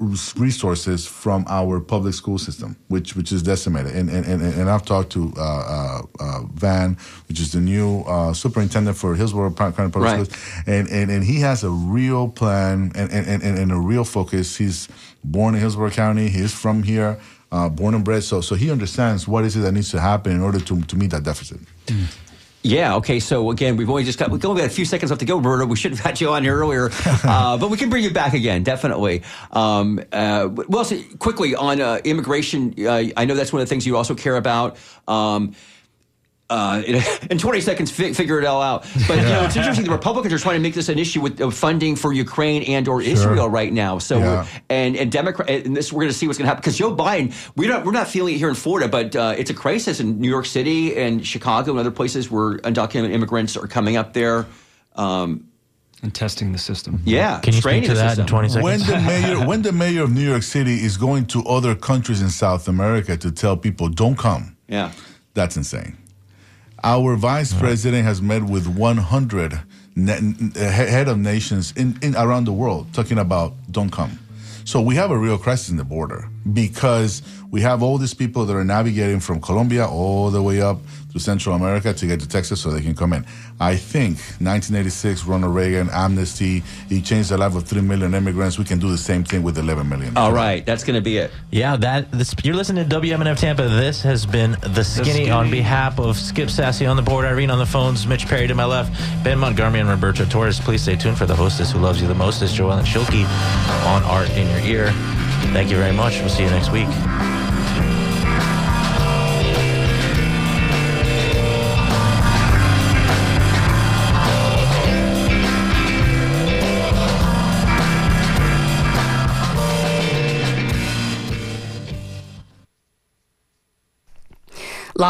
r- 0.00 0.16
resources 0.36 1.06
from 1.06 1.44
our 1.48 1.80
public 1.80 2.14
school 2.14 2.38
system, 2.38 2.76
which 2.88 3.16
which 3.16 3.32
is 3.32 3.42
decimated. 3.42 3.94
And 3.94 4.08
and, 4.08 4.24
and, 4.24 4.42
and 4.42 4.70
I've 4.70 4.84
talked 4.84 5.10
to 5.12 5.32
uh, 5.36 5.40
uh, 5.42 6.02
uh, 6.20 6.42
Van, 6.54 6.96
which 7.28 7.40
is 7.40 7.50
the 7.52 7.60
new 7.60 8.02
uh, 8.02 8.32
superintendent 8.32 8.96
for 8.96 9.14
Hillsborough 9.16 9.52
County 9.52 9.72
Public 9.74 9.96
Right. 9.96 10.26
Schools, 10.26 10.64
and, 10.66 10.88
and 10.88 11.10
and 11.10 11.24
he 11.24 11.40
has 11.40 11.64
a 11.64 11.70
real 11.70 12.28
plan 12.28 12.92
and 12.94 13.10
and, 13.10 13.42
and, 13.42 13.58
and 13.58 13.72
a 13.72 13.76
real 13.76 14.04
focus. 14.04 14.56
He's 14.56 14.88
born 15.24 15.54
in 15.54 15.60
Hillsborough 15.60 15.90
County. 15.90 16.28
He's 16.28 16.54
from 16.54 16.82
here, 16.84 17.18
uh, 17.50 17.68
born 17.68 17.94
and 17.94 18.04
bred. 18.04 18.22
So 18.22 18.40
so 18.40 18.54
he 18.54 18.70
understands 18.70 19.26
what 19.26 19.44
is 19.44 19.56
it 19.56 19.60
that 19.60 19.72
needs 19.72 19.90
to 19.90 20.00
happen 20.00 20.32
in 20.32 20.40
order 20.40 20.60
to 20.60 20.82
to 20.82 20.96
meet 20.96 21.10
that 21.10 21.24
deficit. 21.24 21.58
Yeah. 22.62 22.96
Okay. 22.96 23.20
So 23.20 23.50
again, 23.50 23.76
we've 23.76 23.88
only 23.88 24.04
just 24.04 24.18
got 24.18 24.30
we've 24.30 24.44
only 24.44 24.60
got 24.60 24.70
a 24.70 24.74
few 24.74 24.84
seconds 24.84 25.10
left 25.10 25.20
to 25.20 25.26
go, 25.26 25.36
Roberto. 25.36 25.66
We 25.66 25.76
should 25.76 25.92
have 25.92 26.00
had 26.00 26.20
you 26.20 26.30
on 26.30 26.42
here 26.42 26.56
earlier, 26.56 26.90
uh, 27.24 27.56
but 27.56 27.70
we 27.70 27.76
can 27.78 27.88
bring 27.88 28.04
you 28.04 28.10
back 28.10 28.34
again, 28.34 28.62
definitely. 28.62 29.22
Um, 29.52 30.00
uh, 30.12 30.48
well, 30.68 30.84
so 30.84 31.00
quickly 31.18 31.54
on 31.54 31.80
uh, 31.80 32.00
immigration, 32.04 32.74
uh, 32.86 33.04
I 33.16 33.24
know 33.24 33.34
that's 33.34 33.52
one 33.52 33.62
of 33.62 33.68
the 33.68 33.70
things 33.70 33.86
you 33.86 33.96
also 33.96 34.14
care 34.14 34.36
about. 34.36 34.76
Um, 35.08 35.54
uh, 36.50 36.82
in, 36.86 37.00
in 37.30 37.38
20 37.38 37.60
seconds 37.60 37.90
fi- 37.90 38.12
figure 38.12 38.38
it 38.40 38.44
all 38.44 38.60
out. 38.60 38.82
But 39.08 39.16
you 39.18 39.22
know, 39.24 39.44
it's 39.44 39.56
interesting. 39.56 39.84
The 39.86 39.90
Republicans 39.92 40.34
are 40.34 40.38
trying 40.38 40.56
to 40.56 40.60
make 40.60 40.74
this 40.74 40.88
an 40.88 40.98
issue 40.98 41.20
with 41.22 41.40
uh, 41.40 41.50
funding 41.50 41.96
for 41.96 42.12
Ukraine 42.12 42.62
and 42.64 42.86
or 42.88 43.00
Israel 43.00 43.48
right 43.48 43.72
now. 43.72 43.98
So 43.98 44.18
Yeah. 44.18 44.24
we're, 44.42 44.46
and 44.68 44.96
and 44.96 45.10
Democrat 45.12 45.48
and 45.48 45.76
this 45.76 45.92
we're 45.92 46.00
going 46.02 46.12
to 46.12 46.18
see 46.18 46.26
what's 46.26 46.38
going 46.38 46.46
to 46.46 46.48
happen 46.50 46.60
because 46.60 46.76
Joe 46.76 46.94
Biden 46.94 47.32
we're 47.56 47.70
not 47.70 47.84
we're 47.86 47.92
not 47.92 48.08
feeling 48.08 48.34
it 48.34 48.38
here 48.38 48.48
in 48.50 48.54
Florida, 48.56 48.88
but 48.88 49.14
uh, 49.16 49.34
it's 49.38 49.50
a 49.50 49.54
crisis 49.54 50.00
in 50.00 50.20
New 50.20 50.28
York 50.28 50.44
City 50.46 50.96
and 50.96 51.24
Chicago 51.26 51.70
and 51.70 51.80
other 51.80 51.90
places 51.92 52.30
where 52.30 52.58
undocumented 52.58 53.12
immigrants 53.12 53.56
are 53.56 53.66
coming 53.68 53.96
up 53.96 54.12
there. 54.12 54.46
Um, 54.96 55.46
and 56.02 56.14
testing 56.14 56.50
the 56.52 56.58
system. 56.58 57.02
yeah, 57.04 57.40
Can 57.40 57.52
you 57.52 57.60
straining 57.60 57.82
speak 57.84 57.90
to 57.90 57.94
the 57.94 58.00
that 58.08 58.18
in 58.18 58.26
20 58.26 58.48
seconds? 58.48 58.64
when 58.64 58.80
the 58.80 59.00
mayor 59.12 59.46
when 59.46 59.60
the 59.62 59.72
mayor 59.72 60.02
of 60.02 60.10
New 60.10 60.26
York 60.26 60.42
City 60.42 60.82
is 60.82 60.96
going 60.96 61.26
to 61.26 61.44
other 61.44 61.74
countries 61.74 62.22
in 62.22 62.30
South 62.30 62.68
America 62.68 63.16
to 63.18 63.30
tell 63.30 63.54
people 63.56 63.88
don't 63.90 64.16
come, 64.16 64.56
Yeah. 64.66 64.92
that's 65.34 65.56
insane. 65.58 65.98
Our 66.82 67.14
vice 67.16 67.52
president 67.52 68.04
has 68.04 68.22
met 68.22 68.42
with 68.42 68.66
100 68.66 69.60
ne- 69.96 70.14
uh, 70.14 70.58
head 70.58 71.08
of 71.08 71.18
nations 71.18 71.72
in, 71.76 71.98
in 72.00 72.16
around 72.16 72.44
the 72.44 72.52
world 72.52 72.92
talking 72.94 73.18
about 73.18 73.52
don't 73.70 73.90
come. 73.90 74.18
So 74.64 74.80
we 74.80 74.94
have 74.94 75.10
a 75.10 75.18
real 75.18 75.36
crisis 75.36 75.68
in 75.68 75.76
the 75.76 75.84
border 75.84 76.28
because 76.52 77.22
we 77.50 77.60
have 77.62 77.82
all 77.82 77.98
these 77.98 78.14
people 78.14 78.46
that 78.46 78.54
are 78.54 78.64
navigating 78.64 79.20
from 79.20 79.40
Colombia 79.40 79.86
all 79.86 80.30
the 80.30 80.42
way 80.42 80.60
up 80.60 80.78
to 81.12 81.18
Central 81.18 81.56
America 81.56 81.92
to 81.92 82.06
get 82.06 82.20
to 82.20 82.28
Texas 82.28 82.60
so 82.60 82.70
they 82.70 82.80
can 82.80 82.94
come 82.94 83.12
in. 83.12 83.26
I 83.58 83.76
think 83.76 84.18
1986, 84.38 85.24
Ronald 85.24 85.54
Reagan, 85.54 85.90
amnesty, 85.90 86.62
he 86.88 87.02
changed 87.02 87.30
the 87.30 87.38
life 87.38 87.56
of 87.56 87.64
3 87.64 87.80
million 87.82 88.14
immigrants. 88.14 88.58
We 88.58 88.64
can 88.64 88.78
do 88.78 88.88
the 88.90 88.98
same 88.98 89.24
thing 89.24 89.42
with 89.42 89.58
11 89.58 89.88
million. 89.88 90.16
All 90.16 90.32
right, 90.32 90.64
that's 90.64 90.84
going 90.84 90.94
to 90.94 91.02
be 91.02 91.18
it. 91.18 91.32
Yeah, 91.50 91.76
that 91.78 92.12
this, 92.12 92.34
you're 92.44 92.54
listening 92.54 92.88
to 92.88 93.00
WMNF 93.00 93.38
Tampa. 93.38 93.68
This 93.68 94.02
has 94.02 94.24
been 94.24 94.56
the 94.62 94.84
skinny, 94.84 95.30
on 95.30 95.46
Skinny. 95.46 95.58
behalf 95.58 95.98
of 95.98 96.16
Skip 96.16 96.48
Sassy 96.48 96.86
on 96.86 96.96
the 96.96 97.02
board, 97.02 97.24
Irene 97.24 97.50
on 97.50 97.58
the 97.58 97.66
phones, 97.66 98.06
Mitch 98.06 98.26
Perry 98.26 98.46
to 98.46 98.54
my 98.54 98.64
left, 98.64 98.92
Ben 99.24 99.38
Montgomery 99.38 99.80
and 99.80 99.88
Roberto 99.88 100.24
Torres. 100.24 100.60
Please 100.60 100.82
stay 100.82 100.94
tuned 100.94 101.18
for 101.18 101.26
the 101.26 101.36
hostess 101.36 101.72
who 101.72 101.80
loves 101.80 102.00
you 102.00 102.06
the 102.06 102.14
most 102.14 102.42
is 102.42 102.52
Joellen 102.52 102.84
Schilke 102.84 103.24
on 103.86 104.02
Art 104.04 104.30
in 104.30 104.48
Your 104.48 104.60
Ear. 104.60 104.92
Thank 105.52 105.70
you 105.70 105.76
very 105.76 105.94
much. 105.94 106.20
We'll 106.20 106.28
see 106.28 106.44
you 106.44 106.50
next 106.50 106.70
week. 106.70 107.39